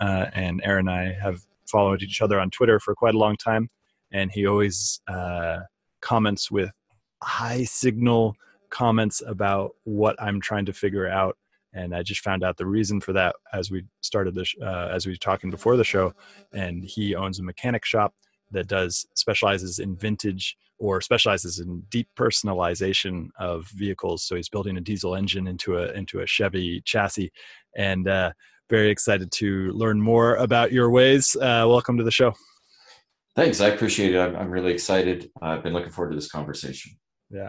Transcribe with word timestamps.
Uh, 0.00 0.26
and 0.34 0.60
Aaron 0.64 0.88
and 0.88 0.98
I 0.98 1.12
have 1.20 1.40
followed 1.66 2.02
each 2.02 2.22
other 2.22 2.40
on 2.40 2.50
Twitter 2.50 2.80
for 2.80 2.94
quite 2.94 3.14
a 3.14 3.18
long 3.18 3.36
time, 3.36 3.68
and 4.12 4.30
he 4.30 4.46
always 4.46 5.00
uh, 5.08 5.60
comments 6.00 6.50
with 6.50 6.70
high 7.22 7.64
signal 7.64 8.36
comments 8.70 9.22
about 9.26 9.72
what 9.84 10.20
I'm 10.20 10.40
trying 10.40 10.66
to 10.66 10.72
figure 10.72 11.08
out. 11.08 11.36
And 11.74 11.94
I 11.94 12.02
just 12.02 12.22
found 12.22 12.42
out 12.42 12.56
the 12.56 12.66
reason 12.66 13.00
for 13.00 13.12
that 13.12 13.36
as 13.52 13.70
we 13.70 13.84
started 14.00 14.34
this, 14.34 14.54
uh, 14.62 14.88
as 14.90 15.06
we 15.06 15.12
were 15.12 15.16
talking 15.16 15.50
before 15.50 15.76
the 15.76 15.84
show. 15.84 16.14
And 16.52 16.84
he 16.84 17.14
owns 17.14 17.38
a 17.38 17.42
mechanic 17.42 17.84
shop 17.84 18.14
that 18.50 18.66
does 18.66 19.06
specializes 19.14 19.78
in 19.78 19.94
vintage 19.96 20.56
or 20.78 21.00
specializes 21.00 21.58
in 21.58 21.80
deep 21.90 22.08
personalization 22.16 23.28
of 23.38 23.66
vehicles. 23.68 24.22
So 24.22 24.36
he's 24.36 24.48
building 24.48 24.76
a 24.76 24.80
diesel 24.80 25.14
engine 25.14 25.46
into 25.46 25.76
a 25.76 25.92
into 25.92 26.20
a 26.20 26.26
Chevy 26.26 26.80
chassis, 26.84 27.32
and 27.76 28.08
uh, 28.08 28.32
very 28.68 28.90
excited 28.90 29.30
to 29.32 29.70
learn 29.72 30.00
more 30.00 30.36
about 30.36 30.72
your 30.72 30.90
ways. 30.90 31.36
Uh, 31.36 31.64
welcome 31.66 31.96
to 31.98 32.04
the 32.04 32.10
show. 32.10 32.34
Thanks. 33.34 33.60
I 33.60 33.68
appreciate 33.68 34.14
it. 34.14 34.18
I'm, 34.18 34.36
I'm 34.36 34.50
really 34.50 34.72
excited. 34.72 35.30
I've 35.40 35.62
been 35.62 35.72
looking 35.72 35.90
forward 35.90 36.10
to 36.10 36.16
this 36.16 36.30
conversation. 36.30 36.92
Yeah. 37.30 37.48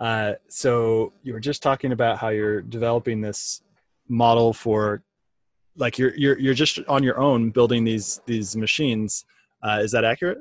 Uh, 0.00 0.34
so 0.48 1.12
you 1.22 1.32
were 1.32 1.40
just 1.40 1.62
talking 1.62 1.92
about 1.92 2.18
how 2.18 2.28
you're 2.28 2.62
developing 2.62 3.20
this 3.20 3.62
model 4.08 4.52
for 4.52 5.02
like 5.76 5.98
you're, 5.98 6.14
you're, 6.16 6.38
you're 6.38 6.54
just 6.54 6.78
on 6.88 7.02
your 7.02 7.18
own 7.18 7.50
building 7.50 7.84
these, 7.84 8.20
these 8.26 8.56
machines. 8.56 9.24
Uh, 9.62 9.80
is 9.82 9.90
that 9.92 10.04
accurate? 10.04 10.38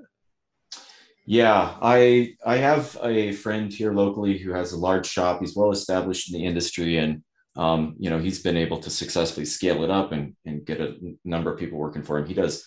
Yeah, 1.26 1.76
I 1.82 2.36
I 2.46 2.58
have 2.58 2.98
a 3.02 3.32
friend 3.32 3.72
here 3.72 3.94
locally 3.94 4.38
who 4.38 4.52
has 4.52 4.74
a 4.74 4.78
large 4.78 5.06
shop. 5.06 5.40
He's 5.40 5.56
well 5.56 5.72
established 5.72 6.30
in 6.30 6.38
the 6.38 6.46
industry, 6.46 6.98
and 6.98 7.24
um, 7.56 7.96
you 8.00 8.10
know, 8.10 8.20
he's 8.20 8.42
been 8.42 8.58
able 8.58 8.80
to 8.80 8.90
successfully 8.90 9.46
scale 9.46 9.84
it 9.84 9.92
up 9.92 10.12
and, 10.12 10.36
and 10.46 10.66
get 10.66 10.82
a 10.82 10.96
number 11.24 11.52
of 11.52 11.60
people 11.60 11.78
working 11.78 12.04
for 12.04 12.18
him. 12.18 12.26
He 12.26 12.34
does 12.34 12.66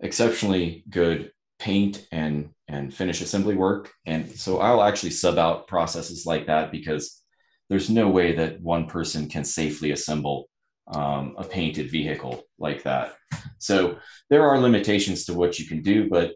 exceptionally 0.00 0.84
good 0.88 1.32
paint 1.58 2.06
and 2.10 2.50
and 2.68 2.92
finish 2.92 3.20
assembly 3.20 3.54
work. 3.54 3.92
And 4.06 4.30
so 4.30 4.58
I'll 4.58 4.82
actually 4.82 5.10
sub 5.10 5.38
out 5.38 5.68
processes 5.68 6.24
like 6.24 6.46
that 6.46 6.72
because 6.72 7.22
there's 7.68 7.90
no 7.90 8.08
way 8.08 8.34
that 8.34 8.60
one 8.60 8.86
person 8.86 9.28
can 9.28 9.44
safely 9.44 9.92
assemble 9.92 10.48
um, 10.92 11.34
a 11.38 11.44
painted 11.44 11.90
vehicle 11.90 12.42
like 12.58 12.82
that. 12.84 13.14
So 13.58 13.98
there 14.28 14.48
are 14.48 14.58
limitations 14.58 15.24
to 15.26 15.34
what 15.34 15.58
you 15.58 15.66
can 15.66 15.82
do, 15.82 16.08
but 16.08 16.34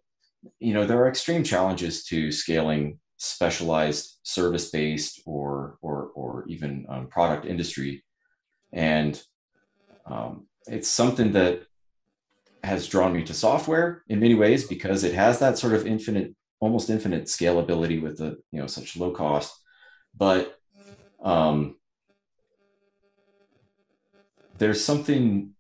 you 0.60 0.74
know 0.74 0.86
there 0.86 1.02
are 1.02 1.08
extreme 1.08 1.42
challenges 1.42 2.04
to 2.04 2.30
scaling 2.30 3.00
specialized 3.16 4.18
service 4.22 4.70
based 4.70 5.22
or 5.26 5.78
or 5.80 6.10
or 6.14 6.44
even 6.48 6.86
um, 6.88 7.06
product 7.08 7.46
industry. 7.46 8.04
And 8.72 9.20
um, 10.06 10.46
it's 10.66 10.88
something 10.88 11.32
that 11.32 11.62
has 12.62 12.88
drawn 12.88 13.12
me 13.12 13.22
to 13.24 13.34
software 13.34 14.02
in 14.08 14.20
many 14.20 14.34
ways 14.34 14.66
because 14.66 15.04
it 15.04 15.14
has 15.14 15.38
that 15.38 15.58
sort 15.58 15.72
of 15.72 15.86
infinite 15.86 16.34
almost 16.60 16.90
infinite 16.90 17.24
scalability 17.24 18.00
with 18.02 18.18
the 18.18 18.36
you 18.50 18.60
know 18.60 18.66
such 18.66 18.96
low 18.96 19.10
cost. 19.10 19.54
But 20.16 20.58
um, 21.22 21.76
there's 24.58 24.84
something 24.84 25.55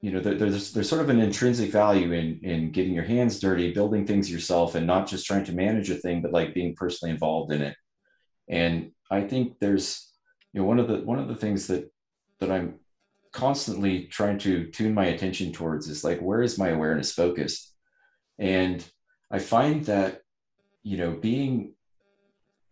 you 0.00 0.12
know 0.12 0.20
there's 0.20 0.72
there's 0.72 0.88
sort 0.88 1.00
of 1.00 1.08
an 1.08 1.20
intrinsic 1.20 1.72
value 1.72 2.12
in 2.12 2.40
in 2.42 2.70
getting 2.70 2.94
your 2.94 3.04
hands 3.04 3.40
dirty 3.40 3.72
building 3.72 4.06
things 4.06 4.30
yourself 4.30 4.74
and 4.74 4.86
not 4.86 5.08
just 5.08 5.26
trying 5.26 5.44
to 5.44 5.52
manage 5.52 5.90
a 5.90 5.96
thing 5.96 6.22
but 6.22 6.32
like 6.32 6.54
being 6.54 6.74
personally 6.74 7.12
involved 7.12 7.52
in 7.52 7.62
it. 7.62 7.76
And 8.48 8.92
i 9.10 9.22
think 9.22 9.58
there's 9.60 10.12
you 10.52 10.60
know 10.60 10.66
one 10.66 10.78
of 10.78 10.88
the 10.88 10.98
one 10.98 11.18
of 11.18 11.28
the 11.28 11.36
things 11.36 11.66
that 11.66 11.92
that 12.40 12.50
i'm 12.50 12.78
constantly 13.32 14.04
trying 14.04 14.38
to 14.38 14.66
tune 14.70 14.94
my 14.94 15.06
attention 15.06 15.52
towards 15.52 15.88
is 15.88 16.04
like 16.04 16.20
where 16.20 16.42
is 16.42 16.58
my 16.58 16.68
awareness 16.68 17.12
focused? 17.12 17.74
And 18.38 18.84
i 19.30 19.38
find 19.38 19.84
that 19.86 20.22
you 20.82 20.96
know 20.96 21.12
being 21.12 21.74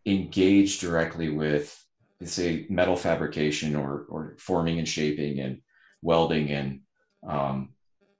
engaged 0.06 0.81
directly 0.81 1.28
with 1.28 1.84
say 2.23 2.67
metal 2.70 2.96
fabrication 2.96 3.76
or 3.76 4.06
or 4.08 4.37
forming 4.38 4.78
and 4.78 4.88
shaping 4.88 5.40
and 5.40 5.61
welding 6.02 6.50
and 6.50 6.81
um, 7.26 7.70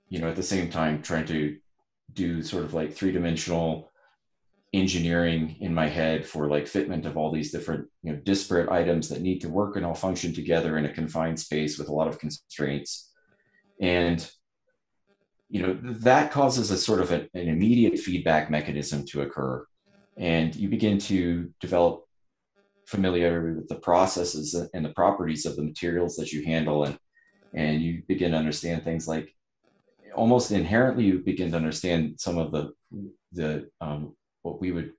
you 0.09 0.19
know, 0.19 0.29
at 0.29 0.35
the 0.35 0.43
same 0.43 0.69
time, 0.69 1.01
trying 1.01 1.25
to 1.27 1.57
do 2.13 2.41
sort 2.41 2.63
of 2.63 2.73
like 2.73 2.93
three 2.93 3.11
dimensional 3.11 3.91
engineering 4.73 5.55
in 5.59 5.73
my 5.73 5.87
head 5.87 6.25
for 6.25 6.47
like 6.47 6.65
fitment 6.65 7.05
of 7.05 7.17
all 7.17 7.31
these 7.31 7.51
different, 7.51 7.87
you 8.03 8.11
know, 8.11 8.19
disparate 8.19 8.69
items 8.69 9.09
that 9.09 9.21
need 9.21 9.39
to 9.39 9.49
work 9.49 9.75
and 9.75 9.85
all 9.85 9.93
function 9.93 10.33
together 10.33 10.77
in 10.77 10.85
a 10.85 10.93
confined 10.93 11.39
space 11.39 11.77
with 11.77 11.89
a 11.89 11.93
lot 11.93 12.07
of 12.07 12.19
constraints. 12.19 13.11
And, 13.81 14.29
you 15.49 15.61
know, 15.61 15.77
that 15.81 16.31
causes 16.31 16.71
a 16.71 16.77
sort 16.77 17.01
of 17.01 17.11
an, 17.11 17.29
an 17.33 17.47
immediate 17.47 17.97
feedback 17.99 18.51
mechanism 18.51 19.05
to 19.07 19.21
occur. 19.21 19.65
And 20.17 20.55
you 20.55 20.67
begin 20.67 20.97
to 20.99 21.53
develop 21.61 22.03
familiarity 22.85 23.55
with 23.55 23.67
the 23.67 23.75
processes 23.75 24.55
and 24.73 24.83
the 24.83 24.93
properties 24.93 25.45
of 25.45 25.55
the 25.55 25.63
materials 25.63 26.15
that 26.15 26.31
you 26.31 26.43
handle 26.45 26.83
and 26.85 26.97
and 27.53 27.81
you 27.81 28.03
begin 28.07 28.31
to 28.31 28.37
understand 28.37 28.83
things 28.83 29.07
like 29.07 29.33
almost 30.15 30.51
inherently 30.51 31.05
you 31.05 31.19
begin 31.19 31.51
to 31.51 31.57
understand 31.57 32.19
some 32.19 32.37
of 32.37 32.51
the 32.51 32.73
the 33.33 33.69
um, 33.81 34.15
what 34.41 34.59
we 34.61 34.71
would 34.71 34.91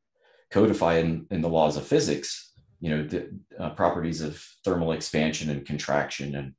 codify 0.51 0.99
in, 0.99 1.27
in 1.31 1.41
the 1.41 1.49
laws 1.49 1.77
of 1.77 1.87
physics 1.87 2.53
you 2.81 2.91
know 2.91 3.03
the 3.03 3.31
uh, 3.59 3.71
properties 3.71 4.21
of 4.21 4.43
thermal 4.65 4.93
expansion 4.93 5.51
and 5.51 5.67
contraction 5.67 6.35
and 6.37 6.55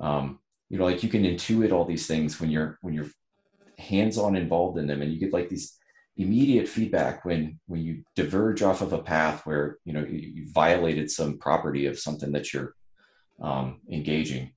um, 0.00 0.38
you 0.68 0.78
know 0.78 0.84
like 0.84 1.02
you 1.02 1.08
can 1.08 1.24
intuit 1.24 1.72
all 1.72 1.84
these 1.84 2.06
things 2.06 2.40
when 2.40 2.50
you're 2.50 2.78
when 2.82 2.94
you're 2.94 3.10
hands-on 3.78 4.36
involved 4.36 4.78
in 4.78 4.86
them. 4.86 5.02
And 5.02 5.12
you 5.12 5.18
get 5.18 5.32
like 5.32 5.48
these 5.48 5.76
immediate 6.16 6.68
feedback 6.68 7.24
when 7.24 7.60
when 7.66 7.82
you 7.82 8.02
diverge 8.14 8.62
off 8.62 8.80
of 8.80 8.92
a 8.92 9.02
path 9.02 9.44
where 9.44 9.78
you 9.84 9.92
know 9.92 10.00
you, 10.00 10.18
you 10.18 10.52
violated 10.52 11.10
some 11.10 11.38
property 11.38 11.86
of 11.86 11.98
something 11.98 12.32
that 12.32 12.52
you're 12.52 12.74
um, 13.42 13.80
engaging 13.90 14.52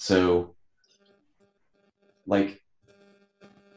so, 0.00 0.54
like, 2.26 2.58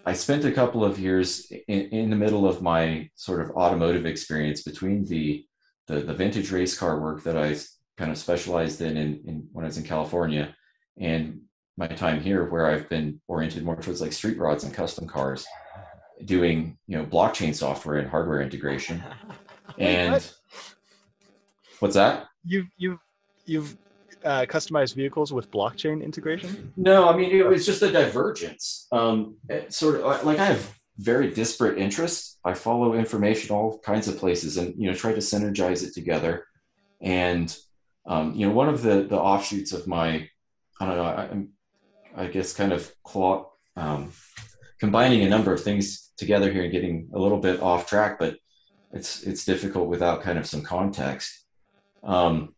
I 0.05 0.13
spent 0.13 0.45
a 0.45 0.53
couple 0.53 0.85
of 0.85 0.97
years 0.97 1.51
in, 1.67 1.81
in, 1.89 2.09
the 2.09 2.15
middle 2.15 2.47
of 2.47 2.61
my 2.61 3.09
sort 3.15 3.41
of 3.41 3.51
automotive 3.51 4.05
experience 4.05 4.63
between 4.63 5.03
the, 5.03 5.45
the, 5.87 5.99
the 5.99 6.13
vintage 6.13 6.49
race 6.49 6.77
car 6.79 7.01
work 7.01 7.23
that 7.23 7.35
I 7.37 7.57
kind 7.97 8.09
of 8.09 8.17
specialized 8.17 8.79
in, 8.79 8.95
in, 8.95 9.21
in 9.27 9.47
when 9.51 9.65
I 9.65 9.67
was 9.67 9.77
in 9.77 9.83
California 9.83 10.55
and 10.97 11.41
my 11.75 11.87
time 11.87 12.21
here 12.21 12.49
where 12.49 12.67
I've 12.67 12.87
been 12.87 13.19
oriented 13.27 13.65
more 13.65 13.75
towards 13.75 13.99
like 13.99 14.13
street 14.13 14.37
rods 14.37 14.63
and 14.63 14.73
custom 14.73 15.05
cars 15.05 15.45
doing, 16.23 16.77
you 16.87 16.97
know, 16.97 17.05
blockchain 17.05 17.53
software 17.53 17.97
and 17.97 18.09
hardware 18.09 18.41
integration. 18.41 19.03
And 19.79 20.13
what? 20.13 20.33
what's 21.79 21.95
that? 21.95 22.27
You've, 22.45 22.67
you've, 22.77 22.99
you've 23.45 23.77
uh, 24.23 24.45
customized 24.45 24.95
vehicles 24.95 25.33
with 25.33 25.51
blockchain 25.51 26.03
integration? 26.03 26.73
No, 26.77 27.09
I 27.09 27.15
mean 27.15 27.31
it 27.31 27.45
was 27.45 27.65
just 27.65 27.81
a 27.81 27.91
divergence. 27.91 28.87
Um, 28.91 29.35
sort 29.69 30.01
of 30.01 30.25
like 30.25 30.39
I 30.39 30.45
have 30.45 30.79
very 30.97 31.31
disparate 31.31 31.77
interests. 31.77 32.39
I 32.45 32.53
follow 32.53 32.93
information 32.93 33.55
all 33.55 33.79
kinds 33.79 34.07
of 34.07 34.17
places, 34.17 34.57
and 34.57 34.75
you 34.77 34.89
know 34.89 34.95
try 34.95 35.11
to 35.11 35.19
synergize 35.19 35.85
it 35.85 35.93
together. 35.93 36.45
And 37.01 37.55
um, 38.05 38.33
you 38.35 38.47
know, 38.47 38.53
one 38.53 38.69
of 38.69 38.81
the 38.81 39.03
the 39.03 39.19
offshoots 39.19 39.71
of 39.71 39.87
my, 39.87 40.29
I 40.79 40.85
don't 40.85 40.97
know, 40.97 41.03
I, 42.15 42.23
I 42.23 42.27
guess 42.27 42.53
kind 42.53 42.73
of 42.73 42.91
claw, 43.03 43.49
um, 43.75 44.11
combining 44.79 45.23
a 45.23 45.29
number 45.29 45.53
of 45.53 45.63
things 45.63 46.11
together 46.17 46.51
here 46.51 46.63
and 46.63 46.71
getting 46.71 47.09
a 47.13 47.19
little 47.19 47.39
bit 47.39 47.61
off 47.61 47.87
track, 47.87 48.19
but 48.19 48.37
it's 48.91 49.23
it's 49.23 49.45
difficult 49.45 49.87
without 49.87 50.21
kind 50.21 50.37
of 50.37 50.45
some 50.45 50.61
context. 50.61 51.45
Um, 52.03 52.53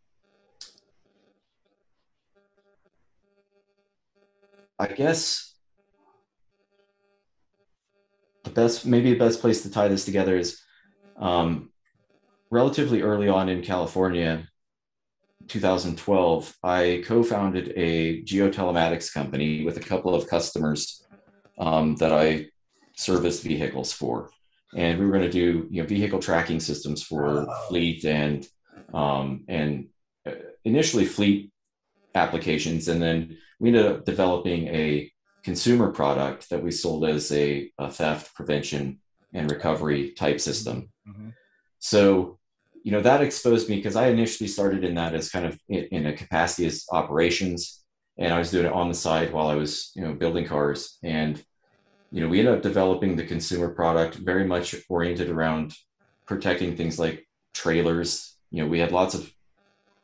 I 4.77 4.88
guess 4.88 5.54
the 8.44 8.50
best, 8.50 8.86
maybe 8.86 9.12
the 9.12 9.19
best 9.19 9.39
place 9.42 9.62
to 9.63 9.72
tie 9.72 9.88
this 9.88 10.06
together 10.06 10.38
is 10.38 10.62
um, 11.18 11.69
relatively 12.51 13.01
early 13.01 13.30
on 13.30 13.50
in 13.50 13.62
California, 13.62 14.48
2012, 15.48 16.56
I 16.63 17.04
co 17.06 17.24
founded 17.24 17.74
a 17.75 18.24
geotelematics 18.24 19.13
company 19.13 19.63
with 19.63 19.77
a 19.77 19.81
couple 19.81 20.16
of 20.16 20.27
customers 20.27 21.06
um, 21.60 21.95
that 21.98 22.12
I 22.12 22.48
serviced 22.95 23.44
vehicles 23.44 23.94
for. 23.94 24.30
And 24.75 25.00
we 25.00 25.06
were 25.06 25.12
going 25.12 25.30
to 25.30 25.31
do 25.31 25.68
you 25.69 25.81
know, 25.81 25.88
vehicle 25.88 26.19
tracking 26.19 26.60
systems 26.60 27.04
for 27.04 27.48
fleet 27.68 28.04
and 28.06 28.45
um, 28.94 29.45
and 29.48 29.88
uh, 30.28 30.31
initially 30.63 31.06
fleet 31.06 31.51
applications. 32.15 32.88
And 32.88 33.01
then 33.01 33.38
we 33.59 33.69
ended 33.69 33.85
up 33.85 34.06
developing 34.06 34.67
a 34.67 35.12
consumer 35.44 35.91
product 35.91 36.50
that 36.50 36.63
we 36.63 36.71
sold 36.71 37.06
as 37.06 37.31
a, 37.31 37.71
a 37.77 37.89
theft 37.89 38.33
prevention 38.33 39.00
and 39.33 39.51
recovery 39.51 40.12
type 40.12 40.39
system. 40.39 40.89
Mm-hmm. 41.07 41.29
So, 41.79 42.39
you 42.83 42.91
know, 42.91 43.01
that 43.01 43.21
exposed 43.21 43.69
me 43.69 43.75
because 43.75 43.95
I 43.95 44.07
initially 44.07 44.47
started 44.47 44.83
in 44.83 44.95
that 44.95 45.13
as 45.13 45.29
kind 45.29 45.45
of 45.45 45.59
in, 45.69 45.83
in, 45.91 46.06
a 46.07 46.13
capacity 46.13 46.65
as 46.65 46.85
operations, 46.91 47.83
and 48.18 48.33
I 48.33 48.39
was 48.39 48.51
doing 48.51 48.65
it 48.65 48.73
on 48.73 48.88
the 48.88 48.95
side 48.95 49.33
while 49.33 49.47
I 49.47 49.56
was, 49.56 49.91
you 49.95 50.03
know, 50.03 50.13
building 50.13 50.45
cars. 50.45 50.97
And, 51.03 51.44
you 52.11 52.21
know, 52.21 52.27
we 52.27 52.39
ended 52.39 52.56
up 52.56 52.61
developing 52.61 53.15
the 53.15 53.25
consumer 53.25 53.69
product 53.69 54.15
very 54.15 54.47
much 54.47 54.75
oriented 54.89 55.29
around 55.29 55.73
protecting 56.25 56.75
things 56.75 56.97
like 56.97 57.27
trailers. 57.53 58.35
You 58.51 58.63
know, 58.63 58.69
we 58.69 58.79
had 58.79 58.91
lots 58.91 59.13
of 59.15 59.31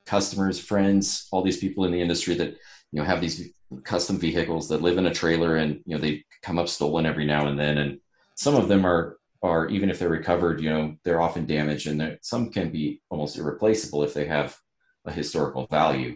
customers, 0.05 0.59
friends, 0.59 1.27
all 1.31 1.43
these 1.43 1.59
people 1.59 1.85
in 1.85 1.91
the 1.91 2.01
industry 2.01 2.35
that 2.35 2.49
you 2.91 2.99
know 2.99 3.03
have 3.03 3.21
these 3.21 3.51
custom 3.83 4.17
vehicles 4.17 4.67
that 4.69 4.81
live 4.81 4.97
in 4.97 5.05
a 5.05 5.13
trailer 5.13 5.55
and 5.55 5.81
you 5.85 5.95
know 5.95 6.01
they 6.01 6.23
come 6.41 6.59
up 6.59 6.67
stolen 6.67 7.05
every 7.05 7.25
now 7.25 7.47
and 7.47 7.59
then. 7.59 7.77
And 7.77 7.99
some 8.35 8.55
of 8.55 8.67
them 8.67 8.85
are 8.85 9.17
are 9.43 9.67
even 9.69 9.89
if 9.89 9.97
they're 9.97 10.09
recovered 10.09 10.61
you 10.61 10.69
know 10.69 10.95
they're 11.03 11.21
often 11.21 11.47
damaged 11.47 11.87
and 11.87 12.19
some 12.21 12.51
can 12.51 12.69
be 12.69 13.01
almost 13.09 13.37
irreplaceable 13.37 14.03
if 14.03 14.13
they 14.13 14.25
have 14.25 14.57
a 15.05 15.11
historical 15.11 15.67
value. 15.67 16.15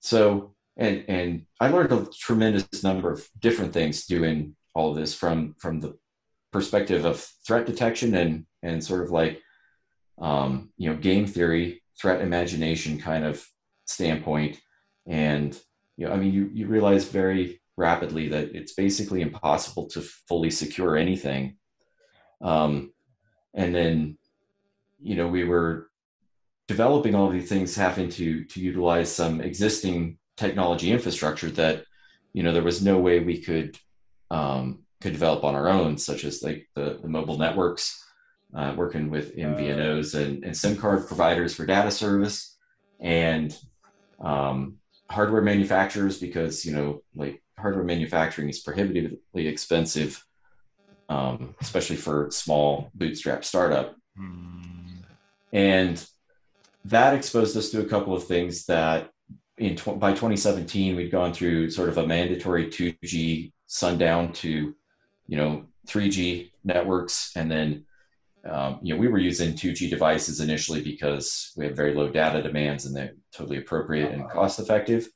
So 0.00 0.54
and 0.76 1.04
and 1.08 1.46
i 1.60 1.68
learned 1.68 1.92
a 1.92 2.06
tremendous 2.18 2.82
number 2.82 3.12
of 3.12 3.28
different 3.38 3.72
things 3.72 4.06
doing 4.06 4.56
all 4.74 4.90
of 4.90 4.96
this 4.96 5.14
from 5.14 5.54
from 5.58 5.80
the 5.80 5.96
perspective 6.52 7.04
of 7.04 7.24
threat 7.46 7.66
detection 7.66 8.14
and 8.14 8.46
and 8.62 8.82
sort 8.82 9.02
of 9.02 9.10
like 9.10 9.40
um, 10.20 10.70
you 10.76 10.90
know 10.90 10.96
game 10.96 11.26
theory 11.26 11.79
threat 12.00 12.20
imagination 12.20 12.98
kind 12.98 13.24
of 13.24 13.44
standpoint 13.84 14.60
and 15.06 15.60
you 16.00 16.06
know, 16.06 16.14
I 16.14 16.16
mean, 16.16 16.32
you, 16.32 16.48
you 16.54 16.66
realize 16.66 17.04
very 17.04 17.60
rapidly 17.76 18.28
that 18.28 18.54
it's 18.54 18.72
basically 18.72 19.20
impossible 19.20 19.86
to 19.88 20.00
fully 20.00 20.50
secure 20.50 20.96
anything. 20.96 21.56
Um, 22.40 22.94
and 23.52 23.74
then, 23.74 24.16
you 24.98 25.14
know, 25.14 25.28
we 25.28 25.44
were 25.44 25.90
developing 26.68 27.14
all 27.14 27.28
these 27.28 27.50
things 27.50 27.76
having 27.76 28.08
to, 28.10 28.44
to 28.44 28.60
utilize 28.60 29.14
some 29.14 29.42
existing 29.42 30.16
technology 30.38 30.90
infrastructure 30.90 31.50
that, 31.50 31.84
you 32.32 32.42
know, 32.42 32.52
there 32.52 32.62
was 32.62 32.82
no 32.82 32.98
way 32.98 33.20
we 33.20 33.42
could, 33.42 33.78
um, 34.30 34.84
could 35.02 35.12
develop 35.12 35.44
on 35.44 35.54
our 35.54 35.68
own, 35.68 35.98
such 35.98 36.24
as 36.24 36.42
like 36.42 36.66
the, 36.74 36.98
the 37.02 37.08
mobile 37.08 37.36
networks, 37.36 38.02
uh, 38.54 38.74
working 38.76 39.10
with 39.10 39.36
MVNOs 39.36 40.14
and, 40.14 40.44
and 40.44 40.56
SIM 40.56 40.76
card 40.76 41.06
providers 41.06 41.54
for 41.54 41.66
data 41.66 41.90
service 41.90 42.56
and 42.98 43.56
um, 44.20 44.76
hardware 45.10 45.42
manufacturers 45.42 46.18
because 46.18 46.64
you 46.64 46.72
know 46.72 47.02
like 47.14 47.42
hardware 47.58 47.84
manufacturing 47.84 48.48
is 48.48 48.60
prohibitively 48.60 49.46
expensive 49.46 50.24
um, 51.08 51.54
especially 51.60 51.96
for 51.96 52.30
small 52.30 52.90
bootstrap 52.94 53.44
startup 53.44 53.96
mm. 54.18 55.02
and 55.52 56.06
that 56.84 57.14
exposed 57.14 57.56
us 57.56 57.70
to 57.70 57.80
a 57.80 57.84
couple 57.84 58.14
of 58.14 58.24
things 58.24 58.66
that 58.66 59.10
in 59.58 59.76
tw- 59.76 59.98
by 59.98 60.10
2017 60.10 60.96
we'd 60.96 61.10
gone 61.10 61.32
through 61.32 61.70
sort 61.70 61.88
of 61.88 61.98
a 61.98 62.06
mandatory 62.06 62.66
2g 62.66 63.52
sundown 63.66 64.32
to 64.32 64.74
you 65.26 65.36
know 65.36 65.64
3g 65.88 66.50
networks 66.64 67.32
and 67.36 67.50
then 67.50 67.84
um, 68.44 68.78
you 68.82 68.94
know, 68.94 69.00
we 69.00 69.08
were 69.08 69.18
using 69.18 69.52
2G 69.52 69.90
devices 69.90 70.40
initially 70.40 70.82
because 70.82 71.52
we 71.56 71.64
had 71.64 71.76
very 71.76 71.94
low 71.94 72.08
data 72.08 72.42
demands 72.42 72.86
and 72.86 72.96
they're 72.96 73.12
totally 73.32 73.58
appropriate 73.58 74.12
and 74.12 74.28
cost 74.30 74.58
effective. 74.58 75.08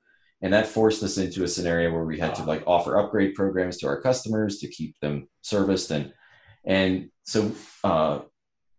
And 0.43 0.53
that 0.53 0.67
forced 0.67 1.03
us 1.03 1.17
into 1.17 1.43
a 1.43 1.49
scenario 1.49 1.91
where 1.91 2.05
we 2.05 2.19
had 2.19 2.35
to 2.35 2.45
like 2.45 2.63
offer 2.67 2.99
upgrade 2.99 3.35
programs 3.35 3.79
to 3.79 3.87
our 3.87 4.01
customers 4.01 4.59
to 4.59 4.69
keep 4.69 4.99
them 5.01 5.29
serviced. 5.41 5.91
And, 5.91 6.13
and 6.65 7.11
so, 7.25 7.53
uh, 7.83 8.21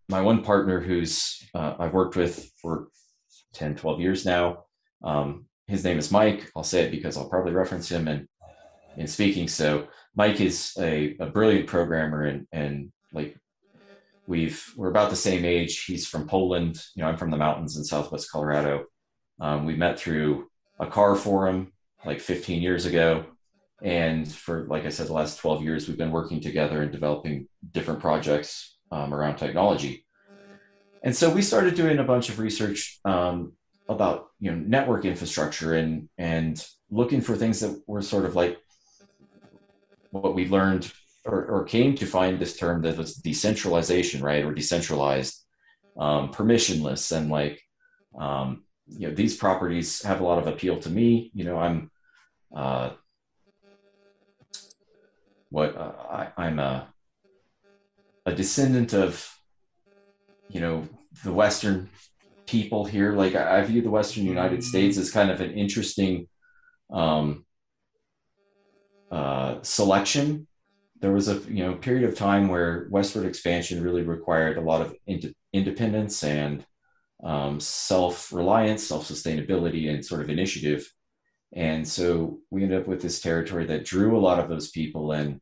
my 0.08 0.22
one 0.22 0.44
partner 0.44 0.80
who's 0.80 1.44
uh, 1.56 1.75
I've 1.80 1.94
worked 1.94 2.16
with 2.16 2.52
for 2.62 2.90
10, 3.54 3.75
12 3.75 4.00
years 4.00 4.25
now, 4.25 4.66
um, 5.04 5.46
his 5.68 5.84
name 5.84 5.98
is 5.98 6.12
Mike. 6.12 6.52
I'll 6.56 6.64
say 6.64 6.84
it 6.84 6.92
because 6.92 7.18
I'll 7.18 7.30
probably 7.30 7.54
reference 7.54 7.90
him 7.90 8.08
in, 8.08 8.28
in 8.98 9.08
speaking. 9.08 9.48
So 9.48 9.88
Mike 10.16 10.40
is 10.40 10.74
a, 10.80 11.16
a 11.20 11.25
brilliant 11.25 11.66
programmer 11.66 12.25
and, 12.25 12.48
and 12.52 12.92
like 13.14 13.36
we've 14.27 14.74
we're 14.75 14.89
about 14.89 15.10
the 15.10 15.15
same 15.15 15.46
age. 15.46 15.86
He's 15.86 16.08
from 16.08 16.27
poland. 16.27 16.82
You 16.96 17.03
know 17.03 17.10
i'm 17.10 17.17
from 17.17 17.32
the 17.32 17.38
mountains 17.38 17.77
in 17.77 17.84
southwest 17.84 18.32
colorado. 18.32 18.86
Um, 19.39 19.65
we 19.65 19.75
met 19.75 20.00
through 20.00 20.48
a 20.79 20.88
car 20.88 21.15
forum 21.15 21.72
like 22.05 22.20
15 22.20 22.62
years 22.62 22.86
ago. 22.86 23.25
And 23.82 24.32
for 24.32 24.65
like 24.70 24.86
i 24.86 24.89
said 24.89 25.08
the 25.08 25.13
last 25.13 25.39
12 25.39 25.63
years 25.63 25.88
we've 25.88 25.98
been 25.98 26.12
working 26.12 26.39
together 26.39 26.82
and 26.82 26.91
developing 26.91 27.48
different 27.72 28.00
projects 28.00 28.77
um, 28.91 29.13
around 29.13 29.38
technology. 29.38 30.05
And 31.03 31.15
so 31.15 31.29
we 31.29 31.44
started 31.44 31.75
doing 31.75 32.00
a 32.00 32.03
bunch 32.03 32.29
of 32.29 32.39
research 32.39 33.00
um, 33.05 33.53
about 33.88 34.27
you 34.39 34.51
know 34.51 34.58
network 34.58 35.05
infrastructure 35.05 35.74
and 35.75 36.10
and 36.17 36.65
looking 36.89 37.22
for 37.22 37.36
things 37.36 37.60
that 37.60 37.82
were 37.88 38.01
sort 38.01 38.25
of 38.25 38.36
like 38.36 38.58
what 40.12 40.34
we 40.34 40.48
learned 40.48 40.91
or, 41.25 41.46
or 41.46 41.63
came 41.63 41.96
to 41.96 42.05
find 42.05 42.39
this 42.39 42.55
term 42.55 42.82
that 42.84 42.98
was 42.98 43.15
decentralization, 43.15 44.22
right, 44.22 44.46
or 44.46 44.53
decentralized, 44.53 45.44
um, 45.98 46.32
permissionless, 46.32 47.15
and 47.15 47.29
like 47.29 47.62
um, 48.17 48.63
you 48.88 49.08
know 49.08 49.13
these 49.13 49.36
properties 49.36 50.03
have 50.03 50.22
a 50.22 50.24
lot 50.24 50.38
of 50.38 50.48
appeal 50.48 50.79
to 50.79 50.89
me. 50.89 51.32
You 51.34 51.46
know, 51.46 51.58
I'm 51.58 51.91
uh, 52.55 52.91
what 55.50 55.75
uh, 55.75 56.29
I, 56.38 56.48
am 56.48 56.60
a 56.60 56.88
a 58.25 58.34
descendant 58.34 58.94
of 58.94 59.27
you 60.50 60.60
know 60.60 60.88
the 61.24 61.34
Western 61.34 61.89
people 62.46 62.86
here. 62.86 63.13
Like 63.13 63.36
I, 63.36 63.60
I 63.60 63.63
view 63.63 63.82
the 63.82 63.89
Western 63.89 64.25
United 64.25 64.63
States 64.63 64.98
as 64.98 65.10
kind 65.10 65.32
of 65.32 65.41
an 65.41 65.53
interesting 65.53 66.27
um, 66.91 67.46
uh, 69.10 69.55
selection 69.63 70.48
there 71.02 71.12
was 71.12 71.28
a 71.28 71.36
you 71.52 71.64
know 71.64 71.75
period 71.75 72.08
of 72.08 72.16
time 72.16 72.48
where 72.48 72.88
westward 72.90 73.25
expansion 73.25 73.84
really 73.84 74.04
required 74.04 74.58
a 74.58 74.62
lot 74.62 74.82
of 74.82 74.96
ind- 75.08 75.34
independence 75.54 76.24
and 76.24 76.66
um, 77.24 77.60
self-reliance, 77.60 78.84
self-sustainability, 78.84 79.90
and 79.90 80.06
sort 80.06 80.22
of 80.22 80.30
initiative. 80.30 80.92
And 81.54 81.88
so 81.88 82.40
we 82.52 82.64
ended 82.64 82.82
up 82.82 82.88
with 82.88 83.02
this 83.02 83.22
territory 83.22 83.66
that 83.68 83.86
drew 83.86 84.18
a 84.18 84.20
lot 84.20 84.40
of 84.40 84.50
those 84.50 84.70
people 84.72 85.12
and 85.14 85.40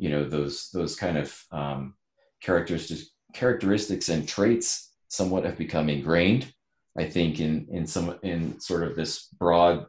you 0.00 0.08
know 0.08 0.24
those 0.24 0.70
those 0.72 0.96
kind 0.96 1.18
of 1.18 1.38
um, 1.52 1.94
characteristics 2.40 3.10
characteristics 3.34 4.08
and 4.08 4.26
traits 4.26 4.92
somewhat 5.08 5.44
have 5.44 5.58
become 5.58 5.88
ingrained 5.88 6.52
i 6.98 7.04
think 7.04 7.38
in 7.38 7.66
in 7.70 7.86
some 7.86 8.18
in 8.22 8.58
sort 8.58 8.82
of 8.82 8.96
this 8.96 9.28
broad 9.38 9.84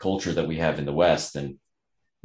culture 0.00 0.32
that 0.32 0.46
we 0.46 0.56
have 0.56 0.78
in 0.78 0.86
the 0.86 0.92
west 0.92 1.36
and 1.36 1.58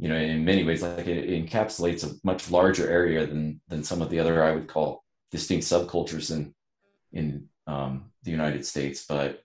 you 0.02 0.08
know, 0.08 0.16
in 0.16 0.44
many 0.44 0.64
ways, 0.64 0.82
like 0.82 1.06
it, 1.06 1.30
encapsulates 1.30 2.02
a 2.02 2.18
much 2.24 2.50
larger 2.50 2.90
area 2.90 3.24
than 3.24 3.60
than 3.68 3.84
some 3.84 4.02
of 4.02 4.10
the 4.10 4.18
other 4.18 4.42
I 4.42 4.50
would 4.50 4.66
call 4.66 5.04
distinct 5.30 5.64
subcultures 5.64 6.32
in 6.32 6.52
in 7.12 7.46
um, 7.68 8.10
the 8.24 8.32
United 8.32 8.66
States. 8.66 9.06
But 9.08 9.44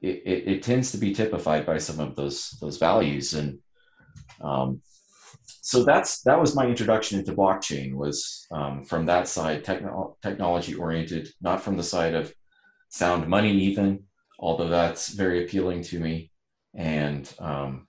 it, 0.00 0.22
it, 0.24 0.48
it, 0.52 0.62
tends 0.62 0.92
to 0.92 0.98
be 0.98 1.12
typified 1.12 1.66
by 1.66 1.78
some 1.78 1.98
of 1.98 2.14
those 2.14 2.56
those 2.60 2.76
values, 2.76 3.34
and 3.34 3.58
um, 4.40 4.80
so 5.44 5.82
that's 5.82 6.22
that 6.22 6.40
was 6.40 6.54
my 6.54 6.66
introduction 6.66 7.18
into 7.18 7.32
blockchain. 7.32 7.94
Was 7.94 8.46
um, 8.52 8.84
from 8.84 9.06
that 9.06 9.26
side, 9.26 9.64
techno- 9.64 10.16
technology 10.22 10.76
oriented, 10.76 11.30
not 11.40 11.60
from 11.60 11.76
the 11.76 11.82
side 11.82 12.14
of 12.14 12.32
sound 12.90 13.26
money, 13.26 13.50
even 13.50 14.04
although 14.38 14.68
that's 14.68 15.08
very 15.08 15.42
appealing 15.42 15.82
to 15.82 15.98
me, 15.98 16.30
and 16.76 17.28
um, 17.40 17.88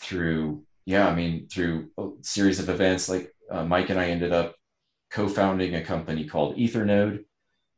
through 0.00 0.62
yeah 0.86 1.08
i 1.08 1.14
mean 1.14 1.46
through 1.48 1.90
a 1.98 2.08
series 2.22 2.58
of 2.58 2.68
events 2.68 3.08
like 3.08 3.32
uh, 3.50 3.64
mike 3.64 3.90
and 3.90 4.00
i 4.00 4.08
ended 4.08 4.32
up 4.32 4.54
co-founding 5.10 5.74
a 5.74 5.82
company 5.82 6.24
called 6.24 6.56
ethernode. 6.56 7.24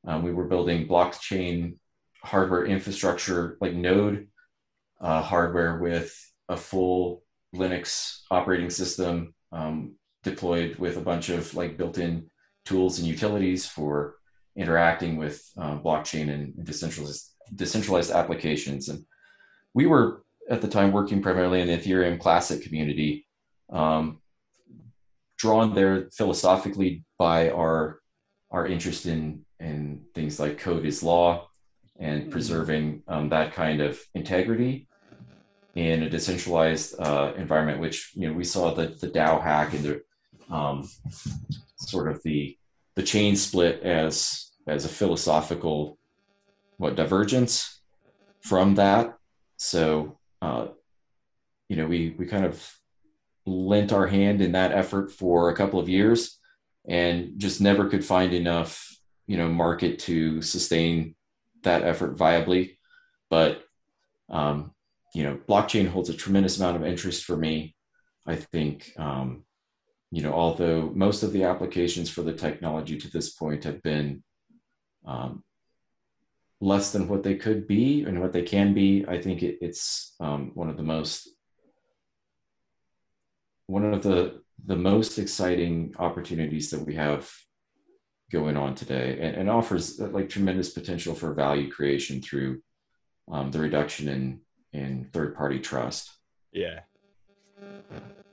Um, 0.06 0.22
we 0.22 0.32
were 0.32 0.44
building 0.44 0.86
blockchain 0.86 1.76
hardware 2.22 2.66
infrastructure 2.66 3.56
like 3.60 3.74
node 3.74 4.28
uh, 5.00 5.22
hardware 5.22 5.78
with 5.78 6.14
a 6.48 6.56
full 6.56 7.24
linux 7.54 8.20
operating 8.30 8.70
system 8.70 9.34
um, 9.50 9.94
deployed 10.22 10.76
with 10.76 10.96
a 10.96 11.00
bunch 11.00 11.28
of 11.30 11.54
like 11.54 11.76
built-in 11.76 12.28
tools 12.64 12.98
and 12.98 13.08
utilities 13.08 13.66
for 13.66 14.16
interacting 14.56 15.16
with 15.16 15.42
um, 15.56 15.82
blockchain 15.82 16.30
and 16.30 16.64
decentralized 16.64 17.30
decentralized 17.54 18.10
applications. 18.10 18.88
And 18.88 19.04
we 19.74 19.86
were 19.86 20.22
at 20.48 20.60
the 20.60 20.68
time 20.68 20.92
working 20.92 21.22
primarily 21.22 21.60
in 21.60 21.68
the 21.68 21.78
Ethereum 21.78 22.18
Classic 22.18 22.62
community, 22.62 23.26
um, 23.70 24.20
drawn 25.38 25.74
there 25.74 26.08
philosophically 26.12 27.04
by 27.18 27.50
our 27.50 28.00
our 28.50 28.66
interest 28.66 29.06
in 29.06 29.44
in 29.60 30.04
things 30.14 30.38
like 30.38 30.58
code 30.58 30.84
is 30.84 31.02
law 31.02 31.48
and 31.98 32.24
hmm. 32.24 32.30
preserving 32.30 33.02
um, 33.08 33.28
that 33.28 33.52
kind 33.52 33.80
of 33.80 34.00
integrity 34.14 34.88
in 35.74 36.02
a 36.02 36.10
decentralized 36.10 37.00
uh, 37.00 37.32
environment, 37.36 37.80
which 37.80 38.12
you 38.14 38.28
know 38.28 38.34
we 38.34 38.44
saw 38.44 38.74
the 38.74 38.88
the 39.00 39.08
DAO 39.08 39.42
hack 39.42 39.72
and 39.74 39.84
the 39.84 40.02
um, 40.54 40.88
sort 41.76 42.10
of 42.10 42.22
the 42.22 42.56
the 42.94 43.02
chain 43.02 43.36
split 43.36 43.82
as 43.82 44.50
as 44.66 44.84
a 44.84 44.88
philosophical 44.88 45.98
what 46.76 46.96
divergence 46.96 47.80
from 48.40 48.74
that. 48.74 49.16
So 49.56 50.18
uh, 50.42 50.66
you 51.68 51.76
know, 51.76 51.86
we 51.86 52.14
we 52.18 52.26
kind 52.26 52.44
of 52.44 52.70
lent 53.46 53.92
our 53.92 54.06
hand 54.06 54.42
in 54.42 54.52
that 54.52 54.72
effort 54.72 55.10
for 55.12 55.48
a 55.48 55.56
couple 55.56 55.80
of 55.80 55.88
years, 55.88 56.38
and 56.86 57.38
just 57.38 57.60
never 57.60 57.88
could 57.88 58.04
find 58.04 58.34
enough, 58.34 58.94
you 59.26 59.36
know, 59.36 59.48
market 59.48 60.00
to 60.00 60.42
sustain 60.42 61.14
that 61.62 61.84
effort 61.84 62.18
viably. 62.18 62.76
But 63.30 63.62
um, 64.28 64.72
you 65.14 65.22
know, 65.22 65.38
blockchain 65.48 65.88
holds 65.88 66.10
a 66.10 66.14
tremendous 66.14 66.58
amount 66.58 66.76
of 66.76 66.84
interest 66.84 67.24
for 67.24 67.36
me. 67.36 67.76
I 68.26 68.36
think, 68.36 68.92
um, 68.98 69.44
you 70.10 70.22
know, 70.22 70.32
although 70.32 70.90
most 70.94 71.22
of 71.22 71.32
the 71.32 71.44
applications 71.44 72.10
for 72.10 72.22
the 72.22 72.32
technology 72.32 72.98
to 72.98 73.10
this 73.10 73.30
point 73.30 73.64
have 73.64 73.82
been 73.82 74.22
um, 75.06 75.44
less 76.62 76.92
than 76.92 77.08
what 77.08 77.24
they 77.24 77.34
could 77.34 77.66
be 77.66 78.04
and 78.04 78.20
what 78.20 78.32
they 78.32 78.42
can 78.42 78.72
be. 78.72 79.04
I 79.08 79.20
think 79.20 79.42
it, 79.42 79.58
it's 79.60 80.14
um, 80.20 80.52
one 80.54 80.70
of 80.70 80.76
the 80.76 80.84
most 80.84 81.28
one 83.66 83.92
of 83.92 84.02
the 84.02 84.42
the 84.64 84.76
most 84.76 85.18
exciting 85.18 85.92
opportunities 85.98 86.70
that 86.70 86.86
we 86.86 86.94
have 86.94 87.30
going 88.30 88.56
on 88.56 88.74
today, 88.76 89.18
and, 89.20 89.34
and 89.36 89.50
offers 89.50 90.00
uh, 90.00 90.06
like 90.08 90.28
tremendous 90.28 90.70
potential 90.70 91.14
for 91.14 91.34
value 91.34 91.68
creation 91.70 92.22
through 92.22 92.62
um, 93.30 93.50
the 93.50 93.58
reduction 93.58 94.08
in 94.08 94.40
in 94.72 95.10
third 95.12 95.34
party 95.34 95.58
trust. 95.58 96.12
Yeah. 96.52 96.80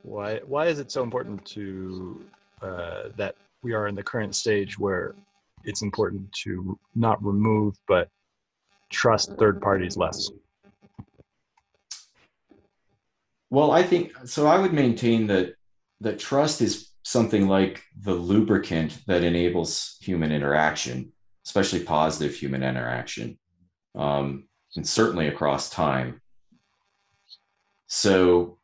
Why 0.03 0.39
why 0.45 0.67
is 0.67 0.77
it 0.79 0.91
so 0.91 1.01
important 1.01 1.43
to 1.45 2.24
uh, 2.62 3.03
that 3.17 3.36
we 3.63 3.74
are 3.74 3.88
in 3.88 3.95
the 3.95 4.03
current 4.03 4.36
stage 4.36 4.77
where 4.77 5.15
it's 5.63 5.81
important 5.81 6.31
to 6.43 6.77
not 6.95 7.21
remove 7.24 7.75
but 7.88 8.07
trust 8.89 9.31
third 9.38 9.62
parties 9.62 9.98
less? 9.98 10.29
Well, 13.50 13.72
I 13.72 13.84
think 13.84 14.13
so. 14.25 14.48
I 14.48 14.60
would 14.60 14.74
maintain 14.74 15.27
that 15.27 15.55
that 16.01 16.19
trust 16.19 16.62
is 16.62 16.89
something 17.03 17.48
like 17.48 17.84
the 18.00 18.13
lubricant 18.13 19.00
that 19.08 19.24
enables 19.24 19.98
human 20.01 20.31
interaction, 20.31 21.12
especially 21.46 21.84
positive 21.84 22.36
human 22.36 22.63
interaction, 22.63 23.39
um, 23.96 24.48
and 24.75 24.88
certainly 24.88 25.27
across 25.27 25.69
time. 25.69 26.22
So, 27.88 28.60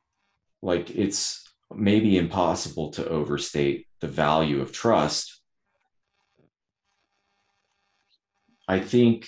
like, 0.62 0.92
it's 0.92 1.44
maybe 1.74 2.18
impossible 2.18 2.92
to 2.92 3.08
overstate 3.08 3.88
the 4.02 4.08
value 4.08 4.62
of 4.62 4.72
trust. 4.72 5.42
I 8.68 8.80
think 8.80 9.28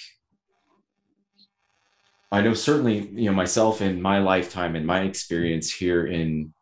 I 2.31 2.41
know 2.41 2.53
certainly, 2.53 3.07
you 3.09 3.29
know, 3.29 3.35
myself 3.35 3.81
in 3.81 4.01
my 4.01 4.19
lifetime 4.19 4.75
and 4.75 4.85
my 4.85 5.01
experience 5.01 5.71
here 5.71 6.05
in, 6.05 6.53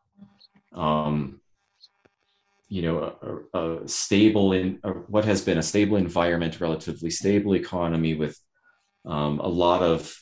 um, 0.74 1.42
you 2.68 2.82
know 2.82 3.46
a, 3.54 3.60
a 3.60 3.88
stable 3.88 4.54
in 4.54 4.80
a, 4.84 4.90
what 4.92 5.26
has 5.26 5.42
been 5.44 5.58
a 5.58 5.64
stable 5.64 5.98
environment 5.98 6.60
relatively 6.60 7.10
stable 7.10 7.56
economy 7.56 8.16
with 8.16 8.40
um, 9.06 9.40
a 9.40 9.48
lot 9.48 9.82
of 9.84 10.20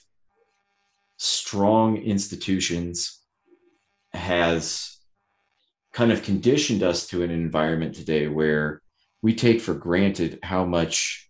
strong 1.17 1.97
institutions 1.97 3.21
has 4.13 4.97
kind 5.93 6.11
of 6.11 6.23
conditioned 6.23 6.83
us 6.83 7.07
to 7.07 7.23
an 7.23 7.31
environment 7.31 7.95
today 7.95 8.27
where 8.27 8.81
we 9.21 9.33
take 9.33 9.61
for 9.61 9.73
granted 9.73 10.39
how 10.43 10.65
much 10.65 11.29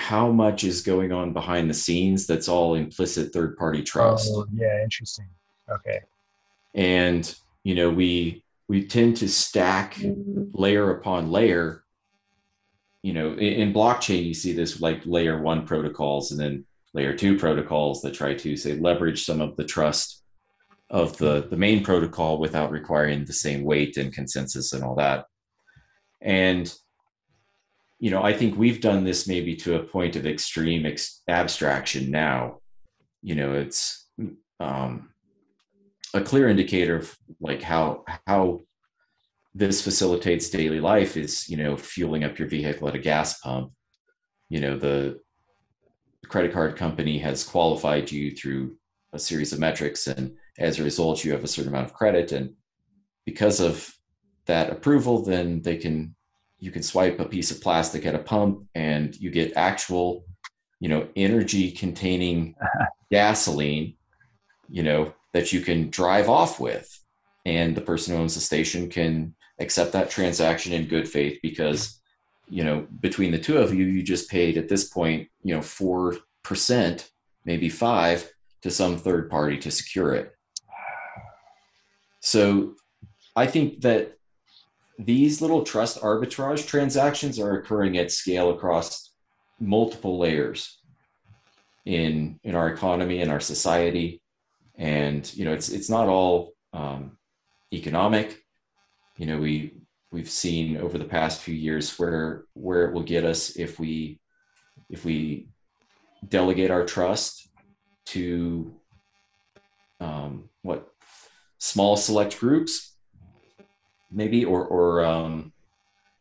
how 0.00 0.30
much 0.30 0.64
is 0.64 0.80
going 0.80 1.12
on 1.12 1.34
behind 1.34 1.68
the 1.68 1.74
scenes 1.74 2.26
that's 2.26 2.48
all 2.48 2.74
implicit 2.74 3.32
third 3.34 3.56
party 3.58 3.82
trust. 3.82 4.30
Oh, 4.32 4.46
yeah 4.54 4.82
interesting. 4.82 5.28
Okay. 5.68 6.00
And 6.74 7.32
you 7.64 7.74
know 7.74 7.90
we 7.90 8.42
we 8.66 8.86
tend 8.86 9.18
to 9.18 9.28
stack 9.28 9.98
layer 10.52 10.90
upon 10.90 11.30
layer 11.30 11.84
you 13.02 13.12
know 13.12 13.32
in, 13.32 13.52
in 13.62 13.74
blockchain 13.74 14.24
you 14.24 14.32
see 14.32 14.52
this 14.52 14.80
like 14.80 15.02
layer 15.04 15.40
one 15.42 15.66
protocols 15.66 16.30
and 16.30 16.40
then 16.40 16.64
layer 16.94 17.14
two 17.14 17.38
protocols 17.38 18.00
that 18.00 18.14
try 18.14 18.32
to 18.34 18.56
say 18.56 18.78
leverage 18.78 19.24
some 19.24 19.42
of 19.42 19.54
the 19.56 19.64
trust 19.64 20.22
of 20.88 21.16
the 21.18 21.46
the 21.50 21.56
main 21.56 21.84
protocol 21.84 22.38
without 22.38 22.70
requiring 22.70 23.26
the 23.26 23.34
same 23.34 23.64
weight 23.64 23.98
and 23.98 24.14
consensus 24.14 24.72
and 24.72 24.82
all 24.82 24.94
that. 24.94 25.26
And 26.22 26.72
you 28.00 28.10
know 28.10 28.22
i 28.22 28.32
think 28.32 28.56
we've 28.56 28.80
done 28.80 29.04
this 29.04 29.28
maybe 29.28 29.54
to 29.54 29.76
a 29.76 29.82
point 29.82 30.16
of 30.16 30.26
extreme 30.26 30.86
ex- 30.86 31.22
abstraction 31.28 32.10
now. 32.10 32.58
You 33.22 33.34
know 33.34 33.52
it's 33.52 34.08
um, 34.58 35.10
a 36.14 36.22
clear 36.22 36.48
indicator 36.48 36.96
of 36.96 37.16
like 37.40 37.62
how 37.62 38.04
how 38.26 38.60
this 39.54 39.82
facilitates 39.82 40.48
daily 40.48 40.80
life 40.80 41.16
is 41.16 41.48
you 41.48 41.58
know 41.58 41.76
fueling 41.76 42.24
up 42.24 42.38
your 42.38 42.48
vehicle 42.48 42.88
at 42.88 42.94
a 42.94 42.98
gas 42.98 43.38
pump. 43.40 43.72
You 44.48 44.60
know 44.60 44.78
the 44.78 45.20
credit 46.26 46.52
card 46.52 46.76
company 46.76 47.18
has 47.18 47.44
qualified 47.44 48.10
you 48.10 48.30
through 48.30 48.76
a 49.12 49.18
series 49.18 49.52
of 49.52 49.58
metrics 49.58 50.06
and 50.06 50.36
as 50.58 50.78
a 50.78 50.84
result 50.84 51.24
you 51.24 51.32
have 51.32 51.44
a 51.44 51.48
certain 51.48 51.72
amount 51.72 51.86
of 51.86 51.94
credit. 51.94 52.32
And 52.32 52.54
because 53.26 53.60
of 53.60 53.92
that 54.46 54.70
approval 54.70 55.22
then 55.22 55.60
they 55.60 55.76
can 55.76 56.14
you 56.60 56.70
can 56.70 56.82
swipe 56.82 57.18
a 57.18 57.24
piece 57.24 57.50
of 57.50 57.60
plastic 57.60 58.06
at 58.06 58.14
a 58.14 58.18
pump 58.18 58.66
and 58.74 59.16
you 59.16 59.30
get 59.30 59.56
actual 59.56 60.24
you 60.78 60.88
know 60.88 61.08
energy 61.16 61.70
containing 61.70 62.54
gasoline 63.10 63.94
you 64.70 64.82
know 64.82 65.12
that 65.32 65.52
you 65.52 65.60
can 65.60 65.90
drive 65.90 66.28
off 66.28 66.58
with. 66.60 66.96
And 67.46 67.74
the 67.74 67.80
person 67.80 68.14
who 68.14 68.20
owns 68.20 68.34
the 68.34 68.40
station 68.40 68.88
can 68.88 69.34
accept 69.58 69.92
that 69.92 70.10
transaction 70.10 70.72
in 70.72 70.86
good 70.86 71.08
faith 71.08 71.38
because 71.42 72.00
you 72.48 72.64
know 72.64 72.86
between 73.00 73.32
the 73.32 73.38
two 73.38 73.58
of 73.58 73.74
you 73.74 73.84
you 73.84 74.02
just 74.02 74.30
paid 74.30 74.56
at 74.56 74.68
this 74.68 74.88
point 74.88 75.28
you 75.42 75.54
know 75.54 75.60
4% 75.60 77.08
maybe 77.44 77.68
5 77.68 78.32
to 78.62 78.70
some 78.70 78.96
third 78.98 79.30
party 79.30 79.58
to 79.58 79.70
secure 79.70 80.14
it. 80.14 80.32
So 82.20 82.74
i 83.36 83.46
think 83.46 83.80
that 83.82 84.18
these 85.04 85.40
little 85.40 85.62
trust 85.62 86.00
arbitrage 86.02 86.66
transactions 86.66 87.38
are 87.38 87.56
occurring 87.56 87.96
at 87.96 88.12
scale 88.12 88.50
across 88.50 89.12
multiple 89.58 90.18
layers 90.18 90.78
in 91.86 92.38
in 92.44 92.54
our 92.54 92.68
economy 92.68 93.22
and 93.22 93.30
our 93.30 93.40
society. 93.40 94.20
And 94.76 95.32
you 95.34 95.44
know 95.44 95.52
it's 95.52 95.70
it's 95.70 95.88
not 95.88 96.08
all 96.08 96.52
um, 96.72 97.16
economic. 97.72 98.42
You 99.16 99.26
know 99.26 99.38
we 99.38 99.74
we've 100.12 100.30
seen 100.30 100.76
over 100.76 100.98
the 100.98 101.04
past 101.04 101.40
few 101.40 101.54
years 101.54 101.98
where 101.98 102.44
where 102.52 102.84
it 102.86 102.92
will 102.92 103.02
get 103.02 103.24
us 103.24 103.56
if 103.56 103.78
we 103.78 104.20
if 104.90 105.04
we 105.04 105.48
delegate 106.28 106.70
our 106.70 106.84
trust 106.84 107.48
to 108.04 108.74
um, 110.00 110.50
what 110.62 110.88
small 111.58 111.96
select 111.96 112.38
groups 112.38 112.89
maybe 114.10 114.44
or 114.44 114.64
or 114.64 115.04
um, 115.04 115.52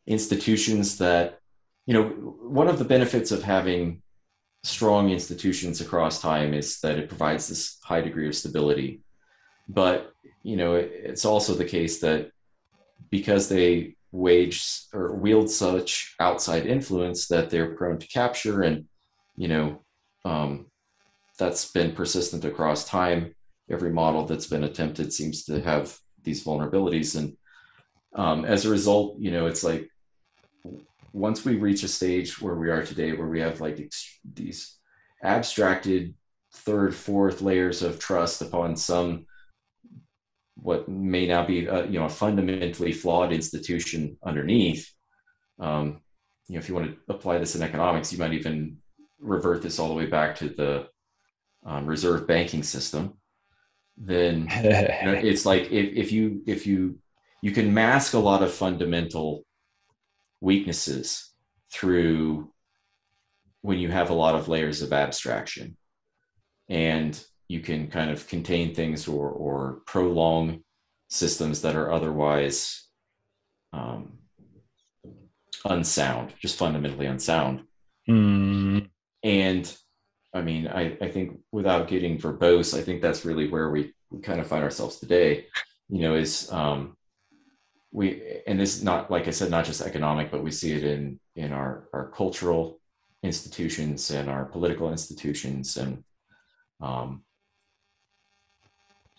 institutions 0.07 0.97
that 0.97 1.39
you 1.85 1.93
know 1.93 2.03
one 2.03 2.67
of 2.67 2.79
the 2.79 2.85
benefits 2.85 3.31
of 3.31 3.43
having 3.43 4.01
strong 4.63 5.09
institutions 5.09 5.79
across 5.79 6.21
time 6.21 6.53
is 6.53 6.79
that 6.81 6.99
it 6.99 7.07
provides 7.07 7.47
this 7.47 7.77
high 7.83 8.01
degree 8.01 8.27
of 8.27 8.35
stability. 8.35 9.01
But 9.67 10.13
you 10.43 10.57
know 10.57 10.75
it, 10.75 10.91
it's 10.93 11.25
also 11.25 11.53
the 11.53 11.65
case 11.65 11.99
that 11.99 12.31
because 13.09 13.49
they 13.49 13.95
wage 14.11 14.63
or 14.93 15.13
wield 15.13 15.49
such 15.49 16.15
outside 16.19 16.65
influence 16.65 17.27
that 17.27 17.49
they're 17.49 17.75
prone 17.75 17.99
to 17.99 18.07
capture 18.07 18.63
and 18.63 18.85
you 19.37 19.47
know 19.47 19.81
um, 20.25 20.65
that's 21.37 21.71
been 21.71 21.93
persistent 21.93 22.45
across 22.45 22.85
time. 22.85 23.33
Every 23.71 23.91
model 23.91 24.25
that's 24.25 24.47
been 24.47 24.63
attempted 24.63 25.13
seems 25.13 25.45
to 25.45 25.61
have 25.61 25.97
these 26.23 26.43
vulnerabilities 26.43 27.17
and 27.17 27.37
um, 28.15 28.45
as 28.45 28.65
a 28.65 28.69
result 28.69 29.19
you 29.19 29.31
know 29.31 29.45
it's 29.45 29.63
like 29.63 29.89
once 31.13 31.43
we 31.43 31.55
reach 31.55 31.83
a 31.83 31.87
stage 31.87 32.41
where 32.41 32.55
we 32.55 32.69
are 32.69 32.83
today 32.83 33.13
where 33.13 33.27
we 33.27 33.39
have 33.39 33.61
like 33.61 33.79
ex- 33.79 34.19
these 34.33 34.77
abstracted 35.23 36.13
third 36.53 36.95
fourth 36.95 37.41
layers 37.41 37.81
of 37.81 37.99
trust 37.99 38.41
upon 38.41 38.75
some 38.75 39.25
what 40.55 40.89
may 40.89 41.27
now 41.27 41.45
be 41.45 41.65
a, 41.65 41.85
you 41.87 41.99
know 41.99 42.05
a 42.05 42.09
fundamentally 42.09 42.91
flawed 42.91 43.31
institution 43.31 44.17
underneath 44.23 44.91
um, 45.59 46.01
you 46.47 46.55
know 46.55 46.59
if 46.59 46.67
you 46.67 46.75
want 46.75 46.87
to 46.87 47.13
apply 47.13 47.37
this 47.37 47.55
in 47.55 47.61
economics 47.61 48.11
you 48.11 48.19
might 48.19 48.33
even 48.33 48.77
revert 49.19 49.61
this 49.61 49.79
all 49.79 49.89
the 49.89 49.93
way 49.93 50.05
back 50.05 50.35
to 50.35 50.49
the 50.49 50.87
um, 51.65 51.85
reserve 51.85 52.27
banking 52.27 52.63
system 52.63 53.13
then 53.97 54.47
you 54.63 54.69
know, 54.69 55.13
it's 55.23 55.45
like 55.45 55.63
if, 55.71 55.95
if 55.95 56.11
you 56.11 56.41
if 56.45 56.65
you 56.65 56.97
you 57.41 57.51
can 57.51 57.73
mask 57.73 58.13
a 58.13 58.19
lot 58.19 58.43
of 58.43 58.53
fundamental 58.53 59.45
weaknesses 60.41 61.31
through 61.71 62.51
when 63.61 63.77
you 63.77 63.89
have 63.89 64.09
a 64.09 64.13
lot 64.13 64.35
of 64.35 64.47
layers 64.47 64.81
of 64.81 64.93
abstraction 64.93 65.75
and 66.69 67.23
you 67.47 67.59
can 67.59 67.87
kind 67.87 68.11
of 68.11 68.27
contain 68.27 68.73
things 68.73 69.07
or, 69.07 69.29
or 69.29 69.81
prolong 69.85 70.63
systems 71.09 71.61
that 71.61 71.75
are 71.75 71.91
otherwise 71.91 72.87
um, 73.73 74.19
unsound, 75.65 76.33
just 76.39 76.57
fundamentally 76.57 77.07
unsound. 77.07 77.63
Mm. 78.07 78.89
And 79.23 79.77
I 80.33 80.41
mean, 80.41 80.67
I, 80.67 80.97
I 81.01 81.09
think 81.09 81.39
without 81.51 81.87
getting 81.87 82.19
verbose, 82.19 82.77
I 82.77 82.83
think 82.83 83.01
that's 83.01 83.25
really 83.25 83.49
where 83.49 83.71
we, 83.71 83.93
we 84.11 84.21
kind 84.21 84.39
of 84.39 84.47
find 84.47 84.63
ourselves 84.63 84.99
today, 84.99 85.47
you 85.89 86.01
know, 86.01 86.15
is 86.15 86.51
um, 86.51 86.95
we, 87.91 88.41
and 88.45 88.59
this 88.59 88.77
is 88.77 88.83
not, 88.83 89.09
like 89.09 89.27
I 89.27 89.31
said, 89.31 89.49
not 89.49 89.65
just 89.65 89.81
economic, 89.81 90.31
but 90.31 90.43
we 90.43 90.51
see 90.51 90.73
it 90.73 90.83
in, 90.83 91.19
in 91.35 91.53
our, 91.53 91.87
our 91.93 92.09
cultural 92.11 92.79
institutions 93.23 94.11
and 94.11 94.29
our 94.29 94.45
political 94.45 94.91
institutions. 94.91 95.77
And 95.77 96.03
um, 96.81 97.23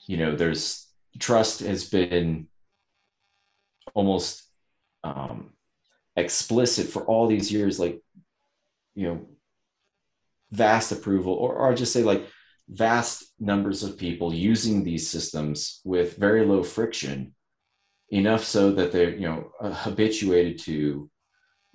you 0.06 0.16
know 0.16 0.34
there's 0.34 0.88
trust 1.18 1.60
has 1.60 1.88
been 1.88 2.48
almost 3.94 4.42
um, 5.04 5.50
explicit 6.16 6.88
for 6.88 7.04
all 7.04 7.26
these 7.26 7.52
years 7.52 7.78
like 7.78 8.00
you 8.94 9.06
know 9.06 9.26
vast 10.50 10.92
approval 10.92 11.34
or, 11.34 11.54
or 11.54 11.74
just 11.74 11.92
say 11.92 12.02
like 12.02 12.26
vast 12.68 13.32
numbers 13.38 13.82
of 13.82 13.98
people 13.98 14.34
using 14.34 14.82
these 14.82 15.08
systems 15.08 15.80
with 15.84 16.16
very 16.16 16.44
low 16.44 16.62
friction 16.62 17.34
enough 18.10 18.44
so 18.44 18.72
that 18.72 18.92
they're 18.92 19.14
you 19.14 19.28
know 19.28 19.52
habituated 19.60 20.58
to 20.58 21.10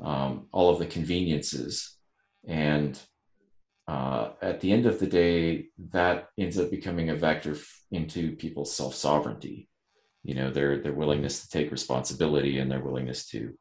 um, 0.04 0.48
all 0.52 0.70
of 0.70 0.80
the 0.80 0.86
conveniences 0.86 1.96
and 2.48 3.00
uh, 3.88 4.32
at 4.42 4.62
the 4.62 4.72
end 4.72 4.86
of 4.86 5.00
the 5.00 5.08
day, 5.08 5.68
that 5.92 6.30
ends 6.38 6.58
up 6.58 6.72
becoming 6.72 7.10
a 7.10 7.16
vector 7.16 7.56
into 7.92 8.36
people's 8.36 8.76
self 8.76 8.96
sovereignty. 8.96 9.70
You 10.24 10.34
know, 10.34 10.50
their 10.50 10.82
their 10.82 10.94
willingness 10.94 11.42
to 11.42 11.50
take 11.50 11.72
responsibility 11.72 12.58
and 12.58 12.72
their 12.72 12.80
willingness 12.80 13.28
to, 13.28 13.54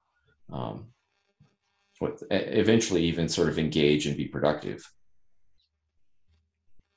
um, 0.50 0.86
what 1.98 2.22
eventually 2.30 3.04
even 3.04 3.28
sort 3.28 3.50
of 3.50 3.58
engage 3.58 4.06
and 4.06 4.16
be 4.16 4.26
productive. 4.26 4.82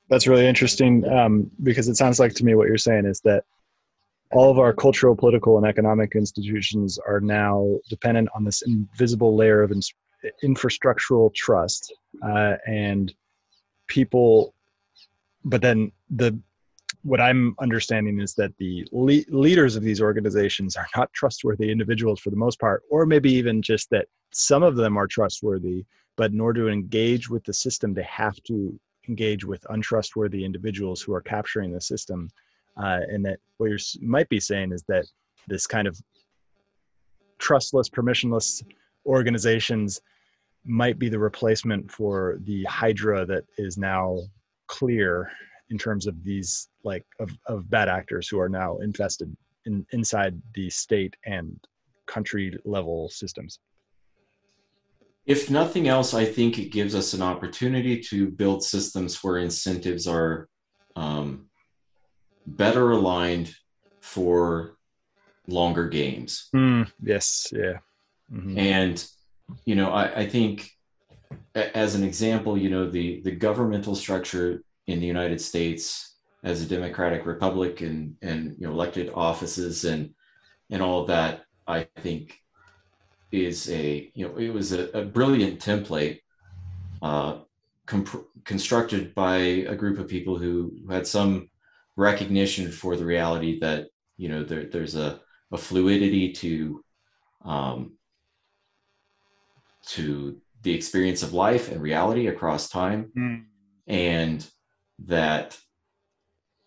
That's 0.08 0.26
really 0.26 0.46
interesting 0.46 1.06
um, 1.06 1.50
because 1.62 1.86
it 1.88 1.96
sounds 1.96 2.18
like 2.18 2.32
to 2.34 2.44
me 2.46 2.54
what 2.54 2.66
you're 2.66 2.78
saying 2.78 3.04
is 3.04 3.20
that 3.24 3.44
all 4.32 4.50
of 4.50 4.58
our 4.58 4.72
cultural, 4.72 5.16
political, 5.16 5.56
and 5.56 5.66
economic 5.66 6.14
institutions 6.14 6.98
are 6.98 7.20
now 7.20 7.78
dependent 7.88 8.28
on 8.34 8.44
this 8.44 8.62
invisible 8.62 9.34
layer 9.36 9.62
of 9.62 9.72
infrastructural 10.44 11.32
trust 11.34 11.94
uh, 12.22 12.56
and 12.66 13.14
people 13.86 14.54
but 15.44 15.62
then 15.62 15.90
the 16.10 16.38
what 17.02 17.20
I'm 17.20 17.54
understanding 17.60 18.20
is 18.20 18.34
that 18.34 18.56
the 18.58 18.86
le- 18.92 19.24
leaders 19.28 19.76
of 19.76 19.82
these 19.82 20.00
organizations 20.00 20.76
are 20.76 20.86
not 20.96 21.12
trustworthy 21.12 21.70
individuals 21.70 22.20
for 22.20 22.30
the 22.30 22.36
most 22.36 22.58
part, 22.58 22.82
or 22.90 23.06
maybe 23.06 23.32
even 23.32 23.62
just 23.62 23.88
that 23.90 24.06
some 24.32 24.62
of 24.62 24.76
them 24.76 24.96
are 24.96 25.06
trustworthy, 25.06 25.84
but 26.16 26.32
in 26.32 26.40
order 26.40 26.64
to 26.64 26.68
engage 26.68 27.30
with 27.30 27.44
the 27.44 27.52
system, 27.52 27.94
they 27.94 28.02
have 28.02 28.42
to 28.42 28.78
engage 29.08 29.44
with 29.44 29.64
untrustworthy 29.70 30.44
individuals 30.44 31.00
who 31.00 31.14
are 31.14 31.22
capturing 31.22 31.72
the 31.72 31.80
system. 31.80 32.28
Uh, 32.82 33.00
and 33.08 33.24
that 33.24 33.38
what 33.56 33.70
you 33.70 33.78
might 34.00 34.28
be 34.28 34.40
saying 34.40 34.72
is 34.72 34.84
that 34.88 35.04
this 35.48 35.66
kind 35.66 35.88
of 35.88 36.00
trustless, 37.38 37.88
permissionless 37.88 38.62
organizations 39.06 40.00
might 40.64 40.98
be 40.98 41.08
the 41.08 41.18
replacement 41.18 41.90
for 41.90 42.38
the 42.42 42.64
hydra 42.64 43.24
that 43.24 43.44
is 43.56 43.78
now 43.78 44.18
clear 44.66 45.30
in 45.70 45.78
terms 45.78 46.06
of 46.06 46.22
these 46.24 46.68
like 46.84 47.04
of, 47.20 47.30
of 47.46 47.68
bad 47.70 47.88
actors 47.88 48.28
who 48.28 48.38
are 48.38 48.48
now 48.48 48.76
infested 48.78 49.34
in, 49.66 49.84
inside 49.92 50.40
the 50.54 50.68
state 50.70 51.14
and 51.26 51.58
country 52.06 52.58
level 52.64 53.08
systems. 53.08 53.60
If 55.26 55.50
nothing 55.50 55.88
else 55.88 56.14
i 56.14 56.24
think 56.24 56.58
it 56.58 56.72
gives 56.72 56.94
us 56.94 57.12
an 57.12 57.20
opportunity 57.20 58.00
to 58.00 58.30
build 58.30 58.62
systems 58.62 59.22
where 59.22 59.38
incentives 59.38 60.06
are 60.06 60.48
um, 60.96 61.47
better 62.56 62.92
aligned 62.92 63.54
for 64.00 64.76
longer 65.46 65.88
games. 65.88 66.48
Mm, 66.54 66.90
yes 67.02 67.48
yeah. 67.52 67.78
Mm-hmm. 68.32 68.58
and 68.58 69.08
you 69.64 69.74
know 69.74 69.90
I, 69.90 70.20
I 70.20 70.26
think 70.28 70.70
as 71.54 71.94
an 71.94 72.04
example 72.04 72.58
you 72.58 72.70
know 72.70 72.90
the 72.90 73.20
the 73.22 73.30
governmental 73.30 73.94
structure 73.94 74.62
in 74.86 75.00
the 75.00 75.06
United 75.06 75.40
States 75.40 76.16
as 76.44 76.62
a 76.62 76.66
democratic 76.66 77.26
republic 77.26 77.80
and 77.80 78.16
and 78.22 78.56
you 78.58 78.66
know 78.66 78.72
elected 78.72 79.10
offices 79.14 79.84
and 79.84 80.14
and 80.70 80.82
all 80.82 81.02
of 81.02 81.08
that 81.08 81.44
I 81.66 81.86
think 81.96 82.38
is 83.32 83.70
a 83.70 84.10
you 84.14 84.26
know 84.26 84.36
it 84.36 84.52
was 84.52 84.72
a, 84.72 84.88
a 84.90 85.04
brilliant 85.04 85.60
template 85.60 86.20
uh, 87.02 87.38
comp- 87.86 88.26
constructed 88.44 89.14
by 89.14 89.36
a 89.36 89.74
group 89.74 89.98
of 89.98 90.08
people 90.08 90.36
who, 90.36 90.72
who 90.84 90.92
had 90.92 91.06
some 91.06 91.48
recognition 91.98 92.70
for 92.70 92.94
the 92.96 93.04
reality 93.04 93.58
that 93.58 93.88
you 94.16 94.28
know 94.28 94.44
there, 94.44 94.66
there's 94.66 94.94
a, 94.94 95.20
a 95.52 95.58
fluidity 95.58 96.32
to 96.32 96.82
um, 97.44 97.98
to 99.84 100.40
the 100.62 100.72
experience 100.72 101.22
of 101.24 101.32
life 101.32 101.70
and 101.70 101.82
reality 101.82 102.28
across 102.28 102.68
time 102.68 103.10
mm. 103.16 103.42
and 103.88 104.46
that 105.00 105.58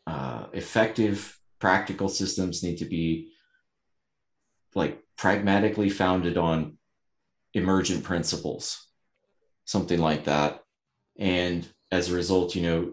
uh, 0.05 0.47
effective 0.51 1.37
practical 1.59 2.09
systems 2.09 2.61
need 2.61 2.77
to 2.77 2.85
be 2.85 3.31
like 4.75 5.01
pragmatically 5.17 5.89
founded 5.89 6.37
on 6.37 6.77
emergent 7.53 8.03
principles 8.03 8.87
something 9.63 9.99
like 9.99 10.25
that 10.25 10.63
and 11.17 11.69
as 11.89 12.09
a 12.09 12.15
result 12.15 12.53
you 12.53 12.61
know 12.61 12.91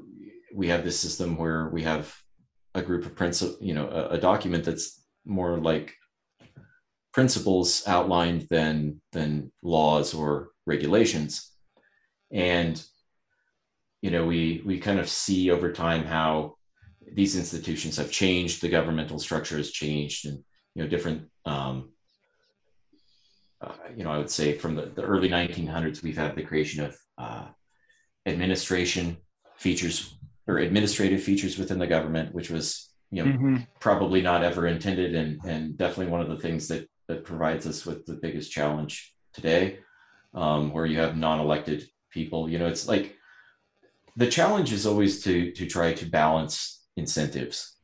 we 0.55 0.69
have 0.69 0.85
this 0.85 0.99
system 1.01 1.37
where 1.37 1.69
we 1.71 1.83
have 1.83 2.15
a 2.79 2.83
group 2.83 3.05
of 3.05 3.15
principle 3.15 3.57
you 3.61 3.75
know 3.75 3.89
a, 3.89 4.15
a 4.17 4.19
document 4.19 4.65
that's 4.65 5.05
more 5.25 5.59
like 5.59 5.95
principles 7.13 7.83
outlined 7.87 8.47
than 8.51 9.01
than 9.13 9.53
laws 9.63 10.15
or 10.15 10.51
regulations. 10.67 11.53
And 12.33 12.83
you 14.03 14.11
know 14.11 14.27
we 14.27 14.63
we 14.65 14.79
kind 14.79 15.01
of 15.01 15.09
see 15.09 15.51
over 15.51 15.73
time 15.73 16.05
how 16.05 16.57
these 17.13 17.37
institutions 17.37 17.97
have 17.97 18.11
changed 18.11 18.61
the 18.61 18.69
governmental 18.69 19.19
structure 19.19 19.57
has 19.57 19.71
changed 19.71 20.27
and 20.27 20.45
you 20.75 20.83
know 20.83 20.89
different 20.89 21.23
um, 21.47 21.91
uh, 23.61 23.73
you 23.97 24.05
know 24.05 24.11
i 24.11 24.19
would 24.19 24.31
say 24.31 24.57
from 24.57 24.75
the, 24.75 24.87
the, 24.95 25.03
early 25.03 25.29
1900s 25.29 26.03
we've 26.03 26.17
had 26.17 26.37
the 26.37 26.43
creation 26.43 26.85
of 26.85 26.97
uh, 27.17 27.47
administration 28.27 29.17
features 29.57 30.18
or 30.49 30.59
administrative 30.59 31.23
features 31.23 31.59
within 31.59 31.79
the 31.79 31.87
government 31.87 32.35
which 32.35 32.51
was 32.51 32.91
you 33.11 33.25
know 33.25 33.31
mm-hmm. 33.31 33.57
probably 33.81 34.21
not 34.21 34.43
ever 34.43 34.67
intended 34.67 35.15
and 35.15 35.41
and 35.45 35.79
definitely 35.79 36.11
one 36.11 36.21
of 36.21 36.29
the 36.29 36.39
things 36.39 36.69
that 36.69 36.89
that 37.09 37.25
provides 37.25 37.67
us 37.67 37.87
with 37.87 38.05
the 38.07 38.15
biggest 38.15 38.53
challenge 38.53 39.15
today 39.33 39.79
um, 40.35 40.73
where 40.73 40.87
you 40.87 40.99
have 40.99 41.17
non-elected 41.17 41.89
people. 42.11 42.49
You 42.49 42.59
know 42.59 42.67
it's 42.67 42.87
like 42.87 43.17
the 44.17 44.31
challenge 44.31 44.73
is 44.73 44.87
always 44.87 45.23
to 45.25 45.53
to 45.53 45.67
try 45.67 45.95
to 45.95 46.07
balance 46.07 46.87
incentives. 46.97 47.77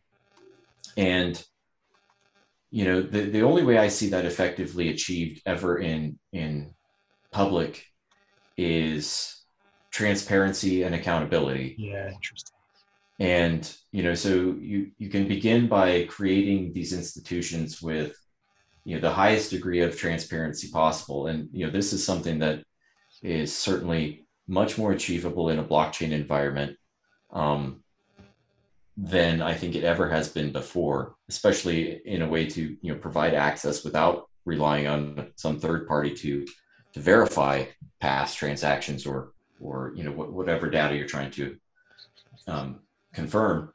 And 0.96 1.42
you 2.70 2.84
know 2.84 3.02
the, 3.02 3.22
the 3.22 3.42
only 3.42 3.62
way 3.62 3.78
i 3.78 3.86
see 3.88 4.08
that 4.08 4.24
effectively 4.24 4.88
achieved 4.88 5.40
ever 5.46 5.78
in 5.78 6.18
in 6.32 6.74
public 7.30 7.84
is 8.56 9.44
transparency 9.90 10.82
and 10.82 10.94
accountability. 10.94 11.76
Yeah 11.78 12.10
interesting 12.12 12.53
and 13.20 13.76
you 13.92 14.02
know 14.02 14.14
so 14.14 14.56
you 14.58 14.90
you 14.98 15.08
can 15.08 15.28
begin 15.28 15.68
by 15.68 16.04
creating 16.04 16.72
these 16.72 16.92
institutions 16.92 17.80
with 17.80 18.16
you 18.84 18.94
know 18.94 19.00
the 19.00 19.12
highest 19.12 19.50
degree 19.50 19.80
of 19.80 19.96
transparency 19.96 20.68
possible. 20.70 21.26
And 21.26 21.48
you 21.52 21.66
know 21.66 21.72
this 21.72 21.92
is 21.92 22.04
something 22.04 22.38
that 22.40 22.64
is 23.22 23.54
certainly 23.54 24.26
much 24.46 24.76
more 24.76 24.92
achievable 24.92 25.48
in 25.48 25.58
a 25.58 25.64
blockchain 25.64 26.12
environment 26.12 26.76
um, 27.32 27.82
than 28.96 29.40
I 29.40 29.54
think 29.54 29.74
it 29.74 29.84
ever 29.84 30.10
has 30.10 30.28
been 30.28 30.52
before, 30.52 31.16
especially 31.28 32.02
in 32.04 32.22
a 32.22 32.28
way 32.28 32.46
to 32.46 32.76
you 32.80 32.92
know 32.92 32.98
provide 32.98 33.34
access 33.34 33.84
without 33.84 34.28
relying 34.44 34.86
on 34.86 35.32
some 35.36 35.58
third 35.58 35.88
party 35.88 36.14
to 36.14 36.46
to 36.92 37.00
verify 37.00 37.64
past 38.00 38.36
transactions 38.36 39.06
or 39.06 39.32
or 39.60 39.92
you 39.96 40.04
know 40.04 40.12
whatever 40.12 40.68
data 40.68 40.94
you're 40.94 41.06
trying 41.06 41.30
to 41.30 41.56
um, 42.46 42.80
confirm. 43.14 43.72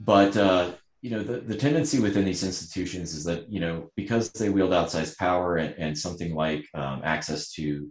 But 0.00 0.36
uh, 0.36 0.72
you 1.00 1.10
know 1.10 1.22
the, 1.22 1.38
the 1.40 1.56
tendency 1.56 2.00
within 2.00 2.24
these 2.24 2.42
institutions 2.42 3.14
is 3.14 3.24
that 3.24 3.50
you 3.50 3.60
know 3.60 3.90
because 3.96 4.30
they 4.32 4.48
wield 4.48 4.72
outsized 4.72 5.16
power 5.16 5.56
and, 5.56 5.74
and 5.78 5.96
something 5.96 6.34
like 6.34 6.66
um, 6.74 7.02
access 7.04 7.52
to 7.52 7.88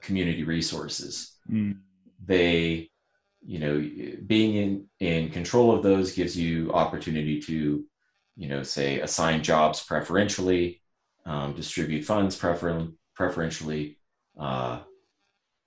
community 0.00 0.44
resources 0.44 1.38
mm. 1.50 1.76
they 2.24 2.88
you 3.44 3.58
know 3.58 3.78
being 4.26 4.54
in 4.54 4.86
in 5.00 5.30
control 5.30 5.74
of 5.74 5.82
those 5.82 6.12
gives 6.12 6.36
you 6.36 6.70
opportunity 6.72 7.40
to 7.40 7.84
you 8.36 8.48
know 8.48 8.62
say 8.62 9.00
assign 9.00 9.42
jobs 9.42 9.84
preferentially 9.84 10.80
um, 11.24 11.54
distribute 11.54 12.04
funds 12.04 12.36
prefer- 12.36 12.88
preferentially 13.14 13.98
uh, 14.38 14.80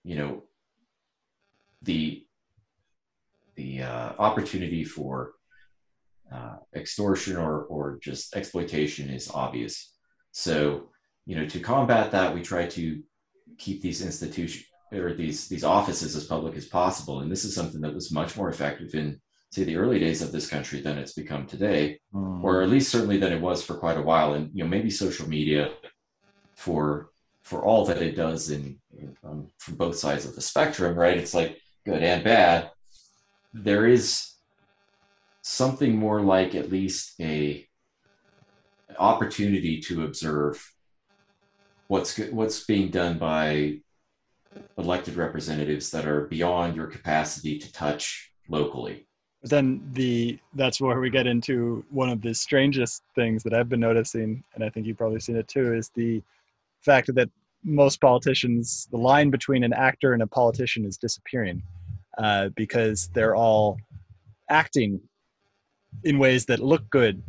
you 0.04 0.16
know 0.16 0.44
the 1.82 2.24
the 3.62 3.84
uh, 3.84 4.13
opportunity 4.17 4.84
for 4.84 5.34
uh, 6.32 6.58
extortion 6.76 7.36
or 7.38 7.54
or 7.74 8.00
just 8.02 8.36
exploitation 8.36 9.10
is 9.10 9.30
obvious. 9.30 9.76
So 10.32 10.89
you 11.26 11.36
know 11.36 11.47
to 11.54 11.60
combat 11.60 12.12
that, 12.12 12.34
we 12.34 12.41
try 12.41 12.63
to 12.78 12.84
keep 13.58 13.82
these 13.82 14.02
institutions 14.10 14.65
or 14.91 15.13
these 15.13 15.47
these 15.47 15.63
offices 15.63 16.15
as 16.15 16.26
public 16.26 16.56
as 16.56 16.67
possible. 16.82 17.19
And 17.21 17.32
this 17.32 17.45
is 17.45 17.54
something 17.56 17.82
that 17.82 17.93
was 17.93 18.12
much 18.12 18.36
more 18.38 18.50
effective 18.50 18.95
in 18.95 19.21
say 19.52 19.65
the 19.65 19.76
early 19.76 20.00
days 20.00 20.21
of 20.21 20.32
this 20.32 20.47
country 20.47 20.80
than 20.80 20.97
it's 20.97 21.13
become 21.13 21.45
today, 21.45 22.00
mm. 22.13 22.43
or 22.43 22.62
at 22.62 22.69
least 22.69 22.89
certainly 22.89 23.17
than 23.17 23.34
it 23.34 23.41
was 23.41 23.62
for 23.62 23.76
quite 23.76 23.97
a 23.97 24.08
while. 24.12 24.34
And 24.34 24.50
you 24.54 24.63
know 24.63 24.69
maybe 24.69 24.89
social 24.89 25.28
media 25.28 25.71
for 26.56 27.10
for 27.43 27.60
all 27.63 27.84
that 27.86 28.02
it 28.02 28.15
does 28.15 28.50
in, 28.50 28.80
in 28.97 29.17
um, 29.26 29.47
from 29.58 29.76
both 29.76 29.97
sides 29.97 30.26
of 30.26 30.36
the 30.36 30.41
spectrum, 30.41 30.95
right? 30.95 31.17
It's 31.17 31.34
like 31.34 31.60
good 31.86 32.02
and 32.02 32.24
bad. 32.24 32.71
There 33.54 33.88
is 33.88 34.32
something 35.42 35.96
more 35.96 36.22
like 36.22 36.56
at 36.56 36.72
least 36.72 37.20
a 37.20 37.68
opportunity 38.98 39.80
to 39.82 40.04
observe 40.04 40.74
what's 41.88 42.18
what's 42.30 42.66
being 42.66 42.90
done 42.90 43.18
by 43.18 43.80
elected 44.78 45.16
representatives 45.16 45.92
that 45.92 46.06
are 46.06 46.28
beyond 46.28 46.76
your 46.76 46.88
capacity 46.88 47.58
to 47.60 47.72
touch 47.72 48.32
locally. 48.50 49.08
Then 49.44 49.82
the 49.94 50.40
that's 50.54 50.80
where 50.80 51.00
we 51.00 51.10
get 51.10 51.28
into 51.28 51.84
one 51.90 52.10
of 52.10 52.22
the 52.22 52.34
strangest 52.34 53.04
things 53.16 53.42
that 53.42 53.54
i've 53.54 53.70
been 53.70 53.80
noticing 53.80 54.44
and 54.54 54.64
i 54.64 54.70
think 54.70 54.86
you've 54.86 55.00
probably 55.00 55.20
seen 55.20 55.36
it 55.36 55.48
too 55.48 55.74
is 55.74 55.90
the 55.96 56.22
fact 56.82 57.14
that 57.16 57.28
most 57.64 58.00
politicians 58.00 58.88
the 58.92 58.98
line 58.98 59.32
between 59.32 59.64
an 59.64 59.74
actor 59.74 60.14
and 60.14 60.22
a 60.22 60.28
politician 60.28 60.86
is 60.86 60.96
disappearing 60.96 61.64
uh, 62.17 62.50
because 62.56 63.10
they're 63.13 63.36
all 63.36 63.78
acting 64.50 65.00
in 66.04 66.19
ways 66.19 66.45
that 66.45 66.60
look 66.60 66.89
good 66.89 67.21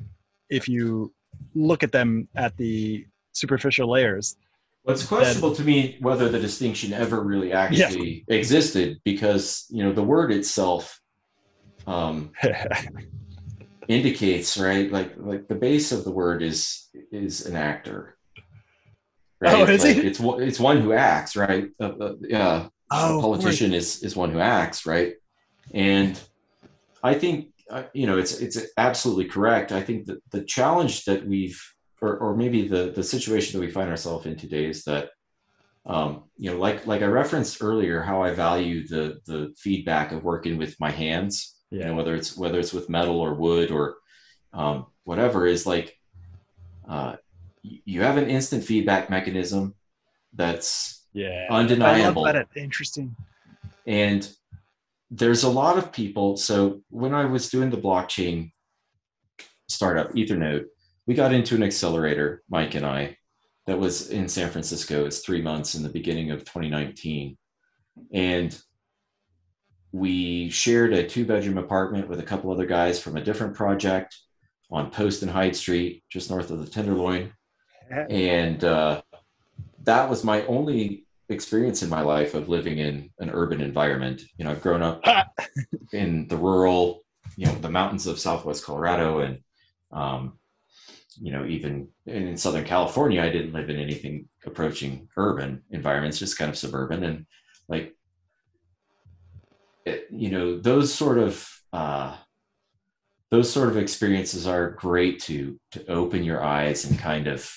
if 0.50 0.68
you 0.68 1.12
look 1.54 1.82
at 1.82 1.92
them 1.92 2.28
at 2.36 2.56
the 2.56 3.06
superficial 3.32 3.90
layers. 3.90 4.36
Well, 4.84 4.94
it's 4.94 5.06
questionable 5.06 5.50
that, 5.50 5.56
to 5.58 5.64
me 5.64 5.96
whether 6.00 6.28
the 6.28 6.40
distinction 6.40 6.92
ever 6.92 7.22
really 7.22 7.52
actually 7.52 8.24
yeah. 8.28 8.34
existed 8.34 9.00
because 9.04 9.66
you 9.70 9.84
know 9.84 9.92
the 9.92 10.02
word 10.02 10.32
itself 10.32 11.00
um, 11.86 12.32
indicates, 13.88 14.58
right? 14.58 14.90
Like 14.90 15.12
like 15.16 15.46
the 15.46 15.54
base 15.54 15.92
of 15.92 16.04
the 16.04 16.10
word 16.10 16.42
is 16.42 16.88
is 17.12 17.46
an 17.46 17.54
actor. 17.54 18.16
Right? 19.40 19.54
Oh, 19.54 19.64
is 19.64 19.84
like 19.84 19.96
he? 19.96 20.02
It's 20.02 20.20
one- 20.20 20.42
it's 20.42 20.60
one 20.60 20.80
who 20.80 20.92
acts, 20.92 21.36
right? 21.36 21.68
Uh, 21.80 21.92
uh, 22.00 22.14
yeah, 22.20 22.68
Oh, 22.92 23.18
a 23.18 23.22
politician 23.22 23.72
is 23.72 24.02
is 24.02 24.16
one 24.16 24.30
who 24.32 24.40
acts, 24.40 24.86
right? 24.86 25.14
And 25.74 26.18
I 27.02 27.14
think 27.14 27.48
uh, 27.70 27.84
you 27.94 28.06
know 28.06 28.18
it's 28.18 28.38
it's 28.40 28.58
absolutely 28.76 29.26
correct. 29.26 29.72
I 29.72 29.82
think 29.82 30.06
that 30.06 30.18
the 30.30 30.42
challenge 30.44 31.04
that 31.04 31.26
we've 31.26 31.60
or, 32.00 32.16
or 32.18 32.36
maybe 32.36 32.68
the 32.68 32.92
the 32.94 33.02
situation 33.02 33.58
that 33.58 33.66
we 33.66 33.72
find 33.72 33.88
ourselves 33.90 34.26
in 34.26 34.36
today 34.36 34.66
is 34.66 34.84
that 34.84 35.10
um, 35.86 36.24
you 36.36 36.50
know 36.50 36.58
like 36.58 36.86
like 36.86 37.02
I 37.02 37.06
referenced 37.06 37.62
earlier 37.62 38.02
how 38.02 38.22
I 38.22 38.32
value 38.32 38.86
the 38.86 39.20
the 39.26 39.54
feedback 39.56 40.12
of 40.12 40.24
working 40.24 40.58
with 40.58 40.78
my 40.78 40.90
hands 40.90 41.56
you 41.70 41.80
Yeah. 41.80 41.86
know 41.86 41.94
whether 41.94 42.14
it's 42.14 42.36
whether 42.36 42.58
it's 42.58 42.72
with 42.72 42.90
metal 42.90 43.20
or 43.20 43.34
wood 43.34 43.70
or 43.70 43.96
um, 44.52 44.86
whatever 45.04 45.46
is 45.46 45.66
like 45.66 45.96
uh, 46.88 47.16
you 47.62 48.02
have 48.02 48.16
an 48.16 48.28
instant 48.28 48.64
feedback 48.64 49.08
mechanism 49.08 49.74
that's 50.34 51.01
Yeah. 51.12 51.46
undeniable 51.50 52.26
I 52.26 52.32
love 52.32 52.46
that. 52.54 52.60
Interesting. 52.60 53.14
and 53.86 54.28
there's 55.10 55.44
a 55.44 55.50
lot 55.50 55.76
of 55.76 55.92
people. 55.92 56.36
So 56.38 56.80
when 56.88 57.12
I 57.12 57.26
was 57.26 57.50
doing 57.50 57.68
the 57.70 57.76
blockchain 57.76 58.52
startup, 59.68 60.12
Ethernode, 60.14 60.64
we 61.06 61.14
got 61.14 61.34
into 61.34 61.54
an 61.54 61.62
accelerator, 61.62 62.42
Mike 62.48 62.74
and 62.74 62.86
I, 62.86 63.18
that 63.66 63.78
was 63.78 64.08
in 64.08 64.26
San 64.26 64.48
Francisco. 64.50 65.04
It's 65.04 65.18
three 65.18 65.42
months 65.42 65.74
in 65.74 65.82
the 65.82 65.90
beginning 65.90 66.30
of 66.30 66.40
2019. 66.40 67.36
And 68.14 68.58
we 69.92 70.48
shared 70.48 70.94
a 70.94 71.06
two 71.06 71.26
bedroom 71.26 71.58
apartment 71.58 72.08
with 72.08 72.18
a 72.18 72.24
couple 72.24 72.50
other 72.50 72.66
guys 72.66 72.98
from 72.98 73.18
a 73.18 73.22
different 73.22 73.54
project 73.54 74.16
on 74.70 74.90
Post 74.90 75.20
and 75.20 75.30
Hyde 75.30 75.54
Street, 75.54 76.02
just 76.10 76.30
north 76.30 76.50
of 76.50 76.60
the 76.64 76.70
Tenderloin 76.70 77.32
and 78.10 78.64
uh, 78.64 79.02
that 79.84 80.08
was 80.08 80.24
my 80.24 80.44
only 80.46 81.06
experience 81.28 81.82
in 81.82 81.88
my 81.88 82.02
life 82.02 82.34
of 82.34 82.48
living 82.48 82.78
in 82.78 83.10
an 83.18 83.30
urban 83.30 83.60
environment. 83.60 84.22
You 84.36 84.44
know 84.44 84.50
i've 84.50 84.62
grown 84.62 84.82
up 84.82 85.02
in 85.92 86.28
the 86.28 86.36
rural 86.36 87.04
you 87.36 87.46
know 87.46 87.54
the 87.56 87.70
mountains 87.70 88.06
of 88.06 88.18
southwest 88.18 88.64
colorado 88.64 89.20
and 89.20 89.38
um, 89.92 90.38
you 91.20 91.32
know 91.32 91.44
even 91.46 91.88
in 92.06 92.36
southern 92.36 92.64
california 92.64 93.22
i 93.22 93.28
didn't 93.28 93.52
live 93.52 93.70
in 93.70 93.76
anything 93.76 94.28
approaching 94.46 95.08
urban 95.16 95.62
environments 95.70 96.18
just 96.18 96.38
kind 96.38 96.50
of 96.50 96.58
suburban. 96.58 97.04
And 97.04 97.26
like 97.68 97.94
it, 99.84 100.06
you 100.10 100.30
know 100.30 100.58
those 100.58 100.92
sort 100.92 101.18
of 101.18 101.48
uh, 101.72 102.16
those 103.30 103.50
sort 103.52 103.68
of 103.68 103.76
experiences 103.76 104.46
are 104.46 104.70
great 104.70 105.20
to 105.22 105.58
to 105.72 105.86
open 105.90 106.24
your 106.24 106.42
eyes 106.42 106.84
and 106.84 106.98
kind 106.98 107.26
of 107.26 107.50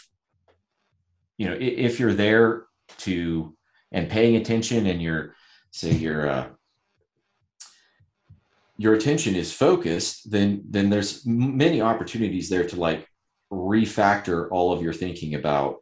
you 1.38 1.48
know 1.48 1.58
if 1.60 2.00
you're 2.00 2.14
there 2.14 2.66
to 2.98 3.56
and 3.92 4.10
paying 4.10 4.36
attention 4.36 4.86
and 4.88 5.02
your 5.02 5.36
say 5.72 5.92
your 5.92 6.30
uh, 6.30 6.48
your 8.78 8.94
attention 8.94 9.36
is 9.36 9.54
focused 9.54 10.32
then 10.32 10.64
then 10.70 10.90
there's 10.90 11.26
many 11.26 11.82
opportunities 11.82 12.50
there 12.50 12.68
to 12.68 12.76
like 12.76 13.08
refactor 13.52 14.48
all 14.52 14.72
of 14.74 14.82
your 14.82 14.94
thinking 14.94 15.36
about 15.36 15.78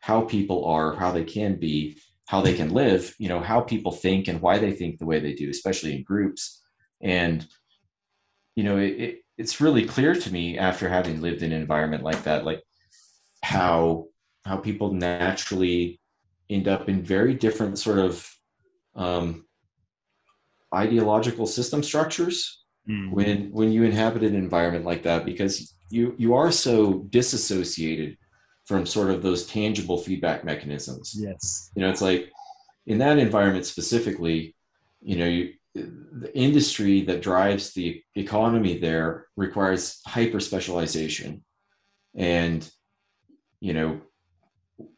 how 0.00 0.20
people 0.20 0.64
are 0.66 0.94
how 0.94 1.10
they 1.10 1.24
can 1.24 1.56
be 1.56 1.96
how 2.26 2.40
they 2.40 2.54
can 2.54 2.70
live 2.70 3.14
you 3.18 3.28
know 3.28 3.40
how 3.40 3.60
people 3.60 3.92
think 3.92 4.28
and 4.28 4.40
why 4.40 4.58
they 4.58 4.72
think 4.72 4.98
the 4.98 5.06
way 5.06 5.18
they 5.20 5.32
do 5.32 5.48
especially 5.50 5.94
in 5.96 6.02
groups. 6.02 6.62
And 7.00 7.46
you 8.54 8.64
know 8.64 8.76
it, 8.78 9.00
it, 9.00 9.20
it's 9.38 9.60
really 9.60 9.84
clear 9.84 10.14
to 10.14 10.32
me 10.32 10.58
after 10.58 10.88
having 10.88 11.20
lived 11.20 11.42
in 11.42 11.52
an 11.52 11.60
environment 11.60 12.02
like 12.02 12.22
that 12.24 12.44
like 12.44 12.62
how 13.42 14.06
how 14.46 14.56
people 14.56 14.92
naturally 14.92 16.00
end 16.48 16.68
up 16.68 16.88
in 16.88 17.02
very 17.02 17.34
different 17.34 17.78
sort 17.78 17.98
of 17.98 18.12
um, 18.94 19.44
ideological 20.74 21.46
system 21.46 21.82
structures 21.82 22.62
Mm. 22.88 23.10
when 23.10 23.50
when 23.50 23.72
you 23.72 23.82
inhabit 23.82 24.22
an 24.22 24.36
environment 24.36 24.84
like 24.84 25.02
that 25.02 25.24
because 25.24 25.74
you 25.90 26.14
you 26.18 26.34
are 26.34 26.52
so 26.52 26.76
disassociated 27.10 28.16
from 28.64 28.86
sort 28.86 29.10
of 29.10 29.24
those 29.24 29.44
tangible 29.44 29.98
feedback 29.98 30.44
mechanisms 30.44 31.12
Yes. 31.18 31.72
you 31.74 31.82
know 31.82 31.90
it's 31.90 32.00
like 32.00 32.30
in 32.86 32.98
that 32.98 33.18
environment 33.18 33.66
specifically 33.66 34.54
you 35.02 35.16
know 35.18 35.26
you, 35.26 35.44
the 35.74 36.30
industry 36.46 37.02
that 37.08 37.22
drives 37.22 37.72
the 37.74 38.00
economy 38.14 38.78
there 38.78 39.26
requires 39.36 40.00
hyper 40.06 40.38
specialization 40.38 41.42
and 42.14 42.70
you 43.58 43.72
know 43.74 44.00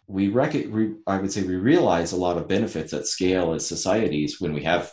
we 0.09 0.29
rec- 0.29 0.67
we, 0.71 0.95
i 1.07 1.19
would 1.19 1.33
say 1.33 1.43
we 1.43 1.55
realize 1.55 2.13
a 2.13 2.17
lot 2.17 2.37
of 2.37 2.49
benefits 2.49 2.93
at 2.93 3.07
scale 3.07 3.53
as 3.53 3.67
societies 3.67 4.41
when 4.41 4.53
we 4.53 4.65
have 4.65 4.93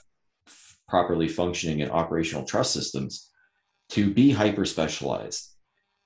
properly 0.87 1.27
functioning 1.27 1.81
and 1.81 1.91
operational 1.91 2.45
trust 2.45 2.71
systems 2.71 3.31
to 3.89 4.13
be 4.13 4.31
hyper 4.31 4.65
specialized 4.65 5.55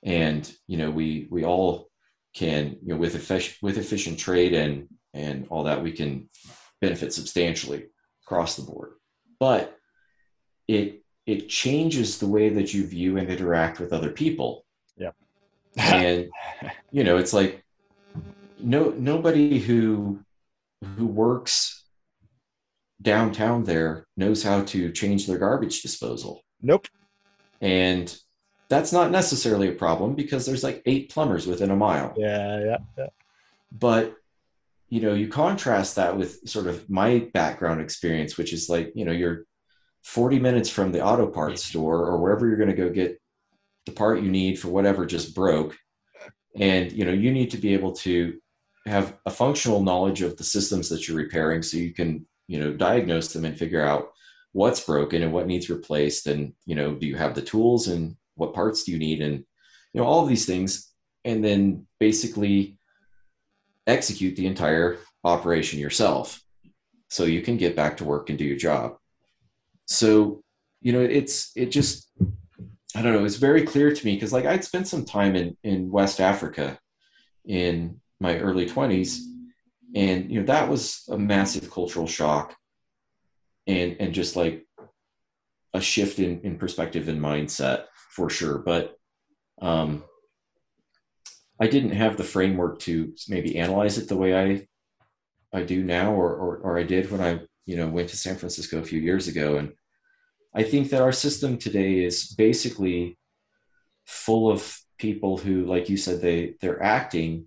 and 0.03 0.53
you 0.67 0.77
know 0.77 0.89
we 0.89 1.27
we 1.29 1.43
all 1.43 1.89
can 2.33 2.77
you 2.81 2.93
know 2.93 2.97
with 2.97 3.15
efficient 3.15 3.57
with 3.61 3.77
efficient 3.77 4.17
trade 4.17 4.53
and 4.53 4.87
and 5.13 5.47
all 5.49 5.63
that 5.63 5.81
we 5.81 5.91
can 5.91 6.29
benefit 6.81 7.13
substantially 7.13 7.87
across 8.25 8.55
the 8.55 8.63
board. 8.63 8.91
But 9.39 9.75
it 10.67 11.03
it 11.25 11.49
changes 11.49 12.17
the 12.17 12.27
way 12.27 12.49
that 12.49 12.73
you 12.73 12.85
view 12.85 13.17
and 13.17 13.29
interact 13.29 13.79
with 13.79 13.93
other 13.93 14.11
people. 14.11 14.65
Yeah. 14.97 15.11
and 15.77 16.29
you 16.91 17.03
know 17.03 17.17
it's 17.17 17.33
like 17.33 17.63
no 18.59 18.89
nobody 18.91 19.59
who 19.59 20.19
who 20.95 21.05
works 21.05 21.85
downtown 23.01 23.63
there 23.63 24.05
knows 24.17 24.43
how 24.43 24.61
to 24.63 24.91
change 24.91 25.25
their 25.25 25.37
garbage 25.37 25.81
disposal 25.81 26.41
nope. 26.61 26.87
and 27.61 28.17
that's 28.69 28.91
not 28.91 29.09
necessarily 29.11 29.69
a 29.69 29.73
problem 29.73 30.15
because 30.15 30.45
there's 30.45 30.63
like 30.63 30.81
eight 30.85 31.09
plumbers 31.09 31.47
within 31.47 31.71
a 31.71 31.75
mile 31.75 32.13
Yeah. 32.17 32.59
Yeah. 32.63 32.77
Yeah. 32.97 33.07
but 33.71 34.15
you 34.89 35.01
know 35.01 35.13
you 35.13 35.27
contrast 35.27 35.95
that 35.95 36.17
with 36.17 36.47
sort 36.47 36.67
of 36.67 36.89
my 36.89 37.29
background 37.33 37.79
experience 37.81 38.37
which 38.37 38.51
is 38.53 38.69
like 38.69 38.91
you 38.95 39.05
know 39.05 39.11
you're 39.13 39.45
40 40.03 40.39
minutes 40.39 40.69
from 40.69 40.91
the 40.91 41.03
auto 41.03 41.27
parts 41.27 41.63
store 41.63 42.05
or 42.05 42.17
wherever 42.21 42.47
you're 42.47 42.57
going 42.57 42.69
to 42.69 42.75
go 42.75 42.89
get 42.89 43.21
the 43.85 43.91
part 43.91 44.21
you 44.21 44.29
need 44.31 44.59
for 44.59 44.69
whatever 44.69 45.05
just 45.05 45.35
broke 45.35 45.77
and 46.57 46.91
you 46.91 47.05
know 47.05 47.11
you 47.13 47.31
need 47.31 47.51
to 47.51 47.57
be 47.57 47.73
able 47.73 47.93
to 47.93 48.39
have 48.85 49.17
a 49.25 49.31
functional 49.31 49.83
knowledge 49.83 50.21
of 50.21 50.37
the 50.37 50.43
systems 50.43 50.89
that 50.89 51.07
you're 51.07 51.17
repairing 51.17 51.61
so 51.61 51.77
you 51.77 51.93
can 51.93 52.25
you 52.47 52.59
know 52.59 52.73
diagnose 52.73 53.33
them 53.33 53.45
and 53.45 53.57
figure 53.57 53.85
out 53.85 54.11
what's 54.53 54.83
broken 54.83 55.21
and 55.21 55.31
what 55.31 55.47
needs 55.47 55.69
replaced 55.69 56.27
and 56.27 56.53
you 56.65 56.75
know 56.75 56.95
do 56.95 57.05
you 57.05 57.15
have 57.15 57.35
the 57.35 57.41
tools 57.41 57.87
and 57.87 58.15
what 58.35 58.53
parts 58.53 58.83
do 58.83 58.91
you 58.91 58.97
need 58.97 59.21
and 59.21 59.43
you 59.93 60.01
know 60.01 60.07
all 60.07 60.23
of 60.23 60.29
these 60.29 60.45
things 60.45 60.91
and 61.25 61.43
then 61.43 61.85
basically 61.99 62.77
execute 63.85 64.35
the 64.35 64.47
entire 64.47 64.97
operation 65.23 65.79
yourself 65.79 66.41
so 67.09 67.23
you 67.23 67.41
can 67.41 67.57
get 67.57 67.75
back 67.75 67.97
to 67.97 68.05
work 68.05 68.29
and 68.29 68.37
do 68.37 68.45
your 68.45 68.55
job. 68.57 68.95
So 69.85 70.43
you 70.81 70.93
know 70.93 71.01
it's 71.01 71.51
it 71.55 71.67
just 71.67 72.09
i 72.95 73.01
don't 73.01 73.13
know 73.13 73.25
it's 73.25 73.35
very 73.35 73.63
clear 73.63 73.93
to 73.93 74.05
me 74.05 74.15
because 74.15 74.31
like 74.31 74.45
i'd 74.45 74.63
spent 74.63 74.87
some 74.87 75.05
time 75.05 75.35
in 75.35 75.57
in 75.63 75.91
west 75.91 76.19
africa 76.19 76.79
in 77.45 77.99
my 78.19 78.37
early 78.39 78.65
20s 78.65 79.19
and 79.95 80.31
you 80.31 80.39
know 80.39 80.45
that 80.45 80.69
was 80.69 81.03
a 81.09 81.17
massive 81.17 81.71
cultural 81.71 82.07
shock 82.07 82.55
and 83.67 83.97
and 83.99 84.13
just 84.13 84.35
like 84.35 84.65
a 85.73 85.81
shift 85.81 86.19
in 86.19 86.41
in 86.41 86.57
perspective 86.57 87.07
and 87.07 87.21
mindset 87.21 87.85
for 88.11 88.29
sure. 88.29 88.57
But 88.57 88.95
um 89.61 90.03
i 91.59 91.67
didn't 91.67 91.91
have 91.91 92.15
the 92.15 92.23
framework 92.23 92.79
to 92.79 93.13
maybe 93.27 93.57
analyze 93.57 93.97
it 93.97 94.07
the 94.07 94.15
way 94.15 94.33
i 94.33 94.65
i 95.51 95.61
do 95.61 95.83
now 95.83 96.13
or 96.13 96.33
or, 96.33 96.57
or 96.59 96.79
i 96.79 96.83
did 96.83 97.11
when 97.11 97.19
i 97.19 97.41
you 97.65 97.75
know 97.75 97.89
went 97.89 98.07
to 98.07 98.15
san 98.15 98.37
francisco 98.37 98.79
a 98.79 98.85
few 98.85 99.01
years 99.01 99.27
ago. 99.27 99.57
And 99.57 99.73
i 100.55 100.63
think 100.63 100.89
that 100.89 101.01
our 101.01 101.11
system 101.11 101.57
today 101.57 102.03
is 102.05 102.27
basically 102.29 103.17
full 104.05 104.49
of 104.49 104.79
people 104.97 105.37
who 105.37 105.65
like 105.65 105.89
you 105.89 105.97
said 105.97 106.21
they 106.21 106.55
they're 106.61 106.81
acting 106.81 107.45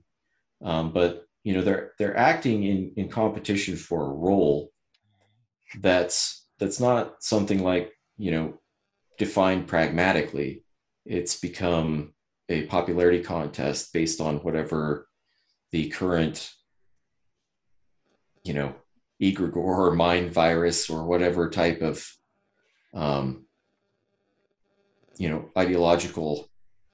um, 0.63 0.93
but 0.93 1.27
you 1.45 1.55
know 1.55 1.63
they're 1.63 1.93
they're 1.99 2.17
acting 2.17 2.65
in 2.65 2.93
in 2.97 3.09
competition 3.09 3.77
for 3.77 4.07
a 4.07 4.15
role 4.15 4.71
that's 5.81 6.47
that's 6.59 6.81
not 6.81 7.23
something 7.23 7.63
like 7.63 7.93
you 8.17 8.31
know 8.31 8.55
defined 9.19 9.69
pragmatically. 9.69 10.65
It's 11.05 11.39
become 11.39 12.15
a 12.49 12.67
popularity 12.67 13.23
contest 13.23 13.93
based 13.93 14.21
on 14.21 14.39
whatever 14.39 15.09
the 15.71 15.89
current 15.89 16.51
you 18.45 18.55
know 18.55 18.75
egregore 19.21 19.57
or 19.57 19.95
mind 19.95 20.33
virus 20.33 20.91
or 20.91 21.05
whatever 21.05 21.49
type 21.49 21.81
of 21.83 22.05
um, 22.95 23.47
you 25.17 25.29
know 25.29 25.49
ideological 25.57 26.51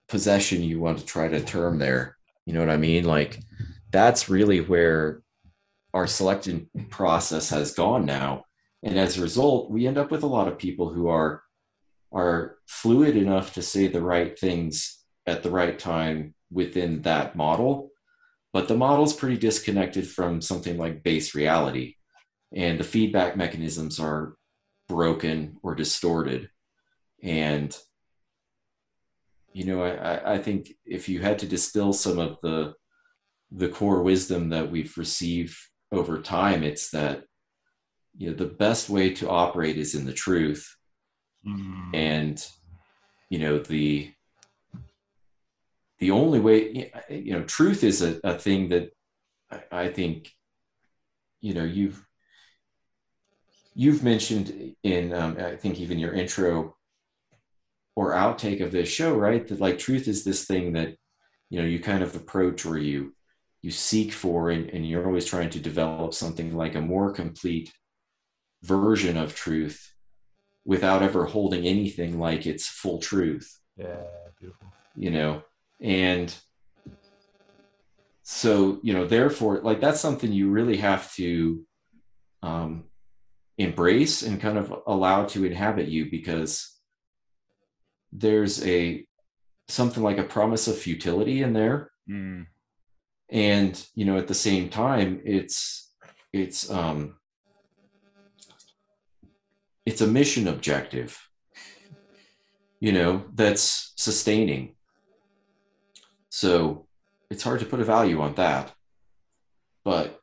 possession 0.08 0.62
you 0.62 0.80
want 0.80 0.98
to 0.98 1.04
try 1.04 1.28
to 1.28 1.40
term 1.40 1.78
there 1.78 2.17
you 2.48 2.54
know 2.54 2.60
what 2.60 2.70
i 2.70 2.78
mean? 2.78 3.04
Like 3.04 3.40
that's 3.90 4.30
really 4.30 4.62
where 4.62 5.22
our 5.92 6.06
selection 6.06 6.70
process 6.88 7.50
has 7.50 7.74
gone 7.74 8.06
now. 8.06 8.44
And 8.82 8.98
as 8.98 9.18
a 9.18 9.22
result 9.22 9.70
we 9.70 9.86
end 9.86 9.98
up 9.98 10.10
with 10.10 10.22
a 10.22 10.26
lot 10.26 10.48
of 10.48 10.58
people 10.58 10.88
who 10.90 11.08
are 11.08 11.42
are 12.10 12.56
fluid 12.66 13.16
enough 13.16 13.52
to 13.52 13.60
say 13.60 13.86
the 13.86 14.00
right 14.00 14.38
things 14.38 15.04
at 15.26 15.42
the 15.42 15.50
right 15.50 15.78
time 15.78 16.34
within 16.50 17.02
that 17.02 17.36
model. 17.36 17.90
But 18.54 18.66
the 18.66 18.78
model's 18.78 19.12
pretty 19.12 19.36
disconnected 19.36 20.08
from 20.08 20.40
something 20.40 20.78
like 20.78 21.02
base 21.02 21.34
reality. 21.34 21.96
And 22.54 22.80
the 22.80 22.84
feedback 22.84 23.36
mechanisms 23.36 24.00
are 24.00 24.36
broken 24.88 25.58
or 25.62 25.74
distorted. 25.74 26.48
And 27.22 27.76
you 29.52 29.64
know 29.64 29.82
I, 29.82 30.34
I 30.34 30.38
think 30.38 30.72
if 30.84 31.08
you 31.08 31.20
had 31.20 31.38
to 31.40 31.46
distill 31.46 31.92
some 31.92 32.18
of 32.18 32.38
the 32.42 32.74
the 33.50 33.68
core 33.68 34.02
wisdom 34.02 34.50
that 34.50 34.70
we've 34.70 34.96
received 34.96 35.56
over 35.90 36.20
time 36.20 36.62
it's 36.62 36.90
that 36.90 37.24
you 38.16 38.30
know 38.30 38.36
the 38.36 38.46
best 38.46 38.90
way 38.90 39.14
to 39.14 39.28
operate 39.28 39.78
is 39.78 39.94
in 39.94 40.04
the 40.04 40.12
truth 40.12 40.76
mm. 41.46 41.94
and 41.94 42.46
you 43.30 43.38
know 43.38 43.58
the 43.58 44.12
the 45.98 46.10
only 46.10 46.40
way 46.40 46.92
you 47.08 47.32
know 47.32 47.42
truth 47.42 47.82
is 47.84 48.02
a, 48.02 48.20
a 48.24 48.34
thing 48.34 48.68
that 48.68 48.90
I, 49.50 49.62
I 49.72 49.88
think 49.88 50.32
you 51.40 51.54
know 51.54 51.64
you've 51.64 52.04
you've 53.74 54.02
mentioned 54.02 54.74
in 54.82 55.12
um, 55.12 55.36
i 55.38 55.56
think 55.56 55.78
even 55.78 55.98
your 55.98 56.12
intro 56.12 56.76
or 57.98 58.12
outtake 58.12 58.60
of 58.60 58.70
this 58.70 58.88
show 58.88 59.12
right? 59.12 59.48
That 59.48 59.60
like 59.60 59.76
truth 59.76 60.06
is 60.06 60.22
this 60.22 60.44
thing 60.44 60.74
that 60.74 60.94
you 61.50 61.60
know 61.60 61.66
you 61.66 61.80
kind 61.80 62.04
of 62.04 62.14
approach 62.14 62.64
or 62.64 62.78
you 62.78 63.12
you 63.60 63.72
seek 63.72 64.12
for 64.12 64.50
and, 64.50 64.70
and 64.70 64.88
you're 64.88 65.04
always 65.04 65.24
trying 65.24 65.50
to 65.50 65.58
develop 65.58 66.14
something 66.14 66.54
like 66.54 66.76
a 66.76 66.80
more 66.80 67.12
complete 67.12 67.72
version 68.62 69.16
of 69.16 69.34
truth 69.34 69.92
without 70.64 71.02
ever 71.02 71.24
holding 71.24 71.66
anything 71.66 72.20
like 72.20 72.46
it's 72.46 72.68
full 72.68 73.00
truth. 73.00 73.58
Yeah 73.76 74.04
beautiful. 74.38 74.68
You 74.94 75.10
know? 75.10 75.42
And 75.80 76.32
so 78.22 78.78
you 78.84 78.92
know 78.92 79.06
therefore 79.06 79.60
like 79.62 79.80
that's 79.80 80.00
something 80.00 80.30
you 80.32 80.50
really 80.50 80.76
have 80.76 81.12
to 81.14 81.64
um 82.44 82.84
embrace 83.56 84.22
and 84.22 84.40
kind 84.40 84.56
of 84.56 84.72
allow 84.86 85.24
to 85.24 85.44
inhabit 85.44 85.88
you 85.88 86.08
because 86.08 86.77
there's 88.12 88.64
a 88.66 89.06
something 89.68 90.02
like 90.02 90.18
a 90.18 90.24
promise 90.24 90.66
of 90.68 90.78
futility 90.78 91.42
in 91.42 91.52
there. 91.52 91.90
Mm. 92.08 92.46
and 93.28 93.86
you 93.94 94.06
know 94.06 94.16
at 94.16 94.28
the 94.28 94.34
same 94.34 94.70
time 94.70 95.20
it's 95.22 95.92
it's 96.32 96.70
um 96.70 97.16
it's 99.84 100.00
a 100.00 100.06
mission 100.06 100.48
objective 100.48 101.28
you 102.80 102.92
know 102.92 103.24
that's 103.34 103.92
sustaining. 103.96 104.74
So 106.30 106.86
it's 107.30 107.42
hard 107.42 107.60
to 107.60 107.66
put 107.66 107.80
a 107.80 107.84
value 107.84 108.20
on 108.20 108.34
that. 108.34 108.72
But 109.84 110.20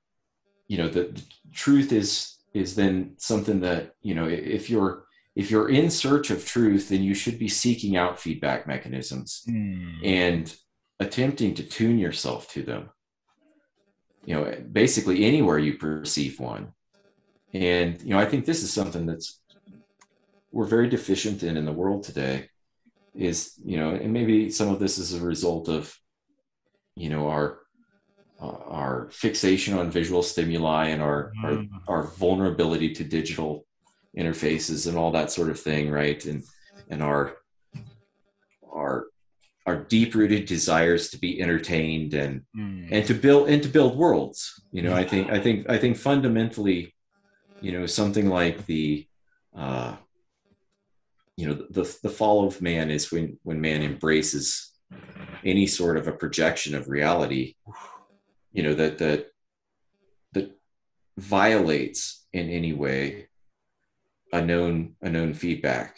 you 0.67 0.77
know 0.77 0.87
the, 0.87 1.03
the 1.03 1.23
truth 1.53 1.91
is 1.91 2.37
is 2.53 2.75
then 2.75 3.15
something 3.17 3.59
that 3.61 3.93
you 4.01 4.15
know 4.15 4.27
if 4.27 4.69
you're 4.69 5.04
if 5.35 5.51
you're 5.51 5.69
in 5.69 5.89
search 5.89 6.29
of 6.31 6.45
truth 6.45 6.89
then 6.89 7.03
you 7.03 7.13
should 7.13 7.37
be 7.37 7.47
seeking 7.47 7.95
out 7.95 8.19
feedback 8.19 8.67
mechanisms 8.67 9.43
mm. 9.49 9.99
and 10.03 10.55
attempting 10.99 11.53
to 11.53 11.63
tune 11.63 11.99
yourself 11.99 12.49
to 12.49 12.63
them 12.63 12.89
you 14.25 14.33
know 14.33 14.55
basically 14.71 15.25
anywhere 15.25 15.59
you 15.59 15.77
perceive 15.77 16.39
one 16.39 16.73
and 17.53 18.01
you 18.01 18.09
know 18.09 18.19
i 18.19 18.25
think 18.25 18.45
this 18.45 18.63
is 18.63 18.71
something 18.71 19.05
that's 19.05 19.41
we're 20.51 20.65
very 20.65 20.89
deficient 20.89 21.43
in 21.43 21.57
in 21.57 21.65
the 21.65 21.73
world 21.73 22.03
today 22.03 22.49
is 23.13 23.53
you 23.63 23.77
know 23.77 23.91
and 23.91 24.11
maybe 24.11 24.49
some 24.49 24.69
of 24.69 24.79
this 24.79 24.97
is 24.97 25.13
a 25.13 25.25
result 25.25 25.69
of 25.69 25.97
you 26.95 27.09
know 27.09 27.27
our 27.27 27.59
uh, 28.41 28.57
our 28.67 29.07
fixation 29.11 29.77
on 29.77 29.89
visual 29.89 30.21
stimuli 30.21 30.87
and 30.87 31.01
our, 31.01 31.31
mm. 31.41 31.69
our, 31.87 31.95
our 31.95 32.03
vulnerability 32.03 32.93
to 32.93 33.03
digital 33.03 33.64
interfaces 34.17 34.87
and 34.87 34.97
all 34.97 35.11
that 35.11 35.31
sort 35.31 35.49
of 35.49 35.59
thing, 35.59 35.89
right? 35.89 36.23
And 36.25 36.43
and 36.89 37.01
our 37.01 37.37
our 38.71 39.07
our 39.65 39.77
deep 39.77 40.13
rooted 40.13 40.45
desires 40.45 41.09
to 41.09 41.17
be 41.17 41.41
entertained 41.41 42.13
and 42.13 42.43
mm. 42.55 42.87
and 42.91 43.05
to 43.07 43.13
build 43.13 43.49
and 43.49 43.63
to 43.63 43.69
build 43.69 43.97
worlds. 43.97 44.61
You 44.71 44.83
know, 44.83 44.93
I 44.93 45.03
think 45.03 45.31
I 45.31 45.39
think 45.39 45.69
I 45.69 45.77
think 45.77 45.97
fundamentally, 45.97 46.93
you 47.61 47.71
know, 47.71 47.85
something 47.85 48.29
like 48.29 48.65
the 48.65 49.07
uh, 49.55 49.95
you 51.37 51.47
know 51.47 51.65
the 51.69 51.97
the 52.03 52.09
fall 52.09 52.47
of 52.47 52.61
man 52.61 52.89
is 52.89 53.11
when 53.11 53.37
when 53.43 53.59
man 53.59 53.81
embraces 53.81 54.71
any 55.43 55.67
sort 55.67 55.97
of 55.97 56.07
a 56.07 56.13
projection 56.13 56.75
of 56.75 56.87
reality 56.87 57.55
you 58.53 58.63
know 58.63 58.73
that 58.73 58.97
that 58.97 59.27
that 60.31 60.51
violates 61.17 62.25
in 62.33 62.49
any 62.49 62.73
way 62.73 63.27
a 64.35 64.45
known 64.45 64.95
a 65.01 65.09
known 65.09 65.33
feedback. 65.33 65.97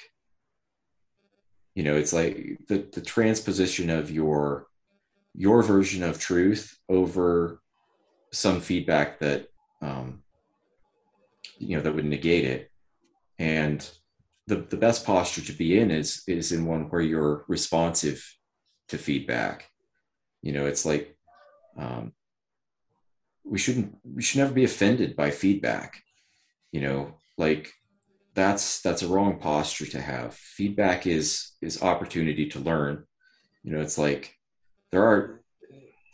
You 1.76 1.84
know 1.84 1.96
it's 1.96 2.14
like 2.14 2.60
the 2.68 2.88
the 2.92 3.02
transposition 3.02 3.90
of 3.90 4.12
your 4.12 4.68
your 5.34 5.64
version 5.64 6.04
of 6.04 6.20
truth 6.20 6.78
over 6.90 7.62
some 8.32 8.62
feedback 8.62 9.20
that 9.20 9.48
um 9.82 10.24
you 11.58 11.76
know 11.76 11.82
that 11.82 11.96
would 11.96 12.06
negate 12.06 12.46
it. 12.46 12.72
And 13.40 13.88
the 14.46 14.58
the 14.58 14.78
best 14.78 15.06
posture 15.06 15.42
to 15.42 15.54
be 15.54 15.80
in 15.80 15.90
is 15.90 16.24
is 16.28 16.52
in 16.52 16.66
one 16.66 16.90
where 16.90 17.02
you're 17.02 17.44
responsive 17.48 18.24
to 18.90 18.98
feedback. 18.98 19.70
You 20.44 20.54
know 20.54 20.68
it's 20.68 20.86
like 20.86 21.18
um 21.78 22.14
we 23.44 23.58
shouldn't 23.58 23.98
we 24.04 24.22
should 24.22 24.40
never 24.40 24.54
be 24.54 24.64
offended 24.64 25.16
by 25.16 25.32
feedback. 25.32 26.04
You 26.72 26.82
know 26.82 27.16
like 27.38 27.74
that's 28.38 28.82
that's 28.82 29.02
a 29.02 29.08
wrong 29.08 29.40
posture 29.40 29.88
to 29.88 30.00
have. 30.00 30.36
Feedback 30.36 31.08
is 31.08 31.54
is 31.60 31.82
opportunity 31.82 32.46
to 32.50 32.60
learn. 32.60 33.04
You 33.64 33.72
know 33.74 33.82
it's 33.82 33.98
like 33.98 34.36
there 34.92 35.04
are 35.04 35.42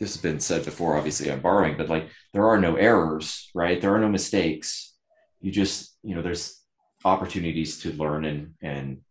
this 0.00 0.14
has 0.14 0.22
been 0.22 0.40
said 0.40 0.64
before 0.64 0.96
obviously 0.96 1.30
i'm 1.30 1.40
borrowing 1.40 1.76
but 1.76 1.88
like 1.88 2.08
there 2.32 2.48
are 2.48 2.58
no 2.58 2.74
errors 2.74 3.50
right? 3.54 3.80
There 3.80 3.94
are 3.94 4.00
no 4.00 4.08
mistakes. 4.08 4.94
You 5.42 5.52
just 5.52 5.96
you 6.02 6.14
know 6.14 6.22
there's 6.22 6.62
opportunities 7.04 7.80
to 7.80 7.92
learn 7.92 8.24
and 8.24 8.54
and 8.62 9.02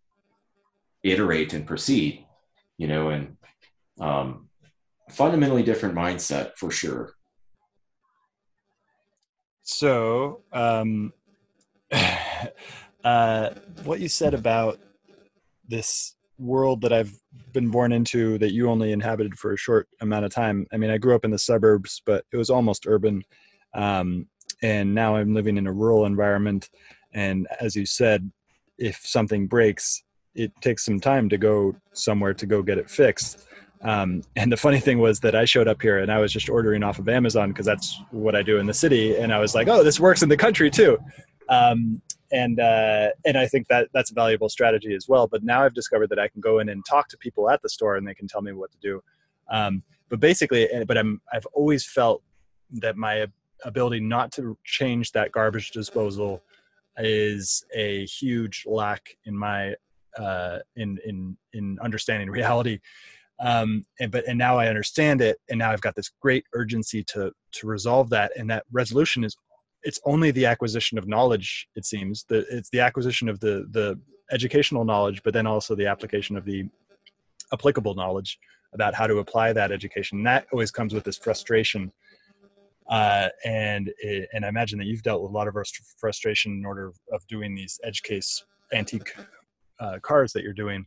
iterate 1.04 1.54
and 1.54 1.68
proceed 1.68 2.26
you 2.78 2.88
know 2.88 3.10
and 3.10 3.38
um 4.00 4.50
fundamentally 5.12 5.62
different 5.62 5.94
mindset 5.94 6.56
for 6.56 6.72
sure. 6.72 7.14
So, 9.62 10.42
um, 10.52 11.14
uh, 13.04 13.50
what 13.84 14.00
you 14.00 14.08
said 14.08 14.34
about 14.34 14.80
this 15.68 16.16
world 16.40 16.82
that 16.82 16.92
I've 16.92 17.14
been 17.52 17.70
born 17.70 17.92
into 17.92 18.38
that 18.40 18.54
you 18.54 18.70
only 18.70 18.92
inhabited 18.92 19.38
for 19.38 19.54
a 19.54 19.58
short 19.58 19.88
amount 20.02 20.26
of 20.26 20.32
time. 20.34 20.68
I 20.72 20.78
mean, 20.78 20.90
I 20.90 20.98
grew 20.98 21.16
up 21.16 21.26
in 21.26 21.32
the 21.32 21.40
suburbs, 21.40 22.02
but 22.06 22.26
it 22.32 22.38
was 22.38 22.50
almost 22.50 22.86
urban. 22.88 23.24
Um, 23.74 24.28
and 24.62 24.94
now 24.94 25.16
I'm 25.16 25.34
living 25.34 25.58
in 25.58 25.68
a 25.68 25.74
rural 25.74 26.06
environment. 26.06 26.70
And 27.14 27.48
as 27.60 27.76
you 27.76 27.86
said, 27.86 28.32
if 28.78 28.98
something 29.04 29.48
breaks, 29.48 30.04
it 30.36 30.52
takes 30.62 30.86
some 30.86 31.00
time 31.00 31.30
to 31.30 31.38
go 31.38 31.76
somewhere 31.94 32.34
to 32.34 32.46
go 32.46 32.62
get 32.62 32.78
it 32.78 32.90
fixed. 32.90 33.46
Um, 33.82 34.22
and 34.36 34.52
the 34.52 34.58
funny 34.58 34.80
thing 34.80 35.00
was 35.00 35.20
that 35.20 35.36
I 35.36 35.46
showed 35.46 35.68
up 35.68 35.82
here 35.82 36.00
and 36.00 36.12
I 36.12 36.20
was 36.20 36.32
just 36.32 36.50
ordering 36.50 36.84
off 36.84 37.00
of 37.00 37.08
Amazon 37.10 37.50
because 37.50 37.66
that's 37.66 38.02
what 38.12 38.36
I 38.36 38.42
do 38.42 38.58
in 38.58 38.66
the 38.66 38.74
city. 38.74 39.18
And 39.18 39.34
I 39.34 39.40
was 39.40 39.54
like, 39.54 39.68
oh, 39.68 39.84
this 39.84 40.00
works 40.00 40.24
in 40.24 40.30
the 40.30 40.38
country 40.38 40.72
too. 40.72 40.98
Um, 41.50 42.02
and 42.34 42.60
uh, 42.60 43.10
and 43.26 43.38
I 43.38 43.48
think 43.48 43.68
that 43.68 43.90
that's 43.94 44.12
a 44.12 44.14
valuable 44.14 44.50
strategy 44.50 44.94
as 44.94 45.08
well. 45.08 45.28
But 45.28 45.44
now 45.44 45.64
I've 45.64 45.74
discovered 45.74 46.10
that 46.10 46.20
I 46.20 46.28
can 46.28 46.42
go 46.42 46.60
in 46.60 46.70
and 46.70 46.84
talk 46.86 47.08
to 47.10 47.18
people 47.18 47.50
at 47.50 47.62
the 47.62 47.70
store 47.70 47.96
and 47.96 48.08
they 48.08 48.16
can 48.16 48.28
tell 48.28 48.42
me 48.42 48.52
what 48.52 48.72
to 48.72 48.78
do. 48.82 49.02
Um, 49.50 49.84
but 50.10 50.20
basically, 50.20 50.70
eh, 50.70 50.84
but 50.86 50.98
I'm 50.98 51.22
I've 51.32 51.46
always 51.54 51.86
felt 51.86 52.24
that 52.72 52.98
my 52.98 53.28
ability 53.64 54.00
not 54.02 54.32
to 54.34 54.58
change 54.66 55.12
that 55.12 55.32
garbage 55.32 55.72
disposal 55.72 56.42
is 56.98 57.64
a 57.74 58.06
huge 58.06 58.64
lack 58.68 59.16
in 59.26 59.38
my 59.38 59.76
uh, 60.18 60.60
in 60.76 61.00
in 61.06 61.38
in 61.54 61.78
understanding 61.82 62.30
reality 62.40 62.80
um, 63.40 63.86
and 64.00 64.12
but 64.12 64.26
and 64.28 64.38
now 64.38 64.58
I 64.58 64.68
understand 64.68 65.22
it, 65.22 65.38
and 65.50 65.60
now 65.60 65.72
I've 65.72 65.82
got 65.82 65.96
this 65.96 66.10
great 66.22 66.46
urgency 66.54 67.04
to 67.06 67.32
to 67.54 67.68
resolve 67.68 68.10
that, 68.12 68.32
and 68.38 68.50
that 68.50 68.64
resolution 68.72 69.24
is 69.24 69.36
it's 69.84 70.00
only 70.06 70.32
the 70.32 70.46
acquisition 70.46 70.98
of 70.98 71.08
knowledge. 71.08 71.68
It 71.76 71.86
seems 71.86 72.26
that 72.30 72.46
it's 72.50 72.70
the 72.70 72.80
acquisition 72.80 73.30
of 73.30 73.40
the 73.40 73.68
the 73.72 74.00
educational 74.32 74.86
knowledge, 74.86 75.22
but 75.24 75.34
then 75.34 75.46
also 75.46 75.76
the 75.76 75.88
application 75.88 76.36
of 76.38 76.46
the 76.46 76.66
applicable 77.52 77.94
knowledge 77.94 78.40
about 78.74 78.96
how 78.96 79.06
to 79.08 79.20
apply 79.20 79.54
that 79.54 79.72
education. 79.72 80.24
That 80.24 80.48
always 80.52 80.72
comes 80.72 80.94
with 80.94 81.04
this 81.04 81.18
frustration. 81.18 81.92
Uh, 82.90 83.30
and 83.46 83.94
it, 84.00 84.28
and 84.34 84.44
I 84.44 84.50
imagine 84.50 84.78
that 84.80 84.86
you've 84.86 85.04
dealt 85.04 85.22
with 85.22 85.32
a 85.32 85.34
lot 85.34 85.48
of 85.48 85.56
frustration 85.98 86.52
in 86.54 86.66
order 86.66 86.92
of 87.14 87.26
doing 87.28 87.56
these 87.56 87.80
edge 87.84 88.02
case 88.02 88.44
antique 88.74 89.16
uh, 89.80 90.00
cars 90.02 90.34
that 90.34 90.44
you're 90.44 90.54
doing. 90.54 90.86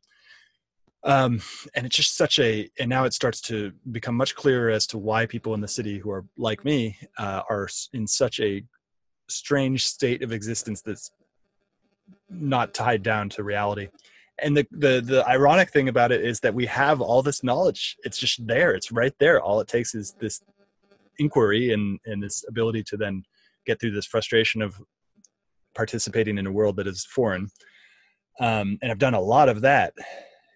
Um, 1.05 1.41
and 1.75 1.87
it's 1.87 1.97
just 1.97 2.17
such 2.17 2.41
a 2.41 2.69
and 2.81 2.91
now 2.91 3.05
it 3.05 3.15
starts 3.15 3.41
to 3.43 3.73
become 3.93 4.17
much 4.17 4.35
clearer 4.35 4.71
as 4.71 4.89
to 4.89 4.99
why 4.99 5.25
people 5.25 5.55
in 5.55 5.61
the 5.61 5.69
city 5.69 5.99
who 5.99 6.11
are 6.11 6.25
like 6.37 6.65
me 6.65 6.99
uh, 7.17 7.43
are 7.49 7.69
in 7.93 8.09
such 8.09 8.41
a 8.41 8.65
strange 9.29 9.85
state 9.87 10.23
of 10.23 10.33
existence 10.33 10.83
that's 10.83 11.11
not 12.31 12.75
tied 12.75 13.03
down 13.03 13.29
to 13.31 13.43
reality. 13.43 13.89
And 14.39 14.57
the, 14.57 14.67
the 14.71 15.01
the 15.01 15.27
ironic 15.27 15.71
thing 15.71 15.89
about 15.89 16.13
it 16.13 16.23
is 16.23 16.41
that 16.41 16.55
we 16.55 16.67
have 16.67 17.01
all 17.01 17.23
this 17.23 17.43
knowledge. 17.43 17.97
It's 18.05 18.19
just 18.19 18.47
there. 18.47 18.75
It's 18.75 18.93
right 18.93 19.15
there. 19.19 19.41
All 19.41 19.61
it 19.61 19.69
takes 19.69 19.95
is 19.95 20.15
this 20.21 20.41
inquiry 21.19 21.73
and 21.73 21.99
and 22.05 22.23
this 22.23 22.45
ability 22.47 22.83
to 22.85 22.97
then 22.97 23.25
get 23.65 23.81
through 23.81 23.93
this 23.93 24.07
frustration 24.07 24.61
of 24.61 24.81
participating 25.75 26.39
in 26.39 26.47
a 26.47 26.53
world 26.53 26.77
that 26.77 26.87
is 26.87 27.05
foreign. 27.07 27.51
Um, 28.39 28.79
and 28.83 28.93
i've 28.93 28.99
done 28.99 29.15
a 29.15 29.21
lot 29.21 29.49
of 29.49 29.63
that 29.63 29.95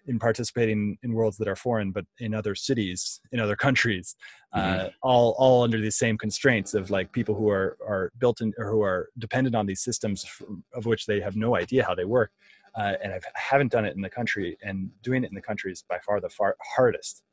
in 0.07 0.19
participating 0.19 0.97
in 1.03 1.13
worlds 1.13 1.37
that 1.37 1.47
are 1.47 1.55
foreign, 1.55 1.91
but 1.91 2.05
in 2.19 2.33
other 2.33 2.55
cities, 2.55 3.19
in 3.31 3.39
other 3.39 3.55
countries, 3.55 4.15
mm-hmm. 4.55 4.87
uh, 4.87 4.89
all 5.01 5.35
all 5.37 5.63
under 5.63 5.79
the 5.79 5.91
same 5.91 6.17
constraints 6.17 6.73
of 6.73 6.89
like 6.89 7.11
people 7.11 7.35
who 7.35 7.49
are 7.49 7.77
are 7.87 8.11
built 8.19 8.41
in 8.41 8.53
or 8.57 8.69
who 8.69 8.81
are 8.81 9.09
dependent 9.19 9.55
on 9.55 9.65
these 9.65 9.81
systems 9.81 10.25
of 10.73 10.85
which 10.85 11.05
they 11.05 11.19
have 11.19 11.35
no 11.35 11.55
idea 11.55 11.83
how 11.83 11.95
they 11.95 12.05
work. 12.05 12.31
Uh, 12.75 12.93
and 13.03 13.13
I've, 13.13 13.25
I 13.25 13.39
haven't 13.39 13.71
done 13.71 13.85
it 13.85 13.95
in 13.95 14.01
the 14.01 14.09
country, 14.09 14.57
and 14.63 14.89
doing 15.03 15.23
it 15.23 15.29
in 15.29 15.35
the 15.35 15.41
country 15.41 15.71
is 15.71 15.83
by 15.87 15.99
far 15.99 16.21
the 16.21 16.29
far 16.29 16.55
hardest, 16.75 17.23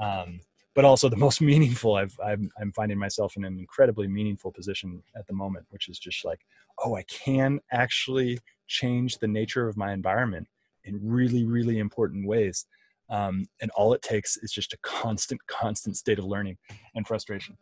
um, 0.00 0.40
but 0.74 0.84
also 0.84 1.08
the 1.08 1.16
most 1.26 1.40
meaningful. 1.40 1.94
I've, 1.94 2.18
I'm, 2.24 2.50
I'm 2.60 2.72
finding 2.72 2.98
myself 2.98 3.36
in 3.36 3.44
an 3.44 3.58
incredibly 3.58 4.06
meaningful 4.06 4.52
position 4.52 5.02
at 5.16 5.26
the 5.26 5.32
moment, 5.32 5.66
which 5.70 5.88
is 5.88 5.98
just 5.98 6.24
like, 6.24 6.40
oh, 6.84 6.94
I 6.94 7.04
can 7.04 7.60
actually 7.72 8.38
change 8.66 9.18
the 9.18 9.28
nature 9.28 9.66
of 9.66 9.76
my 9.76 9.92
environment 9.92 10.46
in 10.84 11.00
really, 11.02 11.44
really 11.44 11.78
important 11.78 12.26
ways. 12.26 12.66
Um, 13.10 13.46
and 13.60 13.70
all 13.72 13.92
it 13.92 14.02
takes 14.02 14.36
is 14.38 14.52
just 14.52 14.72
a 14.72 14.78
constant, 14.82 15.40
constant 15.46 15.96
state 15.96 16.18
of 16.18 16.24
learning 16.24 16.56
and 16.94 17.06
frustration. 17.06 17.56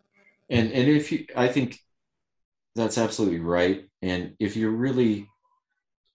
And 0.48 0.70
and 0.72 0.88
if 0.88 1.10
you, 1.12 1.26
I 1.36 1.48
think 1.48 1.78
that's 2.74 2.98
absolutely 2.98 3.40
right. 3.40 3.84
And 4.02 4.34
if 4.38 4.56
you're 4.56 4.70
really 4.70 5.28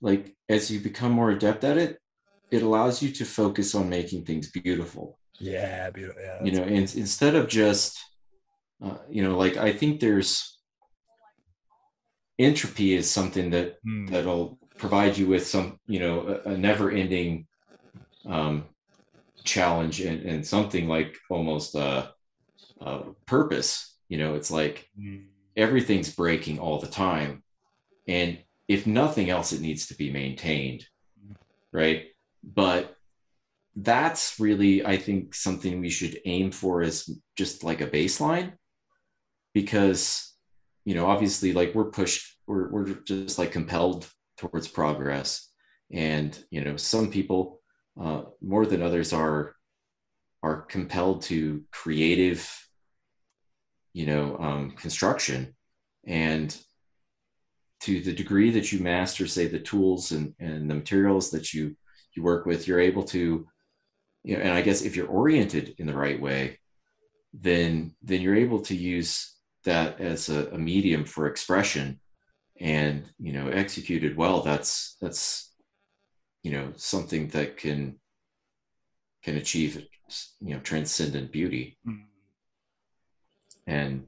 like 0.01 0.35
as 0.49 0.69
you 0.69 0.79
become 0.79 1.11
more 1.11 1.31
adept 1.31 1.63
at 1.63 1.77
it, 1.77 1.99
it 2.51 2.61
allows 2.61 3.01
you 3.01 3.11
to 3.11 3.25
focus 3.25 3.75
on 3.75 3.89
making 3.89 4.25
things 4.25 4.51
beautiful. 4.51 5.19
Yeah, 5.39 5.89
beautiful. 5.89 6.21
Yeah, 6.21 6.43
you 6.43 6.51
know, 6.53 6.63
and 6.63 6.93
instead 6.95 7.35
of 7.35 7.47
just, 7.47 7.99
uh, 8.83 8.97
you 9.09 9.23
know, 9.23 9.37
like 9.37 9.57
I 9.57 9.73
think 9.73 9.99
there's 9.99 10.59
entropy 12.39 12.93
is 12.93 13.09
something 13.09 13.49
that 13.51 13.77
mm. 13.85 14.09
that'll 14.09 14.59
provide 14.77 15.17
you 15.17 15.27
with 15.27 15.45
some, 15.47 15.79
you 15.87 15.99
know, 15.99 16.41
a, 16.45 16.49
a 16.49 16.57
never-ending 16.57 17.47
um, 18.25 18.65
challenge 19.43 20.01
and, 20.01 20.21
and 20.25 20.45
something 20.45 20.87
like 20.87 21.17
almost 21.29 21.75
a, 21.75 22.11
a 22.81 23.03
purpose. 23.25 23.95
You 24.09 24.17
know, 24.17 24.35
it's 24.35 24.51
like 24.51 24.89
mm. 24.99 25.25
everything's 25.55 26.13
breaking 26.13 26.59
all 26.59 26.79
the 26.79 26.87
time, 26.87 27.43
and 28.07 28.37
if 28.67 28.85
nothing 28.87 29.29
else, 29.29 29.53
it 29.53 29.61
needs 29.61 29.87
to 29.87 29.95
be 29.95 30.11
maintained, 30.11 30.85
right? 31.71 32.07
But 32.43 32.95
that's 33.75 34.39
really, 34.39 34.85
I 34.85 34.97
think, 34.97 35.35
something 35.35 35.79
we 35.79 35.89
should 35.89 36.19
aim 36.25 36.51
for 36.51 36.81
as 36.81 37.09
just 37.35 37.63
like 37.63 37.81
a 37.81 37.87
baseline, 37.87 38.53
because 39.53 40.33
you 40.85 40.93
know, 40.93 41.07
obviously, 41.07 41.51
like 41.51 41.73
we're 41.73 41.89
pushed, 41.89 42.37
we're 42.45 42.69
we're 42.69 42.85
just 43.05 43.39
like 43.39 43.51
compelled 43.51 44.07
towards 44.37 44.67
progress. 44.67 45.49
And 45.91 46.37
you 46.49 46.63
know 46.63 46.77
some 46.77 47.11
people 47.11 47.61
uh, 47.99 48.23
more 48.41 48.65
than 48.65 48.81
others 48.81 49.13
are 49.13 49.55
are 50.43 50.61
compelled 50.61 51.23
to 51.23 51.63
creative 51.71 52.49
you 53.93 54.05
know 54.05 54.37
um, 54.39 54.71
construction. 54.71 55.55
And 56.07 56.55
to 57.81 58.01
the 58.01 58.13
degree 58.13 58.49
that 58.51 58.71
you 58.71 58.79
master 58.79 59.27
say 59.27 59.47
the 59.47 59.59
tools 59.59 60.11
and, 60.11 60.33
and 60.39 60.69
the 60.69 60.75
materials 60.75 61.29
that 61.31 61.53
you 61.53 61.75
you 62.15 62.23
work 62.23 62.45
with 62.45 62.67
you're 62.67 62.79
able 62.79 63.03
to 63.03 63.47
you 64.23 64.35
know 64.35 64.41
and 64.41 64.53
i 64.53 64.61
guess 64.61 64.81
if 64.81 64.95
you're 64.95 65.07
oriented 65.07 65.75
in 65.77 65.85
the 65.85 65.93
right 65.93 66.19
way 66.19 66.57
then 67.33 67.93
then 68.01 68.21
you're 68.21 68.35
able 68.35 68.59
to 68.59 68.75
use 68.75 69.35
that 69.65 69.99
as 69.99 70.29
a, 70.29 70.47
a 70.49 70.57
medium 70.57 71.05
for 71.05 71.27
expression 71.27 71.99
and 72.59 73.05
you 73.19 73.33
know 73.33 73.47
executed 73.47 74.15
well 74.15 74.41
that's 74.41 74.95
that's 75.01 75.53
you 76.43 76.51
know 76.51 76.71
something 76.75 77.27
that 77.29 77.57
can 77.57 77.99
can 79.23 79.35
achieve 79.35 79.85
you 80.39 80.53
know 80.53 80.59
transcendent 80.59 81.31
beauty 81.31 81.77
mm. 81.87 82.03
and 83.67 84.05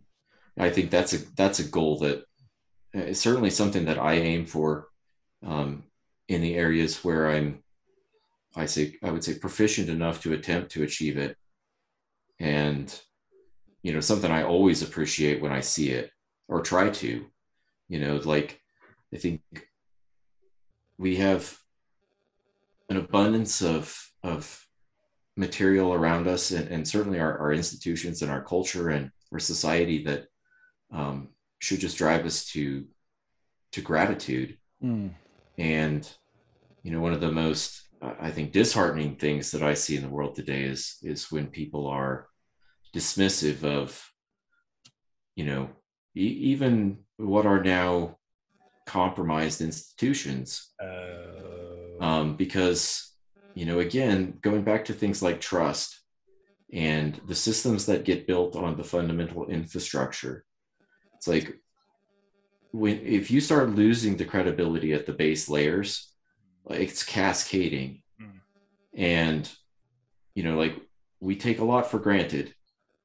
i 0.58 0.70
think 0.70 0.90
that's 0.90 1.14
a 1.14 1.18
that's 1.36 1.60
a 1.60 1.64
goal 1.64 1.98
that 2.00 2.24
is 2.94 3.20
certainly 3.20 3.50
something 3.50 3.86
that 3.86 4.00
i 4.00 4.14
aim 4.14 4.46
for 4.46 4.88
um, 5.46 5.84
in 6.28 6.42
the 6.42 6.56
areas 6.56 7.04
where 7.04 7.30
i'm 7.30 7.64
i 8.56 8.66
say 8.66 8.96
i 9.04 9.12
would 9.12 9.24
say 9.24 9.38
proficient 9.38 9.90
enough 9.90 10.22
to 10.22 10.34
attempt 10.34 10.72
to 10.72 10.84
achieve 10.84 11.18
it 11.18 11.36
and 12.40 13.02
you 13.84 13.92
know 13.92 14.00
something 14.00 14.32
i 14.32 14.44
always 14.44 14.82
appreciate 14.82 15.42
when 15.42 15.52
i 15.52 15.60
see 15.60 15.90
it 15.90 16.12
or 16.48 16.62
try 16.62 16.90
to 16.90 17.26
you 17.88 18.00
know 18.00 18.18
like 18.18 18.60
i 19.14 19.18
think 19.18 19.42
we 20.98 21.18
have 21.18 21.58
an 22.90 22.98
abundance 22.98 23.62
of 23.62 24.12
of 24.24 24.66
material 25.36 25.94
around 25.94 26.28
us 26.28 26.52
and, 26.52 26.68
and 26.70 26.88
certainly 26.88 27.20
our, 27.20 27.38
our 27.38 27.54
institutions 27.54 28.22
and 28.22 28.32
our 28.32 28.44
culture 28.44 28.90
and 28.90 29.12
our 29.32 29.40
society 29.40 30.04
that 30.04 30.26
um, 30.92 31.30
should 31.60 31.80
just 31.80 31.98
drive 31.98 32.26
us 32.26 32.46
to 32.46 32.86
to 33.72 33.82
gratitude 33.82 34.58
mm. 34.84 35.10
and 35.58 36.12
you 36.84 36.92
know 36.92 37.00
one 37.00 37.14
of 37.14 37.22
the 37.22 37.32
most 37.32 37.84
i 38.20 38.32
think 38.32 38.52
disheartening 38.52 39.16
things 39.16 39.52
that 39.52 39.64
i 39.64 39.74
see 39.74 39.96
in 39.96 40.04
the 40.04 40.10
world 40.10 40.36
today 40.36 40.64
is 40.64 40.98
is 41.02 41.32
when 41.32 41.48
people 41.48 41.88
are 41.88 42.28
dismissive 42.96 43.64
of 43.64 44.10
you 45.36 45.46
know 45.46 45.70
even 46.18 47.00
what 47.18 47.46
are 47.46 47.64
now 47.64 48.18
compromised 48.86 49.62
institutions. 49.62 50.74
Uh... 50.82 52.04
um, 52.04 52.36
because 52.36 53.14
you 53.58 53.66
know 53.66 53.80
again 53.80 54.38
going 54.42 54.62
back 54.62 54.86
to 54.86 54.94
things 54.94 55.22
like 55.22 55.42
trust 55.42 56.00
and 56.72 57.20
the 57.28 57.36
systems 57.36 57.88
that 57.88 58.06
get 58.06 58.28
built 58.28 58.56
on 58.56 58.78
the 58.78 58.84
fundamental 58.84 59.48
infrastructure 59.48 60.46
it's 61.16 61.28
like 61.28 61.58
when 62.72 63.00
if 63.04 63.32
you 63.32 63.42
start 63.42 63.70
losing 63.72 64.16
the 64.16 64.26
credibility 64.26 64.94
at 64.94 65.08
the 65.08 65.14
base 65.14 65.50
layers 65.50 66.14
like 66.66 66.82
it's 66.82 67.04
cascading. 67.04 68.04
Mm. 68.22 68.40
and 68.94 69.52
you 70.36 70.44
know 70.44 70.56
like 70.56 70.76
we 71.20 71.36
take 71.36 71.60
a 71.60 71.66
lot 71.66 71.90
for 71.90 71.98
granted 71.98 72.54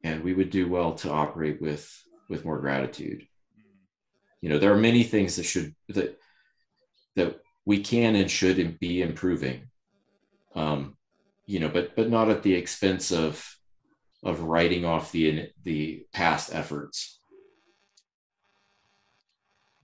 and 0.04 0.22
we 0.22 0.34
would 0.34 0.50
do 0.50 0.68
well 0.68 0.92
to 0.96 1.10
operate 1.10 1.62
with 1.62 2.02
with 2.28 2.44
more 2.44 2.58
gratitude. 2.58 3.26
You 4.40 4.48
know 4.48 4.58
there 4.58 4.72
are 4.72 4.78
many 4.78 5.02
things 5.02 5.36
that 5.36 5.44
should 5.44 5.74
that 5.88 6.18
that 7.16 7.40
we 7.64 7.82
can 7.82 8.16
and 8.16 8.30
should 8.30 8.78
be 8.78 9.02
improving. 9.02 9.68
Um 10.54 10.96
you 11.46 11.60
know 11.60 11.68
but 11.68 11.94
but 11.96 12.10
not 12.10 12.28
at 12.28 12.42
the 12.42 12.54
expense 12.54 13.12
of 13.12 13.56
of 14.24 14.40
writing 14.42 14.84
off 14.84 15.12
the 15.12 15.50
the 15.64 16.06
past 16.12 16.54
efforts. 16.54 17.20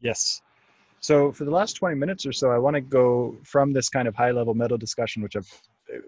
Yes. 0.00 0.42
So 1.00 1.32
for 1.32 1.44
the 1.44 1.50
last 1.50 1.74
20 1.74 1.94
minutes 1.94 2.26
or 2.26 2.32
so 2.32 2.50
i 2.50 2.58
want 2.58 2.74
to 2.74 2.80
go 2.80 3.36
from 3.44 3.72
this 3.72 3.88
kind 3.88 4.08
of 4.08 4.16
high 4.16 4.32
level 4.32 4.52
metal 4.52 4.76
discussion 4.76 5.22
which 5.22 5.36
i'm 5.36 5.44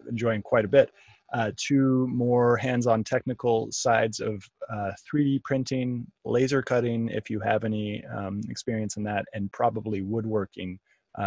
enjoying 0.08 0.42
quite 0.42 0.64
a 0.64 0.68
bit 0.68 0.90
uh, 1.32 1.52
to 1.56 2.08
more 2.08 2.56
hands-on 2.56 3.04
technical 3.04 3.70
sides 3.70 4.20
of 4.20 4.42
uh, 4.72 4.90
3D 5.12 5.42
printing, 5.44 6.06
laser 6.24 6.62
cutting, 6.62 7.08
if 7.08 7.30
you 7.30 7.38
have 7.40 7.64
any 7.64 8.04
um, 8.06 8.40
experience 8.48 8.96
in 8.96 9.04
that, 9.04 9.24
and 9.32 9.50
probably 9.52 10.02
woodworking, 10.02 10.78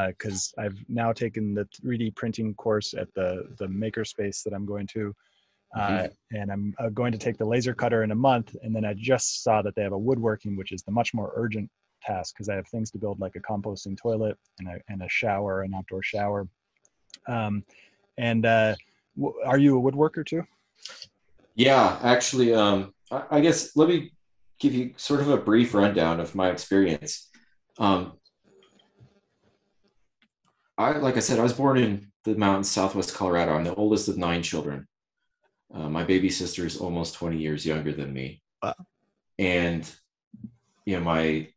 because 0.07 0.53
uh, 0.57 0.63
I've 0.63 0.77
now 0.89 1.13
taken 1.13 1.53
the 1.53 1.67
3D 1.81 2.15
printing 2.15 2.53
course 2.55 2.93
at 2.93 3.13
the 3.13 3.47
the 3.59 3.67
makerspace 3.67 4.43
that 4.43 4.53
I'm 4.53 4.65
going 4.65 4.87
to, 4.87 5.13
uh, 5.75 5.87
mm-hmm. 5.87 6.35
and 6.35 6.51
I'm 6.51 6.73
uh, 6.79 6.89
going 6.89 7.11
to 7.13 7.17
take 7.17 7.37
the 7.37 7.45
laser 7.45 7.73
cutter 7.73 8.03
in 8.03 8.11
a 8.11 8.15
month. 8.15 8.55
And 8.61 8.75
then 8.75 8.85
I 8.85 8.93
just 8.93 9.43
saw 9.43 9.61
that 9.61 9.75
they 9.75 9.83
have 9.83 9.93
a 9.93 9.97
woodworking, 9.97 10.55
which 10.57 10.71
is 10.71 10.83
the 10.83 10.91
much 10.91 11.13
more 11.13 11.31
urgent 11.35 11.69
task 12.01 12.35
because 12.35 12.49
I 12.49 12.55
have 12.55 12.67
things 12.67 12.91
to 12.91 12.97
build 12.97 13.19
like 13.19 13.35
a 13.35 13.39
composting 13.39 13.97
toilet 13.97 14.37
and 14.59 14.67
a 14.67 14.79
and 14.89 15.01
a 15.01 15.09
shower, 15.09 15.61
an 15.61 15.73
outdoor 15.73 16.03
shower, 16.03 16.47
Um, 17.27 17.63
and 18.17 18.45
uh, 18.45 18.75
are 19.45 19.57
you 19.57 19.77
a 19.77 19.91
woodworker 19.91 20.25
too? 20.25 20.43
Yeah, 21.55 21.99
actually, 22.01 22.53
um, 22.53 22.93
I, 23.11 23.23
I, 23.31 23.41
guess 23.41 23.75
let 23.75 23.87
me 23.87 24.11
give 24.59 24.73
you 24.73 24.93
sort 24.97 25.21
of 25.21 25.29
a 25.29 25.37
brief 25.37 25.73
rundown 25.73 26.19
of 26.19 26.33
my 26.35 26.49
experience. 26.49 27.29
Um, 27.77 28.13
I, 30.77 30.93
like 30.93 31.17
I 31.17 31.19
said, 31.19 31.39
I 31.39 31.43
was 31.43 31.53
born 31.53 31.77
in 31.77 32.11
the 32.23 32.35
mountains, 32.35 32.71
Southwest 32.71 33.13
Colorado. 33.13 33.53
I'm 33.53 33.63
the 33.63 33.75
oldest 33.75 34.07
of 34.07 34.17
nine 34.17 34.41
children. 34.41 34.87
Uh, 35.73 35.89
my 35.89 36.03
baby 36.03 36.29
sister 36.29 36.65
is 36.65 36.77
almost 36.77 37.15
20 37.15 37.37
years 37.37 37.65
younger 37.65 37.91
than 37.91 38.13
me. 38.13 38.41
Wow. 38.61 38.75
And, 39.37 39.89
you 40.85 40.97
know, 40.97 41.03
my, 41.03 41.49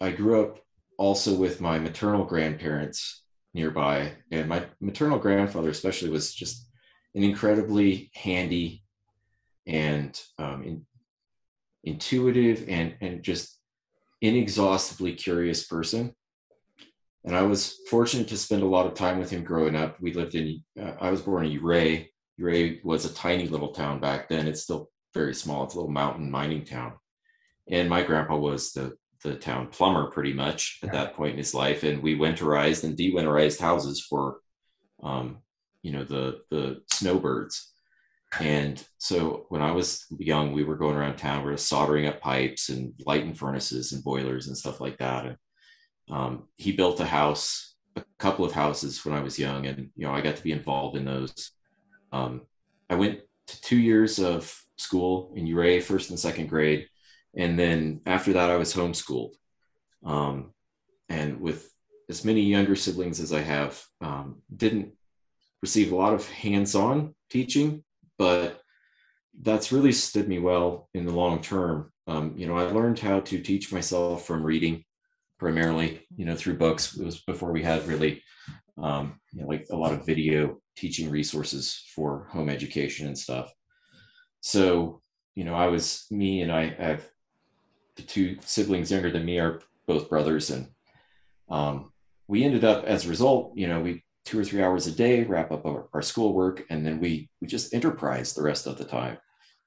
I 0.00 0.10
grew 0.10 0.42
up 0.42 0.58
also 0.98 1.34
with 1.34 1.60
my 1.60 1.78
maternal 1.78 2.24
grandparents 2.24 3.22
nearby. 3.52 4.12
And 4.30 4.48
my 4.48 4.66
maternal 4.80 5.18
grandfather, 5.18 5.70
especially, 5.70 6.10
was 6.10 6.34
just 6.34 6.68
an 7.14 7.22
incredibly 7.22 8.10
handy 8.14 8.82
and 9.66 10.20
um, 10.38 10.62
in, 10.62 10.86
intuitive 11.84 12.64
and, 12.68 12.94
and 13.00 13.22
just 13.22 13.58
inexhaustibly 14.20 15.14
curious 15.14 15.66
person. 15.66 16.14
And 17.24 17.34
I 17.34 17.42
was 17.42 17.76
fortunate 17.88 18.28
to 18.28 18.36
spend 18.36 18.62
a 18.62 18.66
lot 18.66 18.86
of 18.86 18.94
time 18.94 19.18
with 19.18 19.30
him 19.30 19.44
growing 19.44 19.76
up. 19.76 19.98
We 20.00 20.12
lived 20.12 20.34
in, 20.34 20.62
uh, 20.80 20.92
I 21.00 21.10
was 21.10 21.22
born 21.22 21.46
in 21.46 21.58
Ouray. 21.58 22.10
Ouray 22.38 22.80
was 22.84 23.04
a 23.04 23.14
tiny 23.14 23.48
little 23.48 23.72
town 23.72 24.00
back 24.00 24.28
then. 24.28 24.46
It's 24.46 24.62
still 24.62 24.90
very 25.14 25.34
small. 25.34 25.64
It's 25.64 25.74
a 25.74 25.78
little 25.78 25.90
mountain 25.92 26.30
mining 26.30 26.64
town. 26.64 26.94
And 27.70 27.88
my 27.88 28.02
grandpa 28.02 28.36
was 28.36 28.72
the, 28.72 28.92
the 29.22 29.36
town 29.36 29.68
plumber 29.68 30.10
pretty 30.10 30.34
much 30.34 30.80
at 30.82 30.92
that 30.92 31.14
point 31.14 31.32
in 31.32 31.38
his 31.38 31.54
life. 31.54 31.82
And 31.82 32.02
we 32.02 32.18
winterized 32.18 32.84
and 32.84 32.94
de-winterized 32.94 33.60
houses 33.60 34.04
for, 34.06 34.40
um, 35.02 35.38
you 35.84 35.92
know, 35.92 36.02
the, 36.02 36.40
the 36.50 36.80
snowbirds. 36.90 37.70
And 38.40 38.82
so 38.98 39.46
when 39.50 39.62
I 39.62 39.70
was 39.70 40.06
young, 40.18 40.52
we 40.52 40.64
were 40.64 40.76
going 40.76 40.96
around 40.96 41.16
town, 41.16 41.44
we 41.44 41.50
were 41.50 41.56
soldering 41.58 42.06
up 42.06 42.20
pipes 42.20 42.70
and 42.70 42.94
lighting 43.06 43.34
furnaces 43.34 43.92
and 43.92 44.02
boilers 44.02 44.48
and 44.48 44.56
stuff 44.56 44.80
like 44.80 44.98
that. 44.98 45.26
And 45.26 45.36
um, 46.10 46.48
he 46.56 46.72
built 46.72 47.00
a 47.00 47.04
house, 47.04 47.74
a 47.96 48.04
couple 48.18 48.44
of 48.44 48.52
houses 48.52 49.04
when 49.04 49.14
I 49.14 49.20
was 49.20 49.38
young, 49.38 49.66
and 49.66 49.90
you 49.94 50.06
know 50.06 50.12
I 50.12 50.20
got 50.20 50.36
to 50.36 50.42
be 50.42 50.52
involved 50.52 50.96
in 50.96 51.04
those. 51.04 51.52
Um, 52.12 52.42
I 52.90 52.96
went 52.96 53.20
to 53.46 53.60
two 53.60 53.78
years 53.78 54.18
of 54.18 54.54
school 54.76 55.32
in 55.36 55.46
Ouray, 55.46 55.80
first 55.80 56.10
and 56.10 56.18
second 56.18 56.48
grade, 56.48 56.88
and 57.36 57.58
then 57.58 58.00
after 58.04 58.32
that 58.32 58.50
I 58.50 58.56
was 58.56 58.74
homeschooled. 58.74 59.34
Um, 60.04 60.52
and 61.08 61.40
with 61.40 61.70
as 62.10 62.24
many 62.24 62.42
younger 62.42 62.76
siblings 62.76 63.20
as 63.20 63.32
I 63.32 63.40
have, 63.40 63.82
um, 64.00 64.42
didn't 64.54 64.92
receive 65.64 65.92
a 65.92 65.96
lot 65.96 66.12
of 66.12 66.28
hands-on 66.28 67.14
teaching, 67.30 67.82
but 68.18 68.60
that's 69.40 69.72
really 69.72 69.92
stood 69.92 70.28
me 70.28 70.38
well 70.38 70.90
in 70.92 71.06
the 71.06 71.12
long 71.22 71.40
term. 71.40 71.90
Um, 72.06 72.34
you 72.36 72.46
know, 72.46 72.58
I 72.58 72.64
learned 72.64 72.98
how 72.98 73.20
to 73.20 73.40
teach 73.40 73.72
myself 73.72 74.26
from 74.26 74.44
reading 74.44 74.84
primarily, 75.38 75.88
you 76.18 76.26
know, 76.26 76.36
through 76.36 76.58
books. 76.58 76.98
It 76.98 77.04
was 77.04 77.22
before 77.22 77.50
we 77.50 77.62
had 77.62 77.88
really, 77.88 78.22
um, 78.76 79.18
you 79.32 79.40
know, 79.40 79.48
like 79.48 79.64
a 79.70 79.76
lot 79.76 79.94
of 79.94 80.04
video 80.04 80.58
teaching 80.76 81.08
resources 81.08 81.64
for 81.94 82.28
home 82.30 82.50
education 82.50 83.06
and 83.06 83.18
stuff. 83.18 83.50
So, 84.42 85.00
you 85.34 85.44
know, 85.44 85.54
I 85.54 85.68
was 85.68 86.04
me 86.10 86.42
and 86.42 86.52
I 86.52 86.74
have 86.74 87.08
the 87.96 88.02
two 88.02 88.36
siblings 88.42 88.90
younger 88.90 89.10
than 89.10 89.24
me 89.24 89.38
are 89.38 89.62
both 89.86 90.10
brothers, 90.10 90.50
and 90.50 90.68
um, 91.48 91.90
we 92.28 92.44
ended 92.44 92.64
up 92.64 92.84
as 92.84 93.06
a 93.06 93.08
result, 93.08 93.56
you 93.56 93.66
know, 93.66 93.80
we 93.80 94.04
two 94.24 94.38
or 94.38 94.44
three 94.44 94.62
hours 94.62 94.86
a 94.86 94.92
day 94.92 95.24
wrap 95.24 95.52
up 95.52 95.66
our, 95.66 95.88
our 95.92 96.02
schoolwork, 96.02 96.64
and 96.70 96.86
then 96.86 97.00
we 97.00 97.28
we 97.40 97.46
just 97.46 97.74
enterprise 97.74 98.32
the 98.32 98.42
rest 98.42 98.66
of 98.66 98.78
the 98.78 98.84
time. 98.84 99.18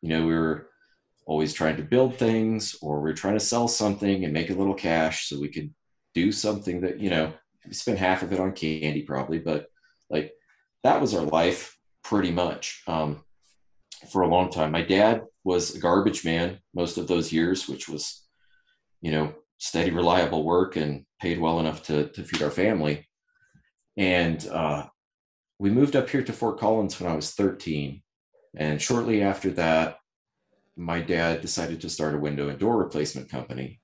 You 0.02 0.10
know, 0.10 0.26
we 0.26 0.34
were 0.36 0.70
always 1.28 1.54
trying 1.54 1.76
to 1.76 1.84
build 1.84 2.16
things 2.16 2.76
or 2.82 3.02
we're 3.02 3.14
trying 3.14 3.34
to 3.34 3.40
sell 3.40 3.68
something 3.68 4.24
and 4.24 4.34
make 4.34 4.50
a 4.50 4.54
little 4.56 4.74
cash 4.74 5.28
so 5.28 5.40
we 5.40 5.50
could 5.50 5.72
do 6.16 6.32
something 6.32 6.82
that 6.82 7.00
you 7.00 7.10
know 7.10 7.32
we 7.86 7.96
half 7.96 8.24
of 8.24 8.32
it 8.32 8.40
on 8.40 8.54
candy 8.54 9.04
probably 9.04 9.38
but 9.38 9.68
like 10.10 10.32
that 10.84 11.02
was 11.02 11.14
our 11.14 11.26
life 11.26 11.78
pretty 12.02 12.32
much 12.32 12.82
um, 12.88 13.22
for 14.10 14.22
a 14.22 14.28
long 14.28 14.50
time 14.50 14.72
my 14.72 14.82
dad 14.82 15.22
was 15.44 15.76
a 15.76 15.80
garbage 15.80 16.24
man 16.24 16.58
most 16.74 16.98
of 16.98 17.08
those 17.08 17.34
years 17.34 17.68
which 17.68 17.90
was 17.90 18.26
you 19.02 19.12
know 19.12 19.34
steady 19.58 19.92
reliable 19.92 20.44
work 20.44 20.78
and 20.78 21.06
paid 21.22 21.40
well 21.40 21.60
enough 21.60 21.84
to, 21.84 22.08
to 22.10 22.24
feed 22.24 22.42
our 22.42 22.52
family 22.52 23.06
and 23.98 24.48
uh, 24.50 24.86
we 25.60 25.70
moved 25.70 25.96
up 25.96 26.10
here 26.10 26.24
to 26.24 26.34
fort 26.34 26.60
collins 26.60 27.00
when 27.00 27.12
i 27.12 27.16
was 27.16 27.32
13 27.32 28.02
and 28.56 28.82
shortly 28.82 29.22
after 29.22 29.50
that 29.52 29.98
my 30.78 31.02
dad 31.02 31.42
decided 31.42 31.82
to 31.82 31.90
start 31.90 32.14
a 32.14 32.20
window 32.20 32.50
and 32.50 32.60
door 32.60 32.78
replacement 32.78 33.30
company. 33.30 33.80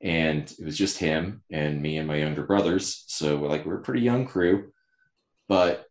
And 0.00 0.50
it 0.58 0.64
was 0.64 0.78
just 0.78 0.98
him 0.98 1.42
and 1.50 1.82
me 1.82 1.98
and 1.98 2.06
my 2.06 2.16
younger 2.16 2.44
brothers. 2.44 3.04
So 3.08 3.36
we're 3.36 3.48
like 3.48 3.66
we're 3.66 3.78
a 3.78 3.82
pretty 3.82 4.02
young 4.02 4.26
crew, 4.26 4.72
but 5.48 5.86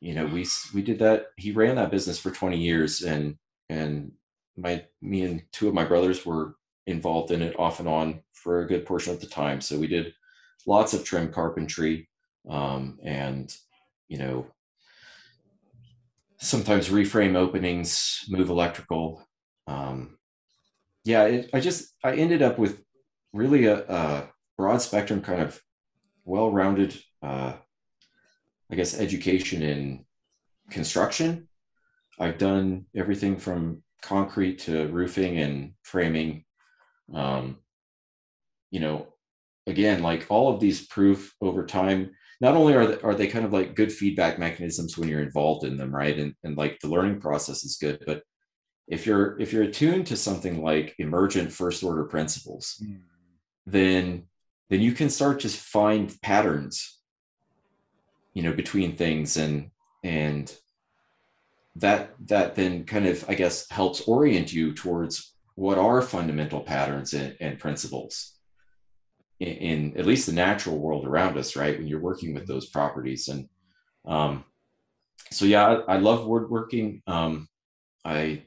you 0.00 0.14
know, 0.14 0.26
we 0.26 0.46
we 0.74 0.82
did 0.82 0.98
that. 0.98 1.26
He 1.36 1.52
ran 1.52 1.76
that 1.76 1.92
business 1.92 2.18
for 2.18 2.30
20 2.30 2.58
years 2.58 3.02
and 3.02 3.36
and 3.68 4.12
my 4.56 4.84
me 5.00 5.22
and 5.22 5.42
two 5.52 5.68
of 5.68 5.74
my 5.74 5.84
brothers 5.84 6.26
were 6.26 6.56
involved 6.86 7.30
in 7.30 7.42
it 7.42 7.58
off 7.58 7.80
and 7.80 7.88
on 7.88 8.20
for 8.32 8.60
a 8.60 8.66
good 8.66 8.84
portion 8.84 9.12
of 9.14 9.20
the 9.20 9.26
time. 9.26 9.60
So 9.60 9.78
we 9.78 9.86
did 9.86 10.14
lots 10.66 10.94
of 10.94 11.04
trim 11.04 11.32
carpentry 11.32 12.08
um, 12.48 12.98
and 13.04 13.54
you 14.08 14.18
know 14.18 14.46
sometimes 16.38 16.88
reframe 16.88 17.36
openings, 17.36 18.24
move 18.28 18.50
electrical, 18.50 19.26
um, 19.66 20.18
yeah, 21.04 21.24
it, 21.24 21.50
I 21.52 21.60
just 21.60 21.94
I 22.02 22.14
ended 22.14 22.42
up 22.42 22.58
with 22.58 22.82
really 23.32 23.66
a, 23.66 23.84
a 23.88 24.28
broad 24.56 24.78
spectrum 24.78 25.20
kind 25.20 25.42
of 25.42 25.60
well-rounded, 26.24 26.98
uh, 27.22 27.52
I 28.70 28.74
guess, 28.74 28.98
education 28.98 29.62
in 29.62 30.06
construction. 30.70 31.48
I've 32.18 32.38
done 32.38 32.86
everything 32.96 33.36
from 33.36 33.82
concrete 34.02 34.60
to 34.60 34.86
roofing 34.88 35.38
and 35.38 35.72
framing. 35.82 36.44
Um, 37.12 37.58
you 38.70 38.80
know, 38.80 39.08
again, 39.66 40.02
like 40.02 40.26
all 40.30 40.52
of 40.52 40.60
these 40.60 40.86
prove 40.86 41.34
over 41.40 41.66
time. 41.66 42.12
Not 42.40 42.56
only 42.56 42.74
are 42.74 42.86
they, 42.86 43.00
are 43.02 43.14
they 43.14 43.26
kind 43.26 43.44
of 43.44 43.52
like 43.52 43.74
good 43.74 43.92
feedback 43.92 44.38
mechanisms 44.38 44.98
when 44.98 45.08
you're 45.08 45.22
involved 45.22 45.64
in 45.64 45.76
them, 45.76 45.94
right? 45.94 46.18
And, 46.18 46.34
and 46.42 46.56
like 46.56 46.78
the 46.80 46.88
learning 46.88 47.20
process 47.20 47.64
is 47.64 47.76
good, 47.76 48.02
but 48.06 48.22
if 48.86 49.06
you're 49.06 49.38
if 49.40 49.52
you're 49.52 49.62
attuned 49.62 50.06
to 50.06 50.16
something 50.16 50.62
like 50.62 50.94
emergent 50.98 51.52
first 51.52 51.82
order 51.82 52.04
principles 52.04 52.82
mm. 52.82 53.00
then 53.66 54.24
then 54.70 54.80
you 54.80 54.92
can 54.92 55.08
start 55.08 55.40
to 55.40 55.48
find 55.48 56.20
patterns 56.20 57.00
you 58.34 58.42
know 58.42 58.52
between 58.52 58.96
things 58.96 59.36
and 59.36 59.70
and 60.02 60.54
that 61.76 62.14
that 62.26 62.54
then 62.54 62.84
kind 62.84 63.06
of 63.06 63.24
i 63.28 63.34
guess 63.34 63.68
helps 63.70 64.02
orient 64.02 64.52
you 64.52 64.74
towards 64.74 65.34
what 65.56 65.78
are 65.78 66.02
fundamental 66.02 66.60
patterns 66.60 67.14
and, 67.14 67.36
and 67.40 67.58
principles 67.58 68.33
in, 69.40 69.48
in, 69.48 69.96
at 69.96 70.06
least 70.06 70.26
the 70.26 70.32
natural 70.32 70.78
world 70.78 71.06
around 71.06 71.36
us 71.36 71.56
right 71.56 71.78
when 71.78 71.86
you're 71.86 72.00
working 72.00 72.34
with 72.34 72.46
those 72.46 72.68
properties 72.68 73.28
and 73.28 73.48
um 74.06 74.44
so 75.30 75.44
yeah 75.44 75.66
i, 75.66 75.94
I 75.94 75.96
love 75.98 76.26
woodworking 76.26 77.02
um 77.06 77.48
i 78.04 78.42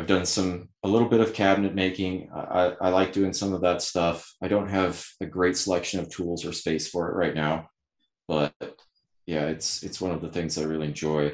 I've 0.00 0.06
done 0.06 0.24
some 0.24 0.68
a 0.82 0.88
little 0.88 1.08
bit 1.08 1.20
of 1.20 1.34
cabinet 1.34 1.74
making. 1.74 2.30
I, 2.32 2.74
I 2.80 2.88
like 2.90 3.12
doing 3.12 3.32
some 3.32 3.52
of 3.52 3.60
that 3.62 3.82
stuff. 3.82 4.34
I 4.42 4.48
don't 4.48 4.70
have 4.70 5.04
a 5.20 5.26
great 5.26 5.56
selection 5.56 6.00
of 6.00 6.08
tools 6.08 6.44
or 6.44 6.52
space 6.52 6.88
for 6.88 7.10
it 7.10 7.16
right 7.16 7.34
now, 7.34 7.68
but 8.28 8.54
yeah, 9.26 9.46
it's 9.46 9.82
it's 9.82 10.00
one 10.00 10.12
of 10.12 10.22
the 10.22 10.28
things 10.28 10.56
I 10.56 10.62
really 10.62 10.86
enjoy. 10.86 11.32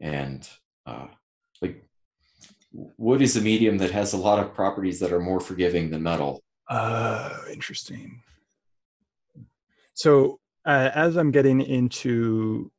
And 0.00 0.46
uh, 0.84 1.06
like 1.62 1.84
wood 2.72 3.22
is 3.22 3.36
a 3.36 3.40
medium 3.40 3.78
that 3.78 3.92
has 3.92 4.12
a 4.12 4.18
lot 4.18 4.40
of 4.40 4.54
properties 4.54 5.00
that 5.00 5.12
are 5.12 5.20
more 5.20 5.40
forgiving 5.40 5.90
than 5.90 6.02
metal. 6.02 6.42
Uh, 6.70 7.36
interesting. 7.50 8.22
So 9.94 10.38
uh, 10.64 10.90
as 10.94 11.16
I'm 11.16 11.32
getting 11.32 11.60
into 11.60 12.70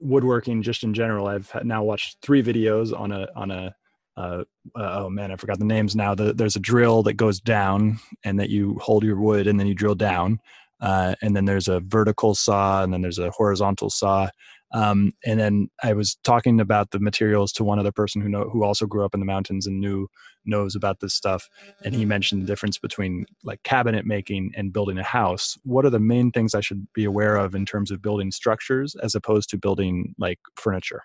woodworking 0.00 0.62
just 0.62 0.82
in 0.82 0.92
general, 0.92 1.28
I've 1.28 1.50
now 1.64 1.84
watched 1.84 2.18
three 2.22 2.42
videos 2.42 2.98
on 2.98 3.12
a 3.12 3.28
on 3.36 3.50
a 3.52 3.74
uh, 4.16 4.44
uh, 4.74 5.02
oh 5.04 5.08
man, 5.08 5.30
I 5.30 5.36
forgot 5.36 5.58
the 5.58 5.64
names 5.64 5.94
now. 5.94 6.14
The, 6.14 6.34
there's 6.34 6.56
a 6.56 6.60
drill 6.60 7.02
that 7.04 7.14
goes 7.14 7.40
down 7.40 7.98
and 8.24 8.38
that 8.40 8.50
you 8.50 8.78
hold 8.82 9.04
your 9.04 9.16
wood 9.16 9.46
and 9.46 9.58
then 9.58 9.66
you 9.66 9.74
drill 9.74 9.94
down. 9.94 10.40
Uh, 10.80 11.14
and 11.22 11.36
then 11.36 11.44
there's 11.44 11.68
a 11.68 11.80
vertical 11.80 12.34
saw 12.34 12.82
and 12.82 12.92
then 12.92 13.00
there's 13.00 13.18
a 13.18 13.30
horizontal 13.30 13.88
saw. 13.88 14.28
Um, 14.72 15.12
and 15.26 15.40
then 15.40 15.68
I 15.82 15.94
was 15.94 16.16
talking 16.22 16.60
about 16.60 16.90
the 16.90 17.00
materials 17.00 17.52
to 17.54 17.64
one 17.64 17.78
other 17.78 17.90
person 17.92 18.22
who 18.22 18.28
know 18.28 18.48
who 18.48 18.62
also 18.62 18.86
grew 18.86 19.04
up 19.04 19.14
in 19.14 19.20
the 19.20 19.26
mountains 19.26 19.66
and 19.66 19.80
knew 19.80 20.08
knows 20.44 20.76
about 20.76 21.00
this 21.00 21.14
stuff. 21.14 21.48
And 21.84 21.94
he 21.94 22.04
mentioned 22.04 22.42
the 22.42 22.46
difference 22.46 22.78
between 22.78 23.26
like 23.42 23.62
cabinet 23.62 24.06
making 24.06 24.52
and 24.56 24.72
building 24.72 24.98
a 24.98 25.02
house. 25.02 25.58
What 25.64 25.84
are 25.84 25.90
the 25.90 25.98
main 25.98 26.30
things 26.30 26.54
I 26.54 26.60
should 26.60 26.86
be 26.94 27.04
aware 27.04 27.36
of 27.36 27.54
in 27.54 27.66
terms 27.66 27.90
of 27.90 28.00
building 28.00 28.30
structures 28.30 28.94
as 29.02 29.14
opposed 29.14 29.50
to 29.50 29.58
building 29.58 30.14
like 30.18 30.38
furniture? 30.56 31.02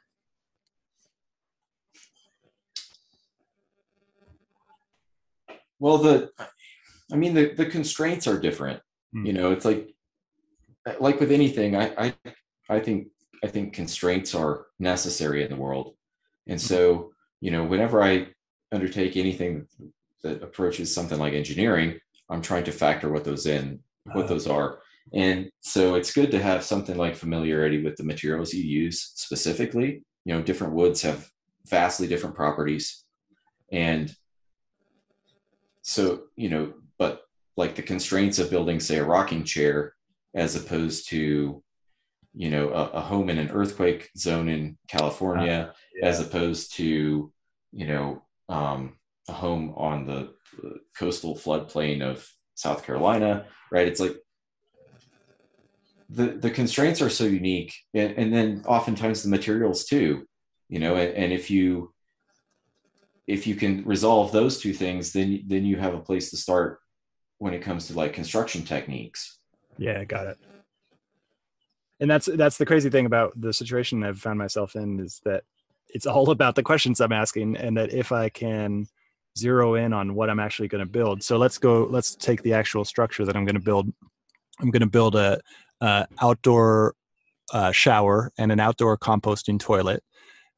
Well, 5.79 5.97
the, 5.97 6.31
I 7.11 7.15
mean, 7.15 7.33
the, 7.33 7.53
the 7.53 7.65
constraints 7.65 8.27
are 8.27 8.39
different. 8.39 8.81
Mm. 9.13 9.27
You 9.27 9.33
know, 9.33 9.51
it's 9.51 9.65
like, 9.65 9.93
like 10.99 11.19
with 11.19 11.31
anything, 11.31 11.75
I, 11.75 11.93
I, 11.97 12.13
I 12.69 12.79
think, 12.79 13.07
I 13.43 13.47
think 13.47 13.73
constraints 13.73 14.35
are 14.35 14.67
necessary 14.79 15.43
in 15.43 15.49
the 15.49 15.55
world. 15.55 15.95
And 16.47 16.59
hmm. 16.59 16.65
so, 16.65 17.11
you 17.41 17.51
know, 17.51 17.63
whenever 17.63 18.01
I 18.01 18.27
undertake 18.71 19.17
anything 19.17 19.67
that 20.23 20.43
approaches 20.43 20.93
something 20.93 21.19
like 21.19 21.33
engineering, 21.33 21.99
I'm 22.29 22.41
trying 22.41 22.63
to 22.65 22.71
factor 22.71 23.11
what 23.11 23.23
those 23.23 23.45
in, 23.45 23.79
what 24.13 24.25
uh, 24.25 24.27
those 24.29 24.47
are. 24.47 24.79
And 25.13 25.49
so 25.61 25.95
it's 25.95 26.13
good 26.13 26.31
to 26.31 26.41
have 26.41 26.63
something 26.63 26.97
like 26.97 27.15
familiarity 27.15 27.83
with 27.83 27.95
the 27.95 28.03
materials 28.03 28.53
you 28.53 28.63
use 28.63 29.11
specifically. 29.15 30.01
You 30.25 30.33
know, 30.33 30.41
different 30.41 30.73
woods 30.73 31.03
have 31.03 31.29
vastly 31.67 32.07
different 32.07 32.35
properties. 32.35 33.03
And 33.71 34.15
so 35.85 36.23
you 36.35 36.49
know 36.49 36.73
but 36.97 37.21
like 37.57 37.75
the 37.75 37.81
constraints 37.83 38.39
of 38.39 38.49
building 38.49 38.79
say 38.79 38.97
a 38.97 39.05
rocking 39.05 39.43
chair 39.43 39.93
as 40.33 40.55
opposed 40.55 41.07
to 41.09 41.63
you 42.35 42.49
know 42.49 42.69
a, 42.69 42.89
a 42.89 43.01
home 43.01 43.29
in 43.29 43.37
an 43.37 43.49
earthquake 43.51 44.09
zone 44.17 44.49
in 44.49 44.77
california 44.87 45.69
uh, 45.71 45.73
yeah. 45.95 46.07
as 46.07 46.19
opposed 46.19 46.73
to 46.73 47.31
you 47.71 47.87
know 47.87 48.21
um, 48.49 48.95
a 49.27 49.33
home 49.33 49.73
on 49.75 50.05
the, 50.05 50.33
the 50.61 50.75
coastal 50.97 51.35
floodplain 51.35 52.01
of 52.01 52.27
south 52.55 52.85
carolina 52.85 53.45
right 53.71 53.87
it's 53.87 53.99
like 53.99 54.15
the 56.09 56.27
the 56.27 56.51
constraints 56.51 57.01
are 57.01 57.09
so 57.09 57.23
unique 57.23 57.73
and, 57.93 58.11
and 58.13 58.33
then 58.33 58.63
oftentimes 58.67 59.23
the 59.23 59.29
materials 59.29 59.85
too 59.85 60.27
you 60.69 60.79
know 60.79 60.95
and, 60.95 61.13
and 61.15 61.33
if 61.33 61.49
you 61.49 61.93
if 63.27 63.47
you 63.47 63.55
can 63.55 63.83
resolve 63.85 64.31
those 64.31 64.59
two 64.59 64.73
things, 64.73 65.11
then 65.11 65.43
then 65.47 65.65
you 65.65 65.77
have 65.77 65.93
a 65.93 65.99
place 65.99 66.29
to 66.29 66.37
start 66.37 66.79
when 67.37 67.53
it 67.53 67.61
comes 67.61 67.87
to 67.87 67.93
like 67.93 68.13
construction 68.13 68.63
techniques. 68.63 69.39
Yeah, 69.77 70.03
got 70.05 70.27
it. 70.27 70.37
And 71.99 72.09
that's 72.09 72.25
that's 72.25 72.57
the 72.57 72.65
crazy 72.65 72.89
thing 72.89 73.05
about 73.05 73.39
the 73.39 73.53
situation 73.53 74.03
I've 74.03 74.19
found 74.19 74.37
myself 74.37 74.75
in 74.75 74.99
is 74.99 75.21
that 75.25 75.43
it's 75.89 76.05
all 76.05 76.29
about 76.31 76.55
the 76.55 76.63
questions 76.63 76.99
I'm 77.01 77.11
asking, 77.11 77.57
and 77.57 77.77
that 77.77 77.93
if 77.93 78.11
I 78.11 78.29
can 78.29 78.87
zero 79.37 79.75
in 79.75 79.91
on 79.91 80.15
what 80.15 80.29
I'm 80.29 80.39
actually 80.39 80.69
going 80.69 80.85
to 80.85 80.89
build. 80.89 81.23
So 81.23 81.37
let's 81.37 81.57
go. 81.57 81.85
Let's 81.85 82.15
take 82.15 82.41
the 82.41 82.53
actual 82.53 82.85
structure 82.85 83.25
that 83.25 83.35
I'm 83.35 83.45
going 83.45 83.55
to 83.55 83.61
build. 83.61 83.91
I'm 84.61 84.71
going 84.71 84.81
to 84.81 84.89
build 84.89 85.15
a, 85.15 85.39
a 85.81 86.07
outdoor 86.21 86.95
uh, 87.53 87.71
shower 87.71 88.31
and 88.37 88.51
an 88.51 88.59
outdoor 88.59 88.97
composting 88.97 89.59
toilet 89.59 90.03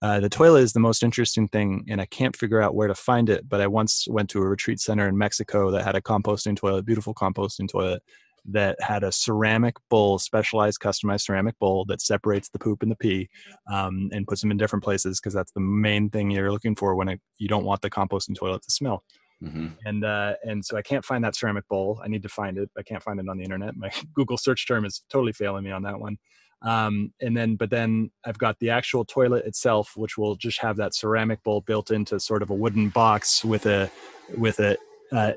uh, 0.01 0.19
the 0.19 0.29
toilet 0.29 0.61
is 0.61 0.73
the 0.73 0.79
most 0.79 1.01
interesting 1.01 1.47
thing, 1.47 1.85
and 1.89 1.99
I 1.99 2.05
can't 2.05 2.35
figure 2.35 2.61
out 2.61 2.75
where 2.75 2.87
to 2.87 2.93
find 2.93 3.29
it. 3.29 3.49
But 3.49 3.61
I 3.61 3.67
once 3.67 4.07
went 4.07 4.29
to 4.31 4.41
a 4.41 4.47
retreat 4.47 4.79
center 4.79 5.07
in 5.07 5.17
Mexico 5.17 5.71
that 5.71 5.83
had 5.83 5.95
a 5.95 6.01
composting 6.01 6.55
toilet, 6.55 6.85
beautiful 6.85 7.15
composting 7.15 7.67
toilet, 7.67 8.03
that 8.47 8.81
had 8.81 9.03
a 9.03 9.11
ceramic 9.11 9.75
bowl, 9.89 10.19
specialized, 10.19 10.79
customized 10.79 11.21
ceramic 11.21 11.57
bowl 11.59 11.85
that 11.85 12.01
separates 12.01 12.49
the 12.49 12.59
poop 12.59 12.81
and 12.81 12.91
the 12.91 12.95
pee, 12.95 13.29
um, 13.71 14.09
and 14.11 14.27
puts 14.27 14.41
them 14.41 14.51
in 14.51 14.57
different 14.57 14.83
places 14.83 15.19
because 15.19 15.33
that's 15.33 15.51
the 15.51 15.59
main 15.59 16.09
thing 16.09 16.31
you're 16.31 16.51
looking 16.51 16.75
for 16.75 16.95
when 16.95 17.09
it, 17.09 17.21
you 17.37 17.47
don't 17.47 17.65
want 17.65 17.81
the 17.81 17.89
composting 17.89 18.35
toilet 18.35 18.61
to 18.63 18.71
smell. 18.71 19.03
Mm-hmm. 19.43 19.67
And 19.85 20.03
uh, 20.03 20.33
and 20.43 20.65
so 20.65 20.77
I 20.77 20.81
can't 20.81 21.05
find 21.05 21.23
that 21.23 21.35
ceramic 21.35 21.67
bowl. 21.67 22.01
I 22.03 22.07
need 22.07 22.23
to 22.23 22.29
find 22.29 22.57
it. 22.57 22.71
I 22.75 22.81
can't 22.81 23.03
find 23.03 23.19
it 23.19 23.29
on 23.29 23.37
the 23.37 23.43
internet. 23.43 23.75
My 23.75 23.91
Google 24.15 24.37
search 24.37 24.67
term 24.67 24.83
is 24.85 25.03
totally 25.11 25.33
failing 25.33 25.63
me 25.63 25.71
on 25.71 25.83
that 25.83 25.99
one 25.99 26.17
um, 26.61 27.13
and 27.21 27.35
then 27.37 27.55
but 27.55 27.69
then 27.69 28.09
i've 28.25 28.37
got 28.37 28.57
the 28.59 28.69
actual 28.69 29.05
toilet 29.05 29.45
itself 29.45 29.93
which 29.95 30.17
will 30.17 30.35
just 30.35 30.59
have 30.61 30.77
that 30.77 30.95
ceramic 30.95 31.43
bowl 31.43 31.61
built 31.61 31.91
into 31.91 32.19
sort 32.19 32.41
of 32.41 32.49
a 32.49 32.53
wooden 32.53 32.89
box 32.89 33.45
with 33.45 33.65
a 33.65 33.89
with 34.37 34.59
a 34.59 34.77
uh, 35.11 35.33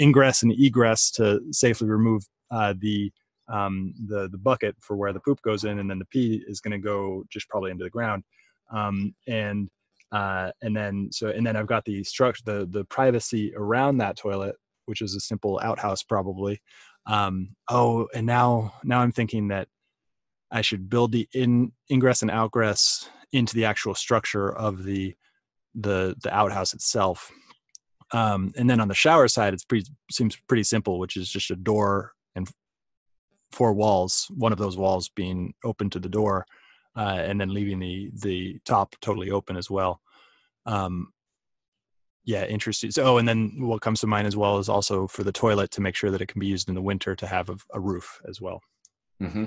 ingress 0.00 0.42
and 0.42 0.52
egress 0.52 1.10
to 1.10 1.40
safely 1.50 1.88
remove 1.88 2.22
uh, 2.50 2.74
the 2.78 3.12
um, 3.48 3.94
the 4.06 4.28
the 4.28 4.38
bucket 4.38 4.76
for 4.80 4.96
where 4.96 5.12
the 5.12 5.20
poop 5.20 5.40
goes 5.42 5.64
in 5.64 5.78
and 5.78 5.88
then 5.90 5.98
the 5.98 6.04
pee 6.06 6.42
is 6.46 6.60
going 6.60 6.72
to 6.72 6.78
go 6.78 7.24
just 7.30 7.48
probably 7.48 7.70
into 7.70 7.84
the 7.84 7.90
ground 7.90 8.22
um, 8.72 9.14
and 9.26 9.68
uh, 10.12 10.50
and 10.62 10.76
then 10.76 11.08
so 11.10 11.28
and 11.28 11.46
then 11.46 11.56
i've 11.56 11.66
got 11.66 11.84
the 11.84 12.02
structure 12.04 12.42
the 12.44 12.66
the 12.70 12.84
privacy 12.86 13.52
around 13.56 13.98
that 13.98 14.16
toilet 14.16 14.56
which 14.86 15.02
is 15.02 15.14
a 15.14 15.20
simple 15.20 15.60
outhouse 15.62 16.02
probably 16.02 16.60
um, 17.06 17.48
oh 17.70 18.06
and 18.14 18.26
now 18.26 18.72
now 18.84 19.00
i'm 19.00 19.12
thinking 19.12 19.48
that 19.48 19.68
I 20.50 20.62
should 20.62 20.88
build 20.88 21.12
the 21.12 21.28
in 21.34 21.72
ingress 21.90 22.22
and 22.22 22.30
outgress 22.30 23.08
into 23.32 23.54
the 23.54 23.64
actual 23.64 23.94
structure 23.94 24.54
of 24.54 24.84
the 24.84 25.14
the 25.74 26.16
the 26.22 26.34
outhouse 26.34 26.74
itself. 26.74 27.30
Um, 28.12 28.52
and 28.56 28.68
then 28.70 28.80
on 28.80 28.88
the 28.88 28.94
shower 28.94 29.28
side, 29.28 29.52
it's 29.52 29.64
pretty 29.64 29.86
seems 30.10 30.36
pretty 30.48 30.64
simple, 30.64 30.98
which 30.98 31.16
is 31.16 31.28
just 31.28 31.50
a 31.50 31.56
door 31.56 32.12
and 32.34 32.48
four 33.52 33.72
walls. 33.72 34.26
One 34.34 34.52
of 34.52 34.58
those 34.58 34.76
walls 34.76 35.08
being 35.08 35.54
open 35.64 35.90
to 35.90 35.98
the 35.98 36.08
door, 36.08 36.46
uh, 36.96 37.20
and 37.20 37.40
then 37.40 37.54
leaving 37.54 37.78
the 37.78 38.10
the 38.22 38.58
top 38.64 38.96
totally 39.00 39.30
open 39.30 39.56
as 39.56 39.70
well. 39.70 40.00
Um, 40.66 41.12
yeah, 42.24 42.44
interesting. 42.44 42.90
So, 42.90 43.04
oh, 43.04 43.16
and 43.18 43.26
then 43.26 43.54
what 43.56 43.80
comes 43.80 44.00
to 44.00 44.06
mind 44.06 44.26
as 44.26 44.36
well 44.36 44.58
is 44.58 44.68
also 44.68 45.06
for 45.06 45.24
the 45.24 45.32
toilet 45.32 45.70
to 45.72 45.80
make 45.80 45.94
sure 45.94 46.10
that 46.10 46.20
it 46.20 46.26
can 46.26 46.40
be 46.40 46.46
used 46.46 46.68
in 46.68 46.74
the 46.74 46.82
winter 46.82 47.16
to 47.16 47.26
have 47.26 47.48
a, 47.48 47.56
a 47.72 47.80
roof 47.80 48.20
as 48.28 48.38
well. 48.38 48.60
Mm-hmm. 49.22 49.44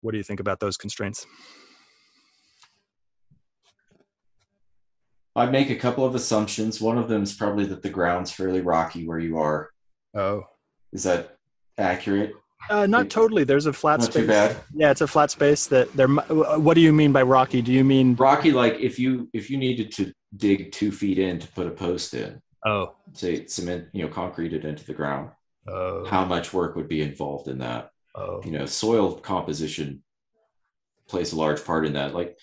What 0.00 0.12
do 0.12 0.16
you 0.16 0.24
think 0.24 0.40
about 0.40 0.58
those 0.58 0.78
constraints? 0.78 1.26
I 5.36 5.46
make 5.46 5.70
a 5.70 5.76
couple 5.76 6.04
of 6.04 6.14
assumptions. 6.14 6.80
One 6.80 6.98
of 6.98 7.08
them 7.08 7.22
is 7.22 7.34
probably 7.34 7.66
that 7.66 7.82
the 7.82 7.90
ground's 7.90 8.30
fairly 8.30 8.60
rocky 8.60 9.06
where 9.06 9.18
you 9.18 9.38
are. 9.38 9.70
Oh, 10.14 10.44
is 10.92 11.02
that 11.04 11.36
accurate? 11.82 12.34
Uh, 12.70 12.86
not 12.86 13.10
totally. 13.10 13.44
There's 13.44 13.66
a 13.66 13.72
flat 13.72 14.00
not 14.00 14.12
space. 14.12 14.22
Too 14.22 14.28
bad. 14.28 14.56
Yeah, 14.74 14.90
it's 14.90 15.00
a 15.00 15.06
flat 15.06 15.30
space. 15.30 15.66
That 15.66 15.92
there. 15.94 16.08
What 16.08 16.74
do 16.74 16.80
you 16.80 16.92
mean 16.92 17.12
by 17.12 17.22
rocky? 17.22 17.60
Do 17.60 17.72
you 17.72 17.84
mean 17.84 18.14
rocky? 18.14 18.52
Like 18.52 18.78
if 18.80 18.98
you 18.98 19.28
if 19.32 19.50
you 19.50 19.58
needed 19.58 19.92
to 19.92 20.12
dig 20.36 20.72
two 20.72 20.92
feet 20.92 21.18
in 21.18 21.38
to 21.40 21.48
put 21.48 21.66
a 21.66 21.70
post 21.70 22.14
in. 22.14 22.40
Oh. 22.64 22.94
Say 23.12 23.46
cement, 23.46 23.88
you 23.92 24.04
know, 24.04 24.08
concrete 24.08 24.52
it 24.52 24.64
into 24.64 24.84
the 24.84 24.94
ground. 24.94 25.30
Oh. 25.66 26.04
How 26.04 26.24
much 26.24 26.52
work 26.52 26.76
would 26.76 26.88
be 26.88 27.02
involved 27.02 27.48
in 27.48 27.58
that? 27.58 27.90
Oh. 28.14 28.40
You 28.44 28.52
know, 28.52 28.66
soil 28.66 29.14
composition 29.14 30.02
plays 31.08 31.32
a 31.32 31.36
large 31.36 31.64
part 31.64 31.84
in 31.84 31.94
that. 31.94 32.14
Like 32.14 32.38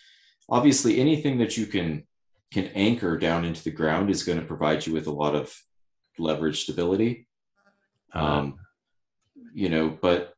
obviously 0.49 0.99
anything 0.99 1.37
that 1.37 1.57
you 1.57 1.65
can 1.65 2.03
can 2.51 2.65
anchor 2.75 3.17
down 3.17 3.45
into 3.45 3.63
the 3.63 3.71
ground 3.71 4.09
is 4.09 4.23
going 4.23 4.39
to 4.39 4.45
provide 4.45 4.85
you 4.85 4.93
with 4.93 5.07
a 5.07 5.11
lot 5.11 5.35
of 5.35 5.55
leverage 6.17 6.63
stability. 6.63 7.27
Uh-huh. 8.13 8.25
Um, 8.25 8.59
you 9.53 9.69
know, 9.69 9.97
but 10.01 10.33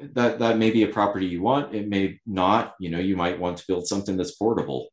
that 0.00 0.38
that 0.38 0.58
may 0.58 0.70
be 0.70 0.82
a 0.82 0.88
property 0.88 1.26
you 1.26 1.42
want. 1.42 1.74
It 1.74 1.88
may 1.88 2.20
not. 2.26 2.74
You 2.80 2.90
know, 2.90 2.98
you 2.98 3.16
might 3.16 3.38
want 3.38 3.58
to 3.58 3.64
build 3.66 3.86
something 3.86 4.16
that's 4.16 4.36
portable. 4.36 4.88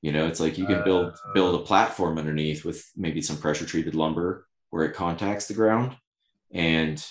You 0.00 0.12
know, 0.12 0.26
it's 0.26 0.40
like 0.40 0.58
you 0.58 0.66
can 0.66 0.82
build 0.84 1.12
uh, 1.12 1.32
build 1.34 1.60
a 1.60 1.64
platform 1.64 2.18
underneath 2.18 2.64
with 2.64 2.84
maybe 2.96 3.22
some 3.22 3.36
pressure 3.38 3.66
treated 3.66 3.94
lumber 3.94 4.46
where 4.70 4.84
it 4.84 4.94
contacts 4.94 5.46
the 5.46 5.54
ground, 5.54 5.96
and 6.52 7.04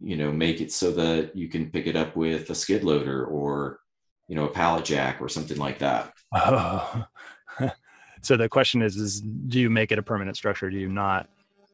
you 0.00 0.16
know 0.16 0.30
make 0.32 0.60
it 0.60 0.72
so 0.72 0.92
that 0.92 1.34
you 1.34 1.48
can 1.48 1.70
pick 1.70 1.86
it 1.86 1.96
up 1.96 2.16
with 2.16 2.50
a 2.50 2.54
skid 2.54 2.84
loader 2.84 3.24
or 3.24 3.80
you 4.28 4.36
know 4.36 4.44
a 4.44 4.50
pallet 4.50 4.84
jack 4.84 5.20
or 5.20 5.28
something 5.28 5.58
like 5.58 5.78
that 5.78 6.12
oh. 6.32 7.04
so 8.22 8.36
the 8.36 8.48
question 8.48 8.82
is 8.82 8.96
is 8.96 9.20
do 9.20 9.58
you 9.58 9.70
make 9.70 9.90
it 9.90 9.98
a 9.98 10.02
permanent 10.02 10.36
structure 10.36 10.70
do 10.70 10.76
you 10.76 10.88
not 10.88 11.28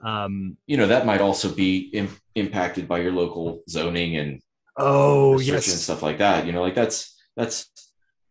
um, 0.04 0.56
you 0.66 0.76
know 0.76 0.86
that 0.86 1.06
might 1.06 1.20
also 1.20 1.52
be 1.52 1.90
Im- 1.94 2.16
impacted 2.34 2.86
by 2.86 2.98
your 2.98 3.12
local 3.12 3.62
zoning 3.68 4.16
and 4.16 4.40
oh 4.78 5.38
yes 5.38 5.68
and 5.68 5.78
stuff 5.78 6.02
like 6.02 6.18
that 6.18 6.46
you 6.46 6.52
know 6.52 6.62
like 6.62 6.74
that's 6.74 7.16
that's 7.36 7.70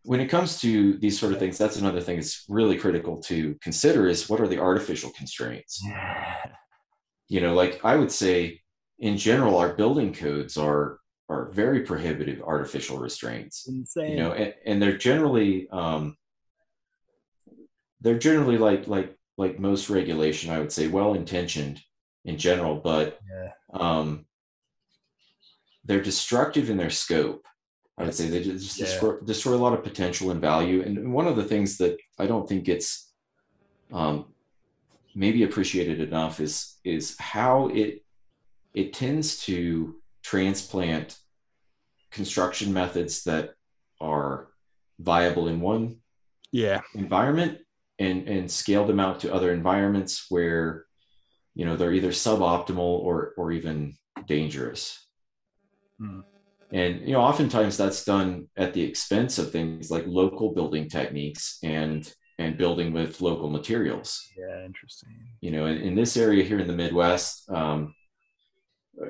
when 0.02 0.20
it 0.20 0.28
comes 0.28 0.60
to 0.60 0.98
these 0.98 1.18
sort 1.18 1.32
of 1.32 1.38
things 1.38 1.56
that's 1.56 1.76
another 1.76 2.00
thing 2.00 2.16
that's 2.16 2.44
really 2.48 2.76
critical 2.76 3.20
to 3.22 3.56
consider 3.62 4.06
is 4.08 4.28
what 4.28 4.40
are 4.40 4.48
the 4.48 4.58
artificial 4.58 5.10
constraints 5.16 5.82
you 7.28 7.40
know 7.40 7.54
like 7.54 7.82
i 7.84 7.96
would 7.96 8.12
say 8.12 8.60
in 8.98 9.16
general, 9.16 9.58
our 9.58 9.74
building 9.74 10.12
codes 10.12 10.56
are 10.56 10.98
are 11.28 11.50
very 11.50 11.80
prohibitive 11.80 12.42
artificial 12.42 12.98
restraints. 12.98 13.66
Insane. 13.66 14.10
You 14.12 14.16
know, 14.16 14.32
and, 14.32 14.54
and 14.66 14.82
they're 14.82 14.96
generally 14.96 15.68
um, 15.70 16.16
they're 18.00 18.18
generally 18.18 18.58
like 18.58 18.86
like 18.86 19.16
like 19.36 19.58
most 19.58 19.90
regulation, 19.90 20.50
I 20.50 20.58
would 20.60 20.72
say, 20.72 20.88
well 20.88 21.14
intentioned 21.14 21.80
in 22.24 22.38
general, 22.38 22.76
but 22.76 23.18
yeah. 23.28 23.50
um, 23.72 24.26
they're 25.84 26.02
destructive 26.02 26.70
in 26.70 26.76
their 26.76 26.90
scope. 26.90 27.46
I 27.98 28.04
would 28.04 28.14
say 28.14 28.28
they 28.28 28.42
just 28.42 28.78
Yeah. 28.78 28.86
destroy, 28.86 29.20
destroy 29.20 29.54
a 29.54 29.64
lot 29.64 29.72
of 29.72 29.84
potential 29.84 30.30
and 30.30 30.40
value. 30.40 30.82
And 30.82 31.12
one 31.12 31.26
of 31.26 31.36
the 31.36 31.44
things 31.44 31.78
that 31.78 31.98
I 32.18 32.26
don't 32.26 32.48
think 32.48 32.64
gets 32.64 33.12
um, 33.92 34.32
maybe 35.14 35.42
appreciated 35.44 36.00
enough 36.00 36.40
is 36.40 36.78
is 36.84 37.16
how 37.18 37.68
it 37.68 38.04
it 38.72 38.92
tends 38.92 39.44
to 39.44 39.94
transplant 40.22 41.16
construction 42.10 42.72
methods 42.72 43.22
that 43.24 43.54
are 44.00 44.48
viable 44.98 45.46
in 45.48 45.60
one 45.60 46.00
Yeah. 46.50 46.80
environment 46.94 47.60
and 47.98 48.28
and 48.28 48.50
scale 48.50 48.86
them 48.86 49.00
out 49.00 49.20
to 49.20 49.32
other 49.32 49.52
environments 49.52 50.26
where 50.30 50.84
you 51.54 51.64
know 51.64 51.76
they're 51.76 51.92
either 51.92 52.10
suboptimal 52.10 52.78
or 52.78 53.32
or 53.36 53.52
even 53.52 53.94
dangerous 54.26 55.00
Hmm. 56.00 56.20
and 56.72 57.02
you 57.06 57.12
know 57.12 57.20
oftentimes 57.20 57.76
that's 57.76 58.04
done 58.04 58.48
at 58.56 58.74
the 58.74 58.82
expense 58.82 59.38
of 59.38 59.52
things 59.52 59.92
like 59.92 60.04
local 60.08 60.52
building 60.54 60.88
techniques 60.88 61.58
and 61.62 62.12
and 62.40 62.58
building 62.58 62.92
with 62.92 63.20
local 63.20 63.48
materials 63.48 64.20
Yeah. 64.36 64.64
Interesting. 64.64 65.14
you 65.40 65.52
know 65.52 65.66
in, 65.66 65.76
in 65.78 65.94
this 65.94 66.16
area 66.16 66.42
here 66.42 66.58
in 66.58 66.66
the 66.66 66.72
midwest 66.84 67.48
um, 67.50 67.94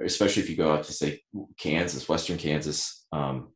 especially 0.04 0.42
if 0.42 0.50
you 0.50 0.56
go 0.56 0.72
out 0.74 0.84
to 0.84 0.92
say 0.92 1.22
kansas 1.58 2.06
western 2.08 2.36
kansas 2.36 3.06
um, 3.12 3.48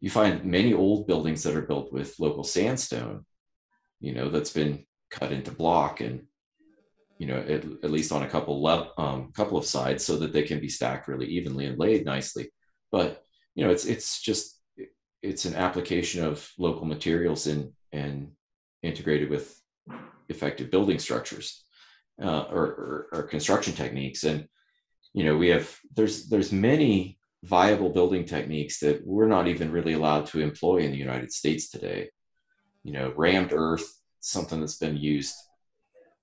you 0.00 0.08
find 0.10 0.44
many 0.46 0.72
old 0.72 1.06
buildings 1.06 1.42
that 1.42 1.54
are 1.54 1.66
built 1.70 1.92
with 1.92 2.18
local 2.18 2.44
sandstone 2.44 3.26
you 4.02 4.12
know 4.12 4.28
that's 4.28 4.52
been 4.52 4.84
cut 5.10 5.32
into 5.32 5.50
block 5.50 6.00
and 6.00 6.24
you 7.18 7.26
know 7.26 7.38
at, 7.38 7.64
at 7.84 7.90
least 7.90 8.12
on 8.12 8.24
a 8.24 8.28
couple 8.28 8.66
um, 8.98 9.32
couple 9.32 9.56
of 9.56 9.64
sides 9.64 10.04
so 10.04 10.16
that 10.16 10.32
they 10.32 10.42
can 10.42 10.60
be 10.60 10.68
stacked 10.68 11.08
really 11.08 11.26
evenly 11.26 11.66
and 11.66 11.78
laid 11.78 12.04
nicely. 12.04 12.50
But 12.90 13.24
you 13.54 13.64
know 13.64 13.70
it's 13.70 13.86
it's 13.86 14.20
just 14.20 14.60
it's 15.22 15.44
an 15.44 15.54
application 15.54 16.24
of 16.24 16.50
local 16.58 16.84
materials 16.84 17.46
and 17.46 17.72
and 17.92 18.32
integrated 18.82 19.30
with 19.30 19.56
effective 20.28 20.70
building 20.70 20.98
structures 20.98 21.64
uh, 22.20 22.44
or, 22.50 22.64
or, 22.64 23.06
or 23.12 23.22
construction 23.24 23.74
techniques. 23.74 24.24
And 24.24 24.48
you 25.14 25.24
know 25.24 25.36
we 25.36 25.48
have 25.48 25.78
there's 25.94 26.28
there's 26.28 26.50
many 26.50 27.18
viable 27.44 27.90
building 27.90 28.24
techniques 28.24 28.80
that 28.80 29.06
we're 29.06 29.28
not 29.28 29.46
even 29.46 29.70
really 29.70 29.92
allowed 29.92 30.26
to 30.26 30.40
employ 30.40 30.76
in 30.78 30.92
the 30.92 30.96
united 30.96 31.32
states 31.32 31.68
today 31.68 32.08
you 32.84 32.92
know 32.92 33.12
rammed 33.16 33.52
earth 33.52 34.00
something 34.20 34.60
that's 34.60 34.78
been 34.78 34.96
used 34.96 35.34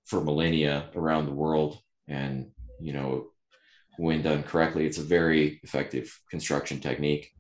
for 0.06 0.22
millennia 0.22 0.90
around 0.96 1.26
the 1.26 1.34
world 1.34 1.80
and 2.08 2.50
you 2.80 2.94
know 2.94 3.28
when 3.98 4.22
done 4.22 4.44
correctly 4.44 4.86
it's 4.86 4.98
a 4.98 5.04
very 5.04 5.60
effective 5.64 6.20
construction 6.30 6.80
technique 6.80 7.32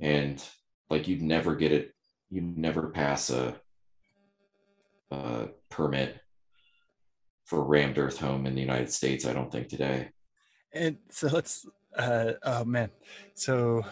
and 0.00 0.42
like 0.90 1.06
you'd 1.06 1.22
never 1.22 1.54
get 1.54 1.72
it 1.72 1.92
you'd 2.30 2.56
never 2.56 2.88
pass 2.88 3.30
a, 3.30 3.54
a 5.10 5.48
permit 5.70 6.18
for 7.44 7.62
rammed 7.62 7.98
earth 7.98 8.18
home 8.18 8.46
in 8.46 8.54
the 8.54 8.60
united 8.60 8.90
states 8.90 9.26
i 9.26 9.32
don't 9.32 9.52
think 9.52 9.68
today 9.68 10.08
And 10.72 10.96
so 11.10 11.28
let's. 11.28 11.66
Uh, 11.96 12.32
oh 12.42 12.64
man. 12.64 12.90
So. 13.34 13.84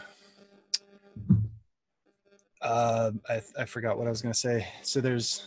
Um, 2.63 3.21
I 3.29 3.43
I 3.59 3.65
forgot 3.65 3.97
what 3.97 4.07
I 4.07 4.11
was 4.11 4.23
gonna 4.23 4.35
say. 4.35 4.67
So 4.83 5.01
there's 5.01 5.47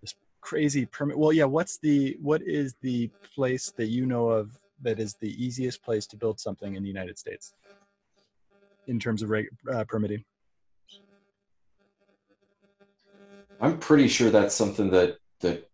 this 0.00 0.14
crazy 0.40 0.86
permit. 0.86 1.18
Well, 1.18 1.32
yeah. 1.32 1.44
What's 1.44 1.78
the 1.78 2.16
what 2.20 2.42
is 2.42 2.74
the 2.82 3.10
place 3.34 3.72
that 3.76 3.86
you 3.86 4.06
know 4.06 4.28
of 4.28 4.58
that 4.82 4.98
is 4.98 5.14
the 5.14 5.32
easiest 5.42 5.82
place 5.82 6.06
to 6.08 6.16
build 6.16 6.40
something 6.40 6.74
in 6.74 6.82
the 6.82 6.88
United 6.88 7.18
States 7.18 7.54
in 8.86 8.98
terms 8.98 9.22
of 9.22 9.30
reg, 9.30 9.46
uh, 9.72 9.84
permitting? 9.84 10.24
I'm 13.60 13.78
pretty 13.78 14.08
sure 14.08 14.30
that's 14.30 14.54
something 14.54 14.90
that 14.90 15.18
that 15.40 15.68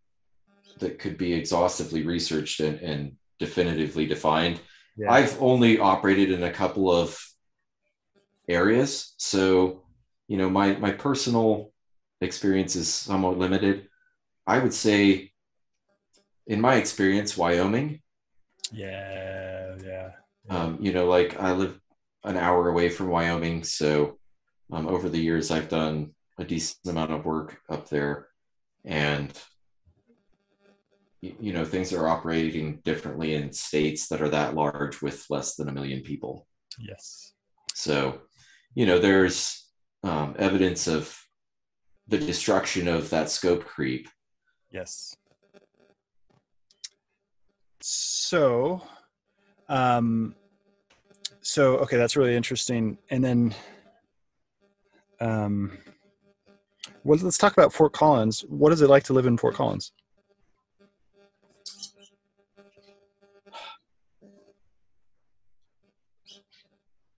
that 0.79 0.99
could 0.99 1.17
be 1.17 1.33
exhaustively 1.33 2.03
researched 2.03 2.61
and, 2.61 2.79
and 2.81 3.17
definitively 3.39 4.07
defined. 4.07 4.61
Yeah. 4.97 5.11
I've 5.11 5.41
only 5.41 5.79
operated 5.79 6.31
in 6.31 6.43
a 6.43 6.53
couple 6.53 6.91
of 6.91 7.19
areas, 8.49 9.15
so 9.17 9.82
you 10.33 10.39
know 10.39 10.49
my 10.49 10.73
my 10.77 10.93
personal 10.93 11.75
experience 12.23 12.75
is 12.75 12.89
somewhat 12.89 13.37
limited. 13.37 13.87
I 14.47 14.61
would 14.61 14.73
say, 14.73 15.31
in 16.47 16.59
my 16.59 16.77
experience, 16.77 17.37
Wyoming. 17.37 18.01
yeah. 18.73 19.77
Yeah. 19.85 20.11
Um, 20.49 20.79
you 20.81 20.95
know, 20.95 21.05
like 21.05 21.39
I 21.39 21.53
live 21.53 21.79
an 22.25 22.39
hour 22.39 22.71
away 22.71 22.89
from 22.89 23.09
Wyoming, 23.09 23.63
so 23.63 24.19
um, 24.73 24.89
over 24.89 25.11
the 25.11 25.21
years 25.21 25.51
I've 25.51 25.69
done 25.69 26.15
a 26.39 26.45
decent 26.45 26.87
amount 26.87 27.13
of 27.13 27.27
work 27.27 27.59
up 27.69 27.91
there, 27.91 28.29
and 28.87 29.31
you 31.21 31.53
know 31.53 31.67
things 31.67 31.93
are 31.93 32.09
operating 32.09 32.81
differently 32.85 33.35
in 33.35 33.53
states 33.53 34.09
that 34.09 34.23
are 34.23 34.31
that 34.31 34.55
large 34.55 35.03
with 35.03 35.27
less 35.29 35.57
than 35.57 35.69
a 35.69 35.73
million 35.73 36.01
people. 36.01 36.47
Yes. 36.79 37.35
So, 37.75 38.23
you 38.75 38.87
know, 38.87 38.99
there's 38.99 39.62
um, 40.03 40.35
evidence 40.39 40.87
of 40.87 41.19
the 42.09 42.19
destruction 42.19 42.89
of 42.89 43.11
that 43.11 43.31
scope 43.31 43.65
creep. 43.65 44.09
Yes. 44.71 45.17
So, 47.81 48.83
um, 49.69 50.35
so 51.41 51.77
okay, 51.79 51.97
that's 51.97 52.17
really 52.17 52.37
interesting. 52.37 52.99
And 53.11 53.25
then, 53.25 53.55
um, 55.21 55.79
well, 57.05 57.19
let's 57.21 57.39
talk 57.39 57.53
about 57.53 57.73
Fort 57.73 57.93
Collins. 57.93 58.43
What 58.49 58.73
is 58.73 58.83
it 58.83 58.89
like 58.89 59.05
to 59.05 59.13
live 59.13 59.27
in 59.27 59.37
Fort 59.37 59.55
Collins? 59.55 59.93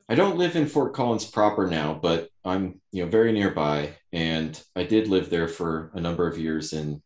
I 0.09 0.15
don't 0.15 0.37
live 0.37 0.55
in 0.55 0.67
Fort 0.67 0.93
Collins 0.93 1.25
proper 1.25 1.67
now, 1.67 1.95
but 1.95 2.29
I'm 2.45 2.81
you 2.93 3.05
know 3.05 3.11
very 3.11 3.33
nearby, 3.33 3.97
and 4.13 4.61
I 4.77 4.85
did 4.85 5.09
live 5.09 5.31
there 5.31 5.49
for 5.49 5.91
a 5.95 6.01
number 6.01 6.29
of 6.29 6.39
years 6.39 6.73
in 6.75 7.03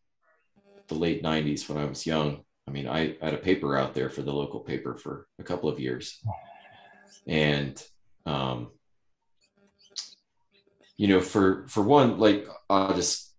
the 0.87 0.95
late 0.95 1.23
'90s 1.23 1.69
when 1.69 1.77
I 1.77 1.85
was 1.85 2.05
young. 2.05 2.43
I 2.67 2.71
mean, 2.71 2.87
I 2.87 3.15
had 3.21 3.33
a 3.33 3.37
paper 3.37 3.77
out 3.77 3.93
there 3.93 4.09
for 4.09 4.21
the 4.21 4.33
local 4.33 4.59
paper 4.59 4.97
for 4.97 5.27
a 5.39 5.43
couple 5.43 5.69
of 5.69 5.79
years, 5.79 6.21
and 7.25 7.81
um, 8.25 8.71
you 10.97 11.07
know, 11.07 11.21
for 11.21 11.67
for 11.69 11.83
one, 11.83 12.19
like 12.19 12.49
I'll 12.69 12.93
just 12.93 13.33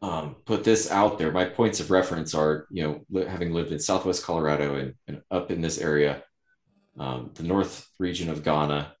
um, 0.00 0.36
put 0.44 0.62
this 0.62 0.92
out 0.92 1.18
there. 1.18 1.32
My 1.32 1.44
points 1.44 1.80
of 1.80 1.90
reference 1.90 2.34
are 2.34 2.68
you 2.70 3.04
know 3.10 3.24
having 3.26 3.52
lived 3.52 3.72
in 3.72 3.80
Southwest 3.80 4.22
Colorado 4.22 4.76
and, 4.76 4.94
and 5.08 5.22
up 5.32 5.50
in 5.50 5.60
this 5.60 5.78
area 5.78 6.22
um, 6.98 7.30
the 7.34 7.42
north 7.42 7.88
region 7.98 8.30
of 8.30 8.42
Ghana 8.44 8.92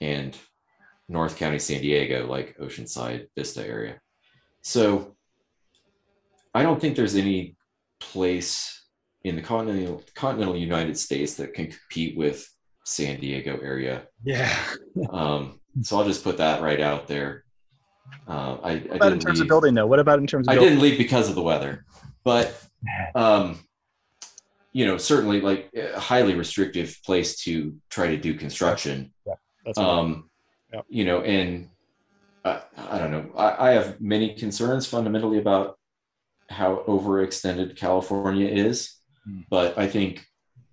and 0.00 0.36
North 1.08 1.36
County, 1.36 1.58
San 1.58 1.80
Diego, 1.82 2.26
like 2.26 2.56
Oceanside, 2.58 3.26
Vista 3.36 3.66
area. 3.66 4.00
So 4.62 5.16
I 6.54 6.62
don't 6.62 6.80
think 6.80 6.96
there's 6.96 7.16
any 7.16 7.56
place 8.00 8.80
in 9.24 9.36
the 9.36 9.42
continental, 9.42 10.02
continental 10.14 10.56
United 10.56 10.96
States 10.98 11.34
that 11.34 11.54
can 11.54 11.66
compete 11.66 12.16
with 12.16 12.48
San 12.84 13.20
Diego 13.20 13.58
area. 13.62 14.06
Yeah. 14.24 14.52
Um, 15.10 15.58
so 15.80 15.96
I'll 15.98 16.04
just 16.04 16.22
put 16.22 16.36
that 16.36 16.60
right 16.60 16.78
out 16.80 17.06
there. 17.08 17.44
Uh, 18.28 18.58
I, 18.62 18.70
I 18.72 18.74
What 18.74 18.84
about 18.84 18.92
in 18.92 18.98
didn't 19.18 19.22
terms 19.22 19.38
leave- 19.38 19.42
of 19.42 19.48
building, 19.48 19.74
though? 19.74 19.86
What 19.86 19.98
about 20.00 20.18
in 20.18 20.26
terms 20.26 20.46
of 20.46 20.52
I 20.52 20.56
building? 20.56 20.70
didn't 20.74 20.82
leave 20.82 20.98
because 20.98 21.30
of 21.30 21.34
the 21.34 21.40
weather, 21.42 21.86
but 22.24 22.54
um, 23.14 23.58
you 24.72 24.86
know, 24.86 24.96
certainly 24.96 25.40
like 25.40 25.70
a 25.74 25.98
highly 25.98 26.34
restrictive 26.34 26.98
place 27.04 27.36
to 27.44 27.76
try 27.90 28.08
to 28.08 28.16
do 28.16 28.34
construction. 28.34 29.12
yeah, 29.26 29.34
That's 29.64 29.78
Um, 29.78 30.28
Yep. 30.72 30.86
you 30.88 31.04
know, 31.04 31.20
and 31.20 31.68
I, 32.44 32.62
I 32.76 32.98
don't 32.98 33.10
know. 33.10 33.30
I, 33.36 33.68
I 33.68 33.70
have 33.72 34.00
many 34.00 34.34
concerns 34.34 34.86
fundamentally 34.86 35.38
about 35.38 35.78
how 36.48 36.82
overextended 36.88 37.76
California 37.76 38.48
is, 38.48 38.96
Hmm. 39.24 39.40
but 39.50 39.78
I 39.78 39.86
think 39.86 40.24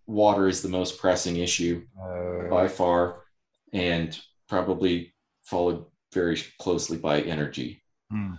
water 0.08 0.48
is 0.48 0.62
the 0.62 0.70
most 0.70 0.98
pressing 0.98 1.36
issue 1.38 1.86
uh, 2.02 2.50
by 2.50 2.68
far, 2.68 3.26
and 3.74 4.18
probably 4.48 5.14
followed 5.44 5.86
very 6.14 6.42
closely 6.60 6.98
by 6.98 7.22
energy 7.22 7.84
hmm. 8.10 8.34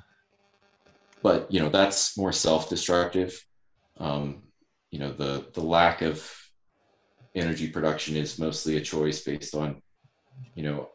but 1.22 1.46
you 1.52 1.60
know 1.60 1.68
that's 1.68 2.16
more 2.18 2.32
self-destructive 2.32 3.46
um, 3.98 4.42
you 4.90 4.98
know 4.98 5.12
the 5.12 5.46
the 5.54 5.60
lack 5.62 6.02
of 6.02 6.30
energy 7.34 7.68
production 7.68 8.16
is 8.16 8.38
mostly 8.38 8.76
a 8.76 8.80
choice 8.80 9.22
based 9.22 9.54
on 9.54 9.80
you 10.54 10.62
know 10.62 10.88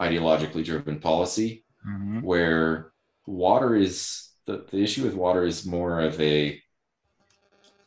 ideologically 0.00 0.64
driven 0.64 1.00
policy 1.00 1.64
Mhm. 1.86 2.22
where 2.22 2.92
water 3.26 3.74
is 3.76 4.30
the, 4.46 4.64
the 4.70 4.78
issue 4.82 5.04
with 5.04 5.14
water 5.14 5.44
is 5.44 5.66
more 5.66 6.00
of 6.00 6.20
a 6.20 6.60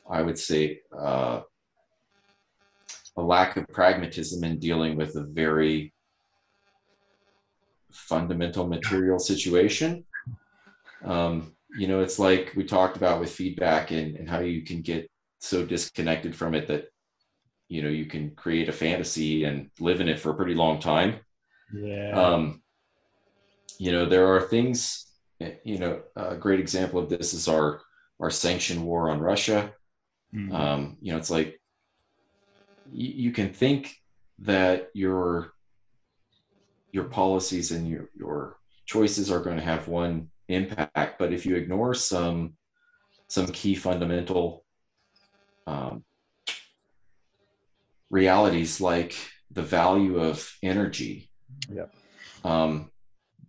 i 0.09 0.21
would 0.21 0.39
say 0.39 0.79
uh, 0.97 1.41
a 3.17 3.21
lack 3.21 3.57
of 3.57 3.67
pragmatism 3.67 4.43
in 4.43 4.59
dealing 4.59 4.95
with 4.95 5.15
a 5.15 5.23
very 5.23 5.93
fundamental 7.91 8.67
material 8.67 9.19
situation. 9.19 10.05
Um, 11.03 11.55
you 11.78 11.88
know, 11.88 12.01
it's 12.01 12.20
like 12.20 12.53
we 12.55 12.63
talked 12.63 12.97
about 12.97 13.20
with 13.20 13.32
feedback 13.32 13.91
and, 13.91 14.15
and 14.15 14.30
how 14.30 14.39
you 14.39 14.63
can 14.63 14.82
get 14.82 15.09
so 15.39 15.65
disconnected 15.65 16.36
from 16.36 16.55
it 16.55 16.67
that, 16.67 16.86
you 17.67 17.84
know, 17.84 17.89
you 17.89 18.05
can 18.05 18.32
create 18.32 18.70
a 18.70 18.74
fantasy 18.74 19.43
and 19.43 19.70
live 19.80 20.01
in 20.01 20.09
it 20.09 20.20
for 20.20 20.32
a 20.32 20.36
pretty 20.36 20.55
long 20.55 20.80
time. 20.80 21.20
Yeah. 21.74 22.11
Um, 22.11 22.61
you 23.78 23.91
know, 23.91 24.05
there 24.05 24.34
are 24.34 24.41
things, 24.41 25.05
you 25.63 25.78
know, 25.78 26.01
a 26.15 26.36
great 26.36 26.59
example 26.59 26.99
of 26.99 27.09
this 27.09 27.34
is 27.34 27.47
our, 27.47 27.82
our 28.20 28.32
sanction 28.32 28.84
war 28.84 29.11
on 29.11 29.20
Russia. 29.20 29.72
Mm-hmm. 30.34 30.53
Um, 30.53 30.97
you 31.01 31.11
know, 31.11 31.17
it's 31.17 31.30
like 31.30 31.59
you, 32.91 33.07
you 33.26 33.32
can 33.32 33.53
think 33.53 33.95
that 34.39 34.89
your 34.93 35.53
your 36.91 37.03
policies 37.05 37.72
and 37.72 37.88
your 37.88 38.09
your 38.15 38.57
choices 38.86 39.30
are 39.30 39.41
going 39.41 39.57
to 39.57 39.63
have 39.63 39.88
one 39.88 40.30
impact, 40.49 41.17
but 41.19 41.33
if 41.33 41.45
you 41.45 41.55
ignore 41.55 41.93
some 41.93 42.53
some 43.27 43.47
key 43.47 43.75
fundamental 43.75 44.65
um, 45.67 46.03
realities 48.09 48.81
like 48.81 49.15
the 49.51 49.61
value 49.61 50.19
of 50.19 50.51
energy, 50.63 51.29
yeah, 51.71 51.85
um, 52.43 52.91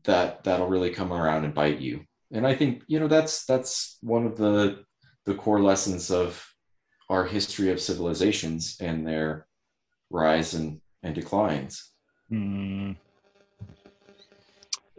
that 0.05 0.45
that'll 0.45 0.69
really 0.69 0.91
come 0.91 1.13
around 1.13 1.45
and 1.45 1.55
bite 1.55 1.81
you. 1.81 2.05
And 2.33 2.47
I 2.47 2.55
think 2.55 2.83
you 2.87 3.01
know 3.01 3.09
that's 3.09 3.45
that's 3.47 3.99
one 4.03 4.27
of 4.27 4.37
the 4.37 4.85
the 5.27 5.35
core 5.35 5.63
lessons 5.63 6.11
of 6.11 6.47
our 7.09 7.25
history 7.25 7.71
of 7.71 7.81
civilizations 7.81 8.77
and 8.81 9.07
their 9.07 9.47
rise 10.11 10.55
and, 10.55 10.81
and 11.03 11.15
declines. 11.15 11.93
Mm. 12.33 12.97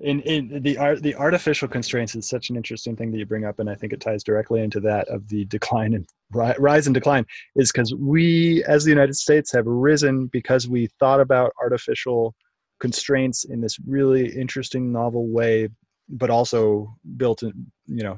In, 0.02 0.22
in 0.22 0.64
the 0.64 0.78
art, 0.78 1.04
the 1.04 1.16
artificial 1.16 1.68
constraints 1.68 2.16
is 2.16 2.28
such 2.28 2.50
an 2.50 2.56
interesting 2.56 2.96
thing 2.96 3.12
that 3.12 3.18
you 3.18 3.26
bring 3.26 3.46
up, 3.46 3.60
and 3.60 3.70
I 3.70 3.76
think 3.76 3.94
it 3.94 4.02
ties 4.02 4.24
directly 4.24 4.62
into 4.62 4.80
that 4.82 5.08
of 5.10 5.28
the 5.28 5.46
decline 5.46 5.94
and 5.94 6.08
rise 6.32 6.88
and 6.88 6.94
decline. 6.94 7.26
Is 7.56 7.72
because 7.72 7.94
we, 7.94 8.64
as 8.66 8.84
the 8.84 8.90
United 8.90 9.16
States, 9.16 9.52
have 9.52 9.66
risen 9.68 10.28
because 10.28 10.68
we 10.68 10.88
thought 11.00 11.20
about 11.20 11.54
artificial 11.62 12.36
constraints 12.80 13.44
in 13.44 13.62
this 13.62 13.78
really 13.86 14.28
interesting, 14.36 14.92
novel 14.92 15.28
way, 15.28 15.70
but 16.10 16.32
also 16.32 16.96
built, 17.18 17.44
in, 17.44 17.72
you 17.86 18.04
know, 18.04 18.18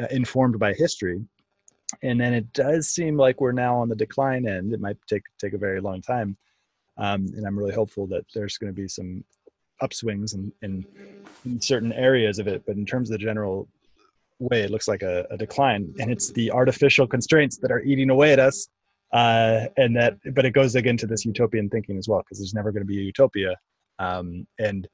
uh, 0.00 0.06
informed 0.10 0.58
by 0.58 0.72
history 0.72 1.20
and 2.02 2.20
then 2.20 2.34
it 2.34 2.52
does 2.52 2.88
seem 2.88 3.16
like 3.16 3.40
we're 3.40 3.52
now 3.52 3.76
on 3.76 3.88
the 3.88 3.96
decline 3.96 4.46
end. 4.46 4.72
It 4.72 4.80
might 4.80 4.96
take 5.08 5.22
take 5.38 5.54
a 5.54 5.58
very 5.58 5.80
long 5.80 6.02
time, 6.02 6.36
um, 6.98 7.26
and 7.34 7.46
I'm 7.46 7.58
really 7.58 7.74
hopeful 7.74 8.06
that 8.08 8.24
there's 8.34 8.58
going 8.58 8.72
to 8.72 8.80
be 8.80 8.88
some 8.88 9.24
upswings 9.82 10.34
in, 10.34 10.52
in, 10.62 10.86
in 11.44 11.60
certain 11.60 11.92
areas 11.92 12.38
of 12.38 12.46
it. 12.46 12.62
But 12.66 12.76
in 12.76 12.86
terms 12.86 13.10
of 13.10 13.18
the 13.18 13.24
general 13.24 13.68
way, 14.38 14.62
it 14.62 14.70
looks 14.70 14.88
like 14.88 15.02
a, 15.02 15.26
a 15.30 15.36
decline, 15.36 15.94
and 16.00 16.10
it's 16.10 16.30
the 16.32 16.50
artificial 16.50 17.06
constraints 17.06 17.58
that 17.58 17.70
are 17.70 17.80
eating 17.80 18.10
away 18.10 18.32
at 18.32 18.38
us. 18.38 18.68
Uh, 19.12 19.66
and 19.76 19.96
that, 19.96 20.18
but 20.34 20.44
it 20.44 20.50
goes 20.50 20.74
again 20.74 20.96
to 20.98 21.06
this 21.06 21.24
utopian 21.24 21.68
thinking 21.70 21.96
as 21.96 22.08
well, 22.08 22.20
because 22.20 22.38
there's 22.38 22.54
never 22.54 22.70
going 22.70 22.82
to 22.82 22.86
be 22.86 22.98
a 22.98 23.02
utopia. 23.02 23.56
Um, 23.98 24.46
and 24.58 24.86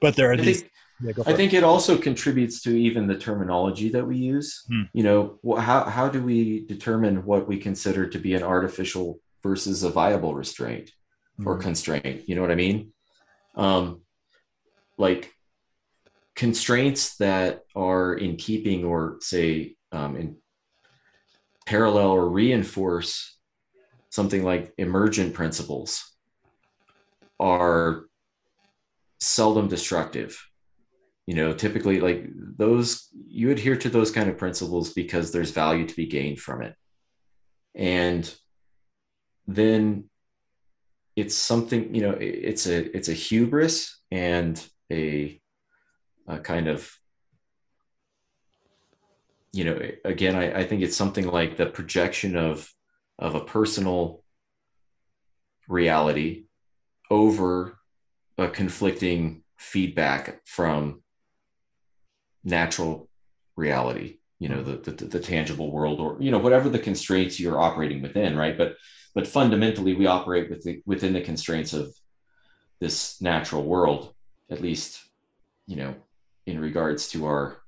but 0.00 0.16
there 0.16 0.30
are 0.30 0.34
I 0.34 0.36
these. 0.36 0.60
Think- 0.60 0.72
yeah, 1.02 1.12
I 1.24 1.32
think 1.32 1.54
it 1.54 1.64
also 1.64 1.96
contributes 1.96 2.60
to 2.62 2.78
even 2.78 3.06
the 3.06 3.16
terminology 3.16 3.88
that 3.88 4.06
we 4.06 4.18
use. 4.18 4.64
Hmm. 4.68 4.82
You 4.92 5.02
know, 5.02 5.38
how 5.58 5.84
how 5.84 6.10
do 6.10 6.22
we 6.22 6.66
determine 6.66 7.24
what 7.24 7.48
we 7.48 7.56
consider 7.56 8.06
to 8.06 8.18
be 8.18 8.34
an 8.34 8.42
artificial 8.42 9.18
versus 9.42 9.82
a 9.82 9.88
viable 9.88 10.34
restraint 10.34 10.90
hmm. 11.38 11.48
or 11.48 11.56
constraint? 11.56 12.28
You 12.28 12.34
know 12.34 12.42
what 12.42 12.50
I 12.50 12.56
mean? 12.56 12.92
Um, 13.54 14.02
like 14.98 15.32
constraints 16.36 17.16
that 17.16 17.62
are 17.74 18.14
in 18.14 18.36
keeping 18.36 18.84
or 18.84 19.16
say 19.20 19.76
um, 19.92 20.16
in 20.16 20.36
parallel 21.66 22.10
or 22.10 22.28
reinforce 22.28 23.38
something 24.10 24.42
like 24.42 24.72
emergent 24.76 25.34
principles 25.34 26.16
are 27.38 28.04
seldom 29.20 29.68
destructive. 29.68 30.42
You 31.26 31.36
know 31.36 31.52
typically 31.52 32.00
like 32.00 32.26
those 32.34 33.06
you 33.28 33.50
adhere 33.50 33.76
to 33.76 33.88
those 33.88 34.10
kind 34.10 34.28
of 34.28 34.36
principles 34.36 34.92
because 34.92 35.30
there's 35.30 35.52
value 35.52 35.86
to 35.86 35.94
be 35.94 36.06
gained 36.06 36.40
from 36.40 36.62
it. 36.62 36.74
And 37.74 38.32
then 39.46 40.09
it's 41.20 41.36
something 41.36 41.94
you 41.94 42.00
know 42.00 42.16
it's 42.18 42.66
a 42.66 42.96
it's 42.96 43.10
a 43.10 43.12
hubris 43.12 44.00
and 44.10 44.66
a, 44.90 45.38
a 46.26 46.38
kind 46.38 46.66
of 46.66 46.90
you 49.52 49.64
know 49.64 49.78
again 50.04 50.34
I, 50.34 50.60
I 50.60 50.64
think 50.64 50.80
it's 50.82 50.96
something 50.96 51.26
like 51.26 51.58
the 51.58 51.66
projection 51.66 52.36
of 52.36 52.72
of 53.18 53.34
a 53.34 53.44
personal 53.44 54.24
reality 55.68 56.46
over 57.10 57.78
a 58.38 58.48
conflicting 58.48 59.42
feedback 59.58 60.40
from 60.46 61.02
natural 62.42 63.10
reality 63.56 64.19
you 64.40 64.48
know 64.48 64.62
the, 64.62 64.90
the, 64.90 65.04
the 65.04 65.20
tangible 65.20 65.70
world 65.70 66.00
or 66.00 66.16
you 66.18 66.30
know 66.30 66.38
whatever 66.38 66.68
the 66.68 66.78
constraints 66.78 67.38
you're 67.38 67.60
operating 67.60 68.02
within 68.02 68.36
right 68.36 68.58
but 68.58 68.74
but 69.14 69.26
fundamentally 69.26 69.94
we 69.94 70.06
operate 70.06 70.50
with 70.50 70.64
the, 70.64 70.82
within 70.86 71.12
the 71.12 71.20
constraints 71.20 71.72
of 71.72 71.94
this 72.80 73.20
natural 73.20 73.64
world 73.64 74.12
at 74.50 74.60
least 74.60 75.04
you 75.66 75.76
know 75.76 75.94
in 76.46 76.58
regards 76.58 77.08
to 77.08 77.26
our 77.26 77.62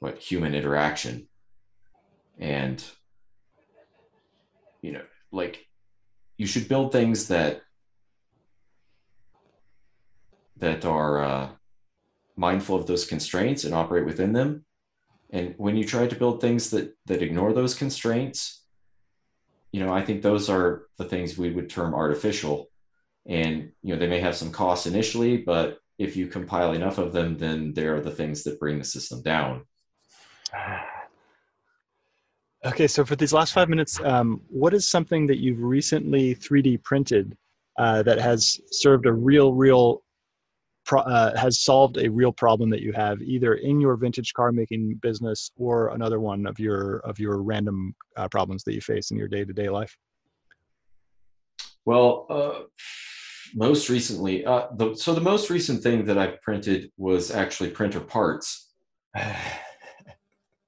what 0.00 0.18
human 0.18 0.54
interaction 0.54 1.28
and 2.38 2.82
you 4.82 4.92
know 4.92 5.02
like 5.30 5.66
you 6.36 6.46
should 6.46 6.68
build 6.68 6.90
things 6.90 7.28
that 7.28 7.62
that 10.58 10.84
are 10.84 11.22
uh, 11.22 11.48
mindful 12.36 12.76
of 12.76 12.86
those 12.86 13.06
constraints 13.06 13.64
and 13.64 13.74
operate 13.74 14.06
within 14.06 14.32
them. 14.32 14.65
And 15.30 15.54
when 15.56 15.76
you 15.76 15.84
try 15.84 16.06
to 16.06 16.16
build 16.16 16.40
things 16.40 16.70
that 16.70 16.94
that 17.06 17.22
ignore 17.22 17.52
those 17.52 17.74
constraints, 17.74 18.62
you 19.72 19.80
know, 19.84 19.92
I 19.92 20.02
think 20.02 20.22
those 20.22 20.48
are 20.48 20.86
the 20.98 21.04
things 21.04 21.36
we 21.36 21.50
would 21.50 21.68
term 21.68 21.94
artificial. 21.94 22.70
And 23.26 23.72
you 23.82 23.92
know, 23.94 23.98
they 23.98 24.06
may 24.06 24.20
have 24.20 24.36
some 24.36 24.52
costs 24.52 24.86
initially, 24.86 25.38
but 25.38 25.78
if 25.98 26.16
you 26.16 26.26
compile 26.26 26.72
enough 26.72 26.98
of 26.98 27.12
them, 27.12 27.38
then 27.38 27.72
they're 27.74 28.00
the 28.00 28.10
things 28.10 28.44
that 28.44 28.60
bring 28.60 28.78
the 28.78 28.84
system 28.84 29.22
down. 29.22 29.64
Okay, 32.64 32.88
so 32.88 33.04
for 33.04 33.14
these 33.14 33.32
last 33.32 33.52
five 33.52 33.68
minutes, 33.68 34.00
um, 34.02 34.40
what 34.48 34.74
is 34.74 34.88
something 34.88 35.24
that 35.28 35.38
you've 35.38 35.62
recently 35.62 36.34
3D 36.34 36.82
printed 36.82 37.36
uh, 37.78 38.02
that 38.02 38.18
has 38.18 38.60
served 38.72 39.06
a 39.06 39.12
real, 39.12 39.52
real 39.52 40.02
pro- 40.86 41.02
uh, 41.02 41.36
has 41.36 41.60
solved 41.60 41.98
a 41.98 42.08
real 42.08 42.32
problem 42.32 42.70
that 42.70 42.80
you 42.80 42.92
have 42.92 43.20
either 43.20 43.54
in 43.54 43.80
your 43.80 43.96
vintage 43.96 44.32
car 44.32 44.52
making 44.52 44.94
business 45.02 45.50
or 45.56 45.88
another 45.88 46.20
one 46.20 46.46
of 46.46 46.58
your 46.58 46.98
of 46.98 47.18
your 47.18 47.42
random 47.42 47.94
uh, 48.16 48.28
problems 48.28 48.64
that 48.64 48.74
you 48.74 48.80
face 48.80 49.10
in 49.10 49.18
your 49.18 49.28
day-to-day 49.28 49.68
life? 49.68 49.96
Well 51.84 52.26
uh, 52.30 52.62
most 53.54 53.88
recently 53.90 54.46
uh, 54.46 54.68
the, 54.76 54.94
so 54.94 55.12
the 55.12 55.20
most 55.20 55.50
recent 55.50 55.82
thing 55.82 56.04
that 56.06 56.16
I've 56.16 56.40
printed 56.40 56.90
was 56.96 57.30
actually 57.30 57.70
printer 57.70 58.00
parts. 58.00 58.72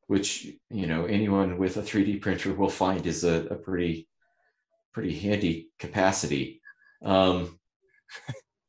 Which 0.08 0.46
you 0.70 0.86
know 0.86 1.04
anyone 1.04 1.58
with 1.58 1.76
a 1.76 1.82
3d 1.82 2.22
printer 2.22 2.54
will 2.54 2.70
find 2.70 3.06
is 3.06 3.24
a, 3.24 3.44
a 3.48 3.56
pretty 3.56 4.08
pretty 4.94 5.18
handy 5.18 5.68
capacity. 5.78 6.62
Um, 7.04 7.58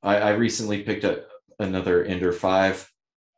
I, 0.04 0.18
I, 0.18 0.30
recently 0.32 0.84
picked 0.84 1.06
up 1.06 1.29
another 1.60 2.04
Ender 2.04 2.32
5. 2.32 2.92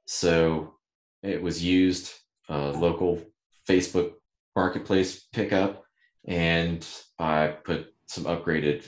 So 0.06 0.76
it 1.24 1.42
was 1.42 1.64
used, 1.64 2.14
uh, 2.50 2.72
local 2.72 3.22
Facebook 3.68 4.14
marketplace 4.56 5.28
pickup, 5.32 5.84
and 6.26 6.86
I 7.20 7.48
put 7.64 7.94
some 8.06 8.26
upgraded 8.26 8.88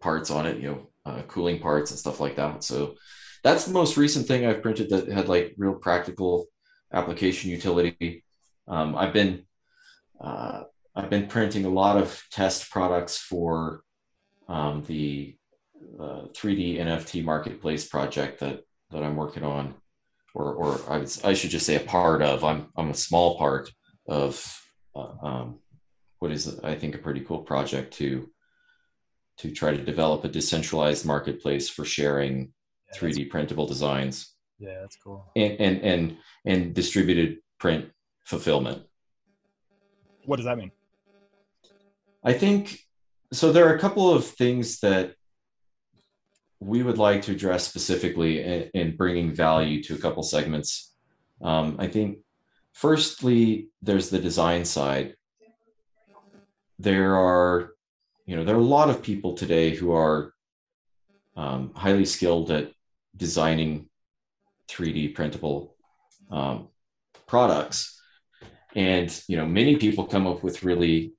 parts 0.00 0.30
on 0.30 0.46
it, 0.46 0.58
you 0.58 0.68
know, 0.68 0.90
uh, 1.06 1.22
cooling 1.22 1.60
parts 1.60 1.90
and 1.90 1.98
stuff 1.98 2.20
like 2.20 2.36
that. 2.36 2.64
So 2.64 2.94
that's 3.42 3.64
the 3.66 3.72
most 3.72 3.96
recent 3.96 4.26
thing 4.26 4.46
I've 4.46 4.62
printed 4.62 4.90
that 4.90 5.08
had 5.08 5.28
like 5.28 5.54
real 5.58 5.74
practical 5.74 6.46
application 6.92 7.50
utility. 7.50 8.24
Um, 8.68 8.96
I've 8.96 9.12
been 9.12 9.44
uh, 10.20 10.62
I've 10.96 11.10
been 11.10 11.26
printing 11.26 11.64
a 11.64 11.70
lot 11.70 11.96
of 11.96 12.22
test 12.30 12.70
products 12.70 13.18
for 13.18 13.82
um, 14.48 14.84
the 14.86 15.36
uh, 15.98 16.26
3D 16.32 16.78
NFT 16.78 17.24
marketplace 17.24 17.86
project 17.86 18.40
that 18.40 18.60
that 18.90 19.02
I'm 19.02 19.16
working 19.16 19.44
on, 19.44 19.74
or 20.34 20.54
or 20.54 20.80
I, 20.88 20.98
would, 20.98 21.10
I 21.24 21.34
should 21.34 21.50
just 21.50 21.66
say 21.66 21.76
a 21.76 21.80
part 21.80 22.22
of. 22.22 22.44
I'm 22.44 22.68
I'm 22.76 22.90
a 22.90 22.94
small 22.94 23.38
part 23.38 23.70
of 24.08 24.60
uh, 24.94 25.12
um, 25.22 25.58
what 26.18 26.30
is 26.30 26.58
I 26.60 26.74
think 26.74 26.94
a 26.94 26.98
pretty 26.98 27.20
cool 27.20 27.40
project 27.40 27.94
to 27.94 28.30
to 29.38 29.50
try 29.50 29.76
to 29.76 29.82
develop 29.82 30.24
a 30.24 30.28
decentralized 30.28 31.04
marketplace 31.04 31.68
for 31.68 31.84
sharing 31.84 32.52
3D 32.94 33.28
printable 33.30 33.66
designs. 33.66 34.34
Yeah, 34.58 34.80
that's 34.80 34.96
cool. 34.96 35.30
And 35.34 35.60
and 35.60 35.82
and 35.82 36.16
and 36.44 36.74
distributed 36.74 37.38
print 37.58 37.90
fulfillment. 38.24 38.82
What 40.24 40.36
does 40.36 40.46
that 40.46 40.56
mean? 40.56 40.70
I 42.22 42.32
think 42.32 42.78
so. 43.32 43.52
There 43.52 43.68
are 43.68 43.74
a 43.74 43.78
couple 43.78 44.10
of 44.10 44.24
things 44.24 44.80
that 44.80 45.14
we 46.64 46.82
would 46.82 46.98
like 46.98 47.20
to 47.22 47.32
address 47.32 47.68
specifically 47.68 48.42
in, 48.42 48.70
in 48.74 48.96
bringing 48.96 49.34
value 49.34 49.82
to 49.82 49.94
a 49.94 49.98
couple 49.98 50.22
segments. 50.22 50.92
Um, 51.42 51.76
I 51.78 51.88
think, 51.88 52.18
firstly, 52.72 53.68
there's 53.82 54.08
the 54.08 54.18
design 54.18 54.64
side. 54.64 55.14
There 56.78 57.16
are, 57.16 57.72
you 58.26 58.34
know, 58.34 58.44
there 58.44 58.56
are 58.56 58.60
a 58.60 58.72
lot 58.78 58.88
of 58.88 59.02
people 59.02 59.34
today 59.34 59.74
who 59.74 59.92
are 59.92 60.32
um, 61.36 61.72
highly 61.74 62.06
skilled 62.06 62.50
at 62.50 62.72
designing 63.16 63.88
3D 64.68 65.14
printable 65.14 65.76
um, 66.30 66.68
products, 67.26 68.00
and 68.74 69.22
you 69.28 69.36
know, 69.36 69.46
many 69.46 69.76
people 69.76 70.06
come 70.06 70.26
up 70.26 70.42
with 70.42 70.64
really 70.64 71.12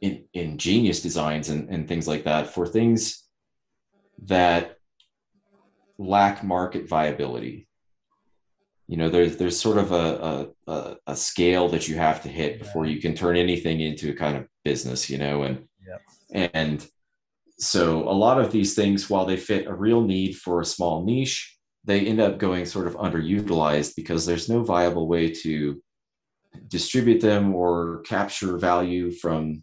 in, 0.00 0.24
ingenious 0.32 1.02
designs 1.02 1.48
and, 1.48 1.68
and 1.68 1.88
things 1.88 2.06
like 2.06 2.24
that 2.24 2.46
for 2.54 2.66
things 2.66 3.21
that 4.24 4.76
lack 5.98 6.42
market 6.42 6.88
viability. 6.88 7.68
You 8.88 8.96
know, 8.96 9.08
there's 9.08 9.36
there's 9.36 9.58
sort 9.58 9.78
of 9.78 9.92
a, 9.92 10.48
a, 10.66 10.96
a 11.06 11.16
scale 11.16 11.68
that 11.68 11.88
you 11.88 11.96
have 11.96 12.22
to 12.22 12.28
hit 12.28 12.58
before 12.58 12.84
you 12.84 13.00
can 13.00 13.14
turn 13.14 13.36
anything 13.36 13.80
into 13.80 14.10
a 14.10 14.14
kind 14.14 14.36
of 14.36 14.46
business, 14.64 15.08
you 15.08 15.18
know, 15.18 15.44
and 15.44 15.64
yep. 15.86 16.02
and 16.54 16.86
so 17.58 18.08
a 18.08 18.12
lot 18.12 18.40
of 18.40 18.50
these 18.50 18.74
things, 18.74 19.08
while 19.08 19.24
they 19.24 19.36
fit 19.36 19.66
a 19.66 19.74
real 19.74 20.02
need 20.02 20.36
for 20.36 20.60
a 20.60 20.66
small 20.66 21.04
niche, 21.04 21.56
they 21.84 22.00
end 22.00 22.20
up 22.20 22.38
going 22.38 22.66
sort 22.66 22.86
of 22.86 22.96
underutilized 22.96 23.94
because 23.96 24.26
there's 24.26 24.48
no 24.48 24.62
viable 24.62 25.08
way 25.08 25.30
to 25.30 25.80
distribute 26.68 27.20
them 27.20 27.54
or 27.54 28.02
capture 28.02 28.58
value 28.58 29.10
from 29.10 29.62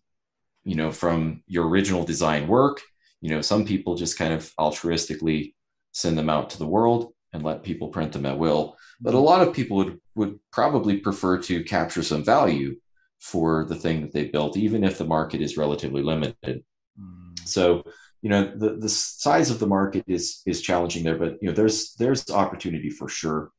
you 0.64 0.76
know 0.76 0.92
from 0.92 1.44
your 1.46 1.68
original 1.68 2.04
design 2.04 2.48
work 2.48 2.82
you 3.22 3.30
know 3.30 3.42
some 3.42 3.66
people 3.66 3.96
just 3.96 4.18
kind 4.18 4.34
of 4.34 4.52
altruistically 4.60 5.54
send 5.92 6.18
them 6.18 6.30
out 6.30 6.50
to 6.50 6.58
the 6.58 6.68
world 6.68 7.14
and 7.34 7.44
let 7.44 7.64
people 7.64 7.90
print 7.90 8.12
them 8.14 8.26
at 8.26 8.38
will. 8.38 8.78
But 9.02 9.14
a 9.14 9.20
lot 9.20 9.46
of 9.46 9.54
people 9.54 9.78
would 9.78 10.00
would 10.16 10.40
probably 10.52 10.98
prefer 10.98 11.38
to 11.44 11.64
capture 11.64 12.04
some 12.04 12.24
value 12.24 12.76
for 13.20 13.66
the 13.66 13.76
thing 13.76 14.02
that 14.02 14.14
they 14.14 14.26
built 14.26 14.58
even 14.58 14.84
if 14.84 14.98
the 14.98 15.06
market 15.06 15.42
is 15.42 15.58
relatively 15.58 16.02
limited. 16.02 16.64
Mm. 17.00 17.48
so 17.48 17.84
you 18.22 18.30
know 18.30 18.52
the 18.56 18.76
the 18.76 18.90
size 18.90 19.50
of 19.50 19.60
the 19.60 19.68
market 19.68 20.04
is 20.08 20.42
is 20.46 20.62
challenging 20.62 21.04
there 21.04 21.18
but 21.18 21.38
you 21.42 21.48
know 21.48 21.54
there's 21.54 21.94
there's 21.96 22.30
opportunity 22.30 22.90
for 22.90 23.08
sure 23.08 23.52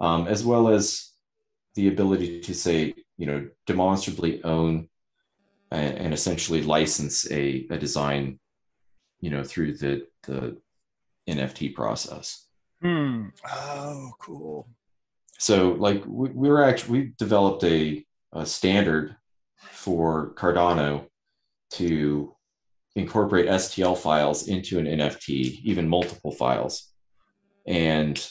um, 0.00 0.28
as 0.28 0.44
well 0.44 0.68
as 0.68 1.12
the 1.74 1.88
ability 1.88 2.40
to 2.40 2.54
say 2.54 2.94
you 3.16 3.26
know 3.26 3.48
demonstrably 3.66 4.42
own 4.44 4.88
and, 5.70 5.98
and 5.98 6.14
essentially 6.14 6.62
license 6.62 7.30
a, 7.30 7.66
a 7.70 7.78
design 7.78 8.38
you 9.26 9.32
know 9.32 9.42
through 9.42 9.76
the 9.76 10.06
the 10.22 10.56
nft 11.28 11.74
process 11.74 12.46
hmm. 12.80 13.24
oh 13.50 14.12
cool 14.20 14.68
so 15.36 15.72
like 15.72 16.04
we, 16.06 16.28
we 16.28 16.48
were 16.48 16.62
actually 16.62 17.00
we 17.00 17.12
developed 17.18 17.64
a, 17.64 18.06
a 18.32 18.46
standard 18.46 19.16
for 19.56 20.32
cardano 20.34 21.08
to 21.70 22.32
incorporate 22.94 23.46
stl 23.46 23.98
files 23.98 24.46
into 24.46 24.78
an 24.78 24.86
nft 24.86 25.28
even 25.64 25.88
multiple 25.88 26.30
files 26.30 26.92
and 27.66 28.30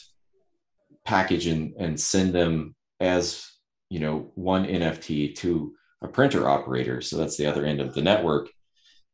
package 1.04 1.46
and, 1.46 1.74
and 1.78 2.00
send 2.00 2.32
them 2.32 2.74
as 3.00 3.46
you 3.90 4.00
know 4.00 4.32
one 4.34 4.64
nft 4.64 5.34
to 5.36 5.76
a 6.02 6.08
printer 6.08 6.48
operator. 6.48 7.00
So 7.00 7.16
that's 7.16 7.36
the 7.36 7.46
other 7.46 7.64
end 7.64 7.80
of 7.80 7.94
the 7.94 8.02
network. 8.02 8.48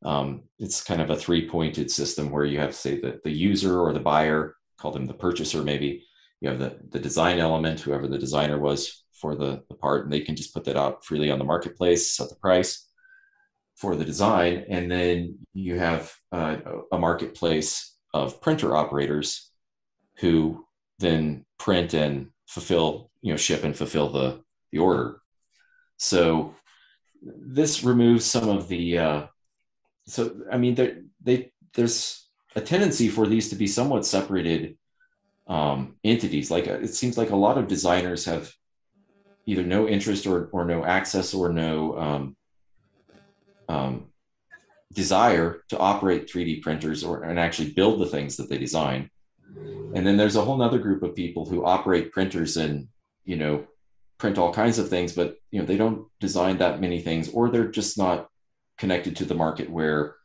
Um, 0.04 0.42
it's 0.58 0.82
kind 0.82 1.00
of 1.00 1.10
a 1.10 1.16
three 1.16 1.48
pointed 1.48 1.90
system 1.90 2.30
where 2.30 2.44
you 2.44 2.58
have, 2.58 2.74
say, 2.74 3.00
the, 3.00 3.20
the 3.22 3.30
user 3.30 3.80
or 3.80 3.92
the 3.92 4.00
buyer, 4.00 4.56
call 4.78 4.90
them 4.90 5.06
the 5.06 5.14
purchaser, 5.14 5.62
maybe. 5.62 6.04
You 6.40 6.48
have 6.50 6.58
the, 6.58 6.78
the 6.90 6.98
design 6.98 7.38
element, 7.38 7.80
whoever 7.80 8.08
the 8.08 8.18
designer 8.18 8.58
was 8.58 9.04
for 9.12 9.36
the, 9.36 9.62
the 9.68 9.76
part, 9.76 10.04
and 10.04 10.12
they 10.12 10.20
can 10.20 10.34
just 10.34 10.52
put 10.52 10.64
that 10.64 10.76
out 10.76 11.04
freely 11.04 11.30
on 11.30 11.38
the 11.38 11.44
marketplace, 11.44 12.16
set 12.16 12.28
the 12.28 12.34
price 12.34 12.88
for 13.76 13.94
the 13.94 14.04
design. 14.04 14.64
And 14.68 14.90
then 14.90 15.38
you 15.54 15.78
have 15.78 16.12
uh, 16.32 16.56
a 16.90 16.98
marketplace 16.98 17.96
of 18.12 18.40
printer 18.40 18.74
operators 18.76 19.50
who 20.18 20.66
then 20.98 21.44
print 21.58 21.94
and 21.94 22.30
fulfill, 22.46 23.10
you 23.22 23.32
know, 23.32 23.36
ship 23.36 23.62
and 23.62 23.76
fulfill 23.76 24.08
the, 24.10 24.42
the 24.72 24.78
order. 24.78 25.20
So 25.96 26.56
this 27.22 27.84
removes 27.84 28.24
some 28.24 28.48
of 28.48 28.66
the 28.66 28.98
uh, 28.98 29.26
so 30.06 30.34
i 30.50 30.56
mean 30.56 30.74
there 30.74 31.02
they 31.22 31.52
there's 31.74 32.28
a 32.54 32.60
tendency 32.60 33.08
for 33.08 33.26
these 33.26 33.48
to 33.48 33.56
be 33.56 33.66
somewhat 33.66 34.06
separated 34.06 34.76
um, 35.46 35.96
entities. 36.04 36.50
Like 36.50 36.68
uh, 36.68 36.74
it 36.74 36.94
seems 36.94 37.16
like 37.18 37.30
a 37.30 37.36
lot 37.36 37.58
of 37.58 37.68
designers 37.68 38.24
have 38.26 38.52
either 39.46 39.62
no 39.62 39.88
interest 39.88 40.26
or, 40.26 40.48
or 40.52 40.64
no 40.64 40.84
access 40.84 41.34
or 41.34 41.52
no 41.52 41.98
um, 41.98 42.36
um, 43.68 44.06
desire 44.92 45.62
to 45.68 45.78
operate 45.78 46.30
3d 46.30 46.62
printers 46.62 47.02
or 47.02 47.24
and 47.24 47.38
actually 47.38 47.70
build 47.70 48.00
the 48.00 48.06
things 48.06 48.36
that 48.36 48.48
they 48.48 48.58
design. 48.58 49.10
And 49.94 50.06
then 50.06 50.16
there's 50.16 50.36
a 50.36 50.42
whole 50.42 50.60
other 50.62 50.78
group 50.78 51.02
of 51.02 51.14
people 51.14 51.44
who 51.44 51.64
operate 51.64 52.12
printers 52.12 52.56
and 52.56 52.88
you 53.24 53.36
know 53.36 53.66
print 54.18 54.38
all 54.38 54.52
kinds 54.52 54.78
of 54.78 54.88
things, 54.88 55.12
but 55.12 55.36
you 55.50 55.60
know 55.60 55.66
they 55.66 55.76
don't 55.76 56.06
design 56.20 56.58
that 56.58 56.80
many 56.80 57.00
things, 57.00 57.28
or 57.30 57.50
they're 57.50 57.68
just 57.68 57.98
not 57.98 58.28
connected 58.82 59.14
to 59.14 59.24
the 59.24 59.40
market 59.46 59.70
where, 59.70 60.16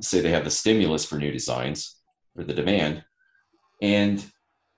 say, 0.00 0.22
they 0.22 0.30
have 0.30 0.44
the 0.44 0.50
stimulus 0.50 1.04
for 1.04 1.16
new 1.18 1.30
designs 1.30 2.00
or 2.34 2.44
the 2.44 2.54
demand. 2.54 3.04
And 3.82 4.24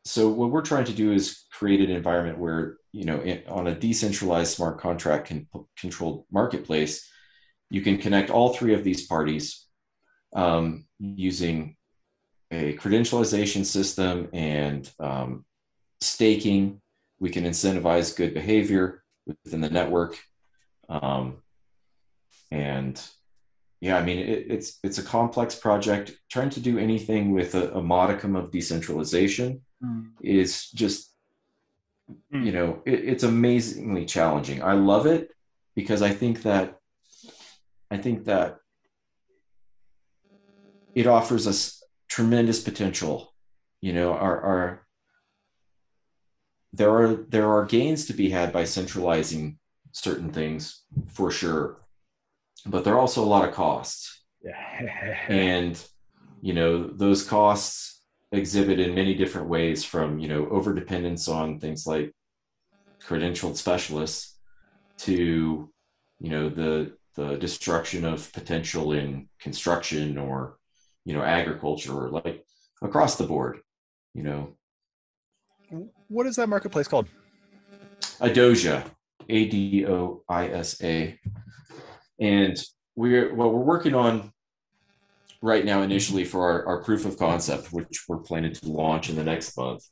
so 0.04 0.28
what 0.28 0.50
we're 0.50 0.70
trying 0.72 0.86
to 0.86 0.92
do 0.92 1.12
is 1.12 1.44
create 1.52 1.80
an 1.80 1.94
environment 1.94 2.36
where 2.36 2.78
you 2.90 3.04
know 3.04 3.18
on 3.46 3.68
a 3.68 3.78
decentralized 3.86 4.52
smart 4.56 4.80
contract 4.80 5.28
can, 5.28 5.46
controlled 5.78 6.24
marketplace, 6.32 7.08
you 7.70 7.80
can 7.80 7.96
connect 7.96 8.28
all 8.28 8.52
three 8.52 8.74
of 8.74 8.82
these 8.82 9.06
parties 9.06 9.64
um, 10.34 10.88
using 10.98 11.76
a 12.50 12.76
credentialization 12.76 13.64
system 13.64 14.28
and 14.32 14.90
um, 14.98 15.44
staking 16.00 16.80
we 17.20 17.30
can 17.30 17.44
incentivize 17.44 18.16
good 18.16 18.34
behavior 18.34 19.04
within 19.26 19.60
the 19.60 19.70
network 19.70 20.18
um, 20.88 21.42
and 22.50 23.08
yeah 23.80 23.96
i 23.96 24.04
mean 24.04 24.18
it, 24.18 24.46
it's 24.48 24.78
it's 24.82 24.98
a 24.98 25.02
complex 25.02 25.54
project 25.54 26.12
trying 26.30 26.50
to 26.50 26.60
do 26.60 26.78
anything 26.78 27.32
with 27.32 27.54
a, 27.54 27.72
a 27.74 27.82
modicum 27.82 28.34
of 28.36 28.50
decentralization 28.50 29.60
mm. 29.84 30.06
is 30.22 30.70
just 30.70 31.12
mm. 32.32 32.44
you 32.44 32.52
know 32.52 32.82
it, 32.86 33.04
it's 33.04 33.22
amazingly 33.22 34.04
challenging 34.04 34.62
i 34.62 34.72
love 34.72 35.06
it 35.06 35.30
because 35.74 36.02
i 36.02 36.10
think 36.10 36.42
that 36.42 36.78
i 37.90 37.96
think 37.96 38.24
that 38.24 38.58
it 40.94 41.06
offers 41.06 41.46
us 41.46 41.82
tremendous 42.08 42.60
potential 42.60 43.32
you 43.80 43.92
know 43.92 44.12
our 44.12 44.40
our 44.40 44.86
there 46.72 46.90
are 46.90 47.14
there 47.28 47.50
are 47.50 47.64
gains 47.64 48.06
to 48.06 48.12
be 48.12 48.30
had 48.30 48.52
by 48.52 48.64
centralizing 48.64 49.58
certain 49.92 50.30
things 50.30 50.82
for 51.06 51.30
sure 51.30 51.80
but 52.66 52.84
there 52.84 52.94
are 52.94 53.00
also 53.00 53.22
a 53.22 53.32
lot 53.34 53.48
of 53.48 53.54
costs. 53.54 54.22
And 55.28 55.82
you 56.40 56.54
know 56.54 56.86
those 56.86 57.24
costs 57.24 58.02
exhibit 58.30 58.78
in 58.78 58.94
many 58.94 59.14
different 59.14 59.48
ways 59.48 59.84
from 59.84 60.18
you 60.18 60.28
know 60.28 60.48
over 60.48 60.72
dependence 60.72 61.26
on 61.28 61.58
things 61.58 61.86
like 61.86 62.14
credentialed 63.02 63.56
specialists 63.56 64.38
to 64.98 65.68
you 66.20 66.30
know 66.30 66.48
the 66.48 66.92
the 67.16 67.36
destruction 67.36 68.04
of 68.04 68.32
potential 68.32 68.92
in 68.92 69.28
construction 69.40 70.16
or 70.16 70.58
you 71.04 71.14
know 71.14 71.22
agriculture 71.22 71.92
or 71.92 72.10
like 72.10 72.44
across 72.82 73.16
the 73.16 73.26
board 73.26 73.60
you 74.18 74.24
know. 74.24 74.54
What 76.08 76.26
is 76.26 76.36
that 76.36 76.48
marketplace 76.48 76.88
called? 76.88 77.06
Adosia, 78.20 78.84
A 79.28 79.48
D 79.48 79.86
O 79.86 80.22
I 80.28 80.48
S 80.48 80.82
A, 80.82 81.18
and 82.18 82.58
we're 82.96 83.34
what 83.34 83.52
we're 83.52 83.60
working 83.60 83.94
on 83.94 84.32
right 85.40 85.64
now 85.64 85.82
initially 85.82 86.24
for 86.24 86.42
our, 86.42 86.66
our 86.66 86.82
proof 86.82 87.04
of 87.04 87.18
concept, 87.18 87.72
which 87.72 88.04
we're 88.08 88.18
planning 88.18 88.52
to 88.52 88.68
launch 88.68 89.08
in 89.08 89.16
the 89.16 89.24
next 89.24 89.56
month, 89.56 89.84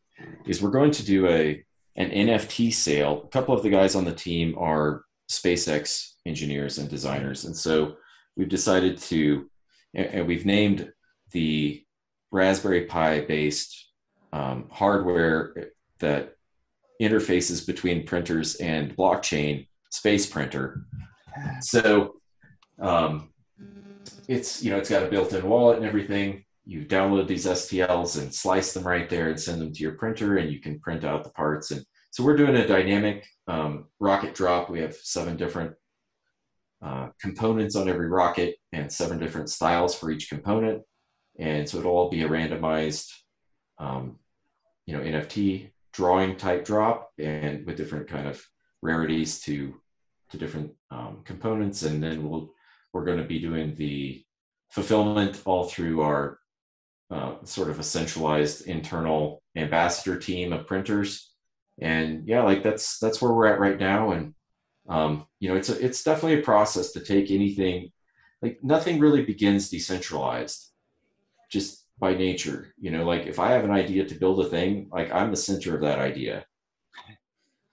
is 0.46 0.60
we're 0.60 0.70
going 0.70 0.90
to 0.90 1.04
do 1.04 1.28
a 1.28 1.64
an 1.96 2.10
NFT 2.10 2.72
sale. 2.72 3.22
A 3.24 3.28
couple 3.28 3.54
of 3.54 3.62
the 3.62 3.70
guys 3.70 3.94
on 3.94 4.04
the 4.04 4.14
team 4.14 4.56
are 4.58 5.04
SpaceX 5.30 6.12
engineers 6.26 6.78
and 6.78 6.88
designers, 6.88 7.44
and 7.44 7.56
so 7.56 7.96
we've 8.36 8.48
decided 8.48 8.98
to, 8.98 9.48
and 9.94 10.26
we've 10.26 10.46
named 10.46 10.92
the 11.32 11.82
Raspberry 12.30 12.84
Pi 12.84 13.20
based 13.20 13.90
um, 14.32 14.68
hardware 14.70 15.70
that 16.00 16.36
interfaces 17.00 17.66
between 17.66 18.06
printers 18.06 18.56
and 18.56 18.96
blockchain 18.96 19.68
space 19.90 20.26
printer. 20.26 20.82
So 21.60 22.16
um, 22.80 23.30
it's 24.28 24.62
you 24.62 24.70
know 24.70 24.78
it's 24.78 24.90
got 24.90 25.02
a 25.02 25.08
built-in 25.08 25.48
wallet 25.48 25.78
and 25.78 25.86
everything. 25.86 26.44
You 26.64 26.84
download 26.84 27.28
these 27.28 27.46
STLs 27.46 28.20
and 28.20 28.34
slice 28.34 28.72
them 28.72 28.86
right 28.86 29.08
there 29.08 29.28
and 29.28 29.40
send 29.40 29.60
them 29.60 29.72
to 29.72 29.80
your 29.80 29.92
printer, 29.92 30.38
and 30.38 30.50
you 30.50 30.60
can 30.60 30.80
print 30.80 31.04
out 31.04 31.24
the 31.24 31.30
parts. 31.30 31.70
And 31.70 31.84
so 32.10 32.24
we're 32.24 32.36
doing 32.36 32.56
a 32.56 32.66
dynamic 32.66 33.26
um, 33.46 33.86
rocket 34.00 34.34
drop. 34.34 34.68
We 34.68 34.80
have 34.80 34.96
seven 34.96 35.36
different 35.36 35.74
uh, 36.84 37.08
components 37.20 37.76
on 37.76 37.88
every 37.88 38.08
rocket 38.08 38.56
and 38.72 38.90
seven 38.90 39.18
different 39.18 39.50
styles 39.50 39.94
for 39.94 40.10
each 40.10 40.28
component. 40.28 40.82
And 41.38 41.68
so 41.68 41.78
it'll 41.78 41.92
all 41.92 42.10
be 42.10 42.22
a 42.22 42.28
randomized, 42.28 43.10
um, 43.78 44.18
you 44.86 44.96
know, 44.96 45.02
NFT 45.02 45.70
drawing 45.92 46.36
type 46.36 46.64
drop 46.64 47.10
and 47.18 47.64
with 47.66 47.76
different 47.76 48.08
kind 48.08 48.28
of 48.28 48.44
rarities 48.82 49.40
to 49.40 49.74
to 50.30 50.38
different 50.38 50.72
um, 50.90 51.22
components. 51.24 51.82
And 51.82 52.02
then 52.02 52.28
we'll 52.28 52.52
we're 52.92 53.04
going 53.04 53.18
to 53.18 53.24
be 53.24 53.38
doing 53.38 53.74
the 53.74 54.24
fulfillment 54.70 55.42
all 55.44 55.64
through 55.64 56.00
our 56.00 56.38
uh, 57.10 57.34
sort 57.44 57.70
of 57.70 57.78
a 57.78 57.84
centralized 57.84 58.66
internal 58.66 59.42
ambassador 59.54 60.18
team 60.18 60.52
of 60.52 60.66
printers. 60.66 61.32
And 61.80 62.26
yeah, 62.26 62.42
like 62.42 62.62
that's 62.62 62.98
that's 62.98 63.20
where 63.20 63.32
we're 63.32 63.46
at 63.46 63.60
right 63.60 63.78
now. 63.78 64.12
And 64.12 64.34
um, 64.88 65.26
you 65.40 65.48
know, 65.48 65.56
it's 65.56 65.68
a, 65.68 65.84
it's 65.84 66.02
definitely 66.02 66.40
a 66.40 66.44
process 66.44 66.92
to 66.92 67.00
take 67.00 67.30
anything. 67.30 67.92
Like 68.42 68.58
nothing 68.62 68.98
really 68.98 69.24
begins 69.24 69.68
decentralized, 69.68 70.70
just 71.50 71.84
by 71.98 72.14
nature. 72.14 72.72
You 72.78 72.90
know, 72.90 73.04
like 73.04 73.26
if 73.26 73.38
I 73.38 73.52
have 73.52 73.64
an 73.64 73.70
idea 73.70 74.04
to 74.04 74.14
build 74.14 74.40
a 74.40 74.48
thing, 74.48 74.88
like 74.90 75.12
I'm 75.12 75.30
the 75.30 75.36
center 75.36 75.74
of 75.74 75.82
that 75.82 75.98
idea. 75.98 76.44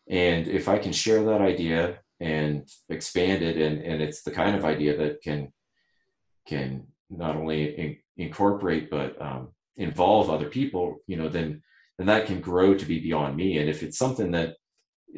And 0.10 0.48
if 0.48 0.68
I 0.68 0.80
can 0.80 0.92
share 0.92 1.24
that 1.24 1.42
idea 1.42 2.00
and 2.20 2.68
expand 2.90 3.44
it, 3.44 3.58
and, 3.58 3.82
and 3.82 4.02
it's 4.02 4.24
the 4.24 4.32
kind 4.32 4.56
of 4.56 4.66
idea 4.66 4.98
that 4.98 5.22
can 5.22 5.52
can 6.48 6.88
not 7.10 7.36
only 7.36 7.78
in, 7.78 7.98
incorporate 8.18 8.90
but 8.90 9.20
um, 9.22 9.50
involve 9.78 10.30
other 10.30 10.50
people, 10.50 10.98
you 11.08 11.18
know, 11.18 11.30
then 11.30 11.62
then 11.98 12.08
that 12.08 12.26
can 12.26 12.42
grow 12.42 12.74
to 12.74 12.86
be 12.86 13.00
beyond 13.00 13.36
me. 13.36 13.60
And 13.60 13.70
if 13.70 13.84
it's 13.84 13.98
something 13.98 14.32
that 14.32 14.56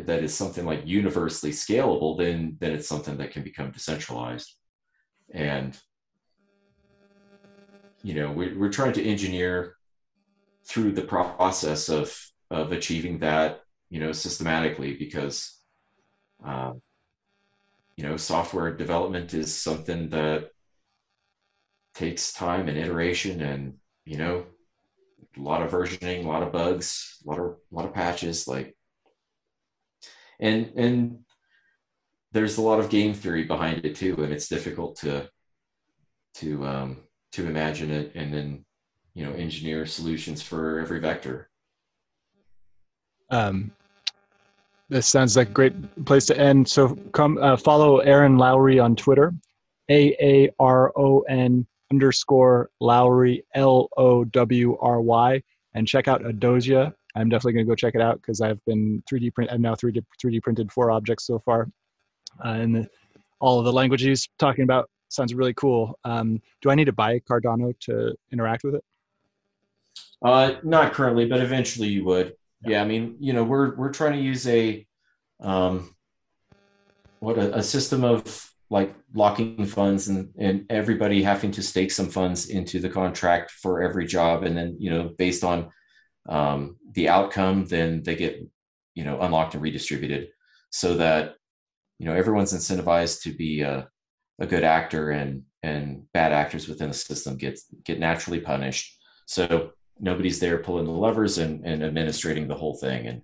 that 0.04 0.24
is 0.24 0.34
something 0.34 0.66
like 0.66 0.86
universally 0.86 1.52
scalable, 1.52 2.18
then 2.18 2.58
then 2.60 2.72
it's 2.72 2.88
something 2.88 3.18
that 3.18 3.32
can 3.32 3.44
become 3.44 3.72
decentralized. 3.72 4.54
And 5.34 5.78
you 8.06 8.14
know 8.14 8.32
we're, 8.32 8.58
we're 8.58 8.70
trying 8.70 8.94
to 8.94 9.04
engineer 9.04 9.76
through 10.64 10.92
the 10.92 11.02
process 11.02 11.90
of 11.90 12.16
of 12.52 12.72
achieving 12.72 13.18
that 13.18 13.62
you 13.90 14.00
know 14.00 14.12
systematically 14.12 14.94
because 14.94 15.60
uh, 16.46 16.74
you 17.96 18.04
know 18.04 18.18
software 18.18 18.74
development 18.74 19.34
is 19.34 19.56
something 19.56 20.10
that 20.10 20.50
takes 21.94 22.34
time 22.34 22.68
and 22.68 22.78
iteration 22.78 23.42
and 23.42 23.76
you 24.06 24.18
know 24.18 24.46
a 25.38 25.42
lot 25.42 25.62
of 25.62 25.72
versioning 25.72 26.26
a 26.26 26.28
lot 26.28 26.44
of 26.44 26.52
bugs 26.52 27.18
a 27.26 27.30
lot 27.30 27.40
of 27.40 27.46
a 27.46 27.76
lot 27.76 27.86
of 27.86 27.94
patches 27.94 28.48
like 28.48 28.76
and 30.40 30.74
and 30.76 31.20
there's 32.32 32.58
a 32.58 32.62
lot 32.62 32.80
of 32.80 32.90
game 32.90 33.14
theory 33.14 33.44
behind 33.44 33.86
it 33.86 33.96
too 33.96 34.22
and 34.22 34.34
it's 34.34 34.50
difficult 34.50 34.98
to 34.98 35.30
to 36.34 36.66
um 36.66 36.98
to 37.32 37.48
imagine 37.48 37.92
it 37.92 38.12
and 38.16 38.34
then 38.34 38.66
you 39.16 39.26
know 39.26 39.32
engineer 39.32 39.86
solutions 39.86 40.42
for 40.42 40.80
every 40.80 41.00
vector. 41.00 41.50
Um, 43.32 43.72
this 44.90 45.08
sounds 45.08 45.36
like 45.36 45.50
a 45.50 45.52
great 45.52 46.06
place 46.06 46.26
to 46.26 46.38
end 46.38 46.68
so 46.68 46.96
come 47.14 47.38
uh, 47.40 47.58
follow 47.58 48.00
aaron 48.00 48.38
lowry 48.38 48.80
on 48.80 48.96
twitter 48.96 49.34
a-a-r-o-n 49.90 51.66
underscore 51.92 52.70
lowry 52.80 53.44
l-o-w-r-y 53.54 55.42
and 55.74 55.88
check 55.88 56.08
out 56.08 56.26
adosia 56.26 56.94
i'm 57.16 57.30
definitely 57.30 57.54
going 57.54 57.66
to 57.66 57.70
go 57.70 57.76
check 57.76 57.96
it 57.96 58.02
out 58.02 58.16
because 58.22 58.42
i've 58.42 58.64
been 58.66 59.04
3d 59.12 59.34
print 59.34 59.52
i've 59.52 59.60
now 59.60 59.76
3d 59.76 60.04
3d 60.24 60.42
printed 60.42 60.72
four 60.72 60.92
objects 60.92 61.26
so 61.28 61.40
far 61.40 61.70
uh, 62.44 62.50
and 62.50 62.76
the, 62.76 62.90
all 63.40 63.60
of 63.60 63.66
the 63.66 63.72
languages 63.72 64.28
talking 64.40 64.64
about 64.64 64.90
sounds 65.10 65.34
really 65.34 65.54
cool. 65.54 65.98
Um, 66.04 66.42
do 66.62 66.70
I 66.70 66.76
need 66.76 66.86
to 66.86 66.94
buy 66.94 67.20
Cardano 67.20 67.74
to 67.82 68.16
interact 68.32 68.64
with 68.64 68.76
it? 68.76 68.84
Uh, 70.22 70.56
not 70.64 70.94
currently, 70.94 71.26
but 71.26 71.42
eventually 71.42 71.88
you 71.88 72.06
would. 72.06 72.36
Yeah. 72.64 72.82
I 72.82 72.86
mean, 72.86 73.18
you 73.20 73.34
know, 73.34 73.44
we're 73.44 73.76
we're 73.76 73.94
trying 73.94 74.14
to 74.14 74.22
use 74.22 74.48
a 74.48 74.86
um, 75.40 75.96
what 77.20 77.38
a, 77.38 77.58
a 77.58 77.64
system 77.64 78.04
of 78.04 78.52
like 78.70 78.96
locking 79.14 79.66
funds 79.66 80.08
and 80.08 80.34
and 80.38 80.66
everybody 80.70 81.22
having 81.22 81.52
to 81.52 81.64
stake 81.64 81.92
some 81.92 82.10
funds 82.10 82.50
into 82.50 82.80
the 82.80 82.90
contract 82.90 83.52
for 83.52 83.82
every 83.82 84.06
job, 84.06 84.44
and 84.44 84.58
then 84.58 84.76
you 84.80 84.90
know, 84.90 85.12
based 85.18 85.44
on 85.44 85.72
um, 86.28 86.78
the 86.94 87.10
outcome, 87.10 87.66
then 87.66 88.04
they 88.04 88.16
get 88.16 88.42
you 88.96 89.04
know 89.04 89.20
unlocked 89.20 89.54
and 89.54 89.64
redistributed, 89.64 90.30
so 90.72 90.96
that 90.96 91.36
you 92.00 92.06
know 92.06 92.16
everyone's 92.16 92.54
incentivized 92.54 93.22
to 93.22 93.34
be 93.34 93.64
uh, 93.64 93.84
a 94.40 94.48
good 94.48 94.64
actor 94.64 95.12
and 95.12 95.44
and 95.64 96.04
bad 96.14 96.32
actors 96.32 96.68
within 96.68 96.90
the 96.90 96.94
system 96.94 97.38
get 97.38 97.60
get 97.84 98.00
naturally 98.00 98.40
punished. 98.40 98.98
So 99.28 99.72
nobody's 100.00 100.40
there 100.40 100.58
pulling 100.58 100.86
the 100.86 100.92
levers 100.92 101.38
and, 101.38 101.66
and 101.66 101.84
administrating 101.84 102.48
the 102.48 102.56
whole 102.56 102.76
thing. 102.76 103.08
And 103.08 103.22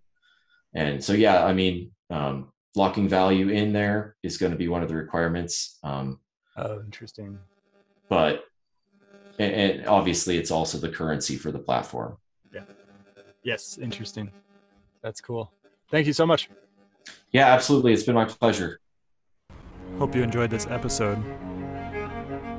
and 0.74 1.04
so 1.04 1.14
yeah, 1.14 1.44
I 1.44 1.54
mean, 1.54 1.92
um, 2.10 2.52
locking 2.76 3.10
value 3.10 3.50
in 3.50 3.74
there 3.74 4.16
is 4.24 4.38
going 4.38 4.52
to 4.52 4.58
be 4.58 4.68
one 4.68 4.84
of 4.84 4.90
the 4.90 4.96
requirements. 4.96 5.80
Um, 5.84 6.20
oh, 6.58 6.80
interesting. 6.82 7.38
But 8.10 8.46
and, 9.40 9.54
and 9.54 9.88
obviously, 9.88 10.38
it's 10.38 10.52
also 10.52 10.78
the 10.78 10.90
currency 10.90 11.36
for 11.36 11.52
the 11.52 11.60
platform. 11.60 12.18
Yeah. 12.54 12.64
Yes, 13.44 13.78
interesting. 13.78 14.32
That's 15.02 15.20
cool. 15.20 15.52
Thank 15.90 16.08
you 16.08 16.14
so 16.14 16.26
much. 16.26 16.50
Yeah, 17.32 17.48
absolutely. 17.48 17.94
It's 17.94 18.04
been 18.04 18.16
my 18.16 18.26
pleasure. 18.26 18.80
Hope 19.98 20.16
you 20.16 20.24
enjoyed 20.24 20.50
this 20.50 20.68
episode. 20.68 21.22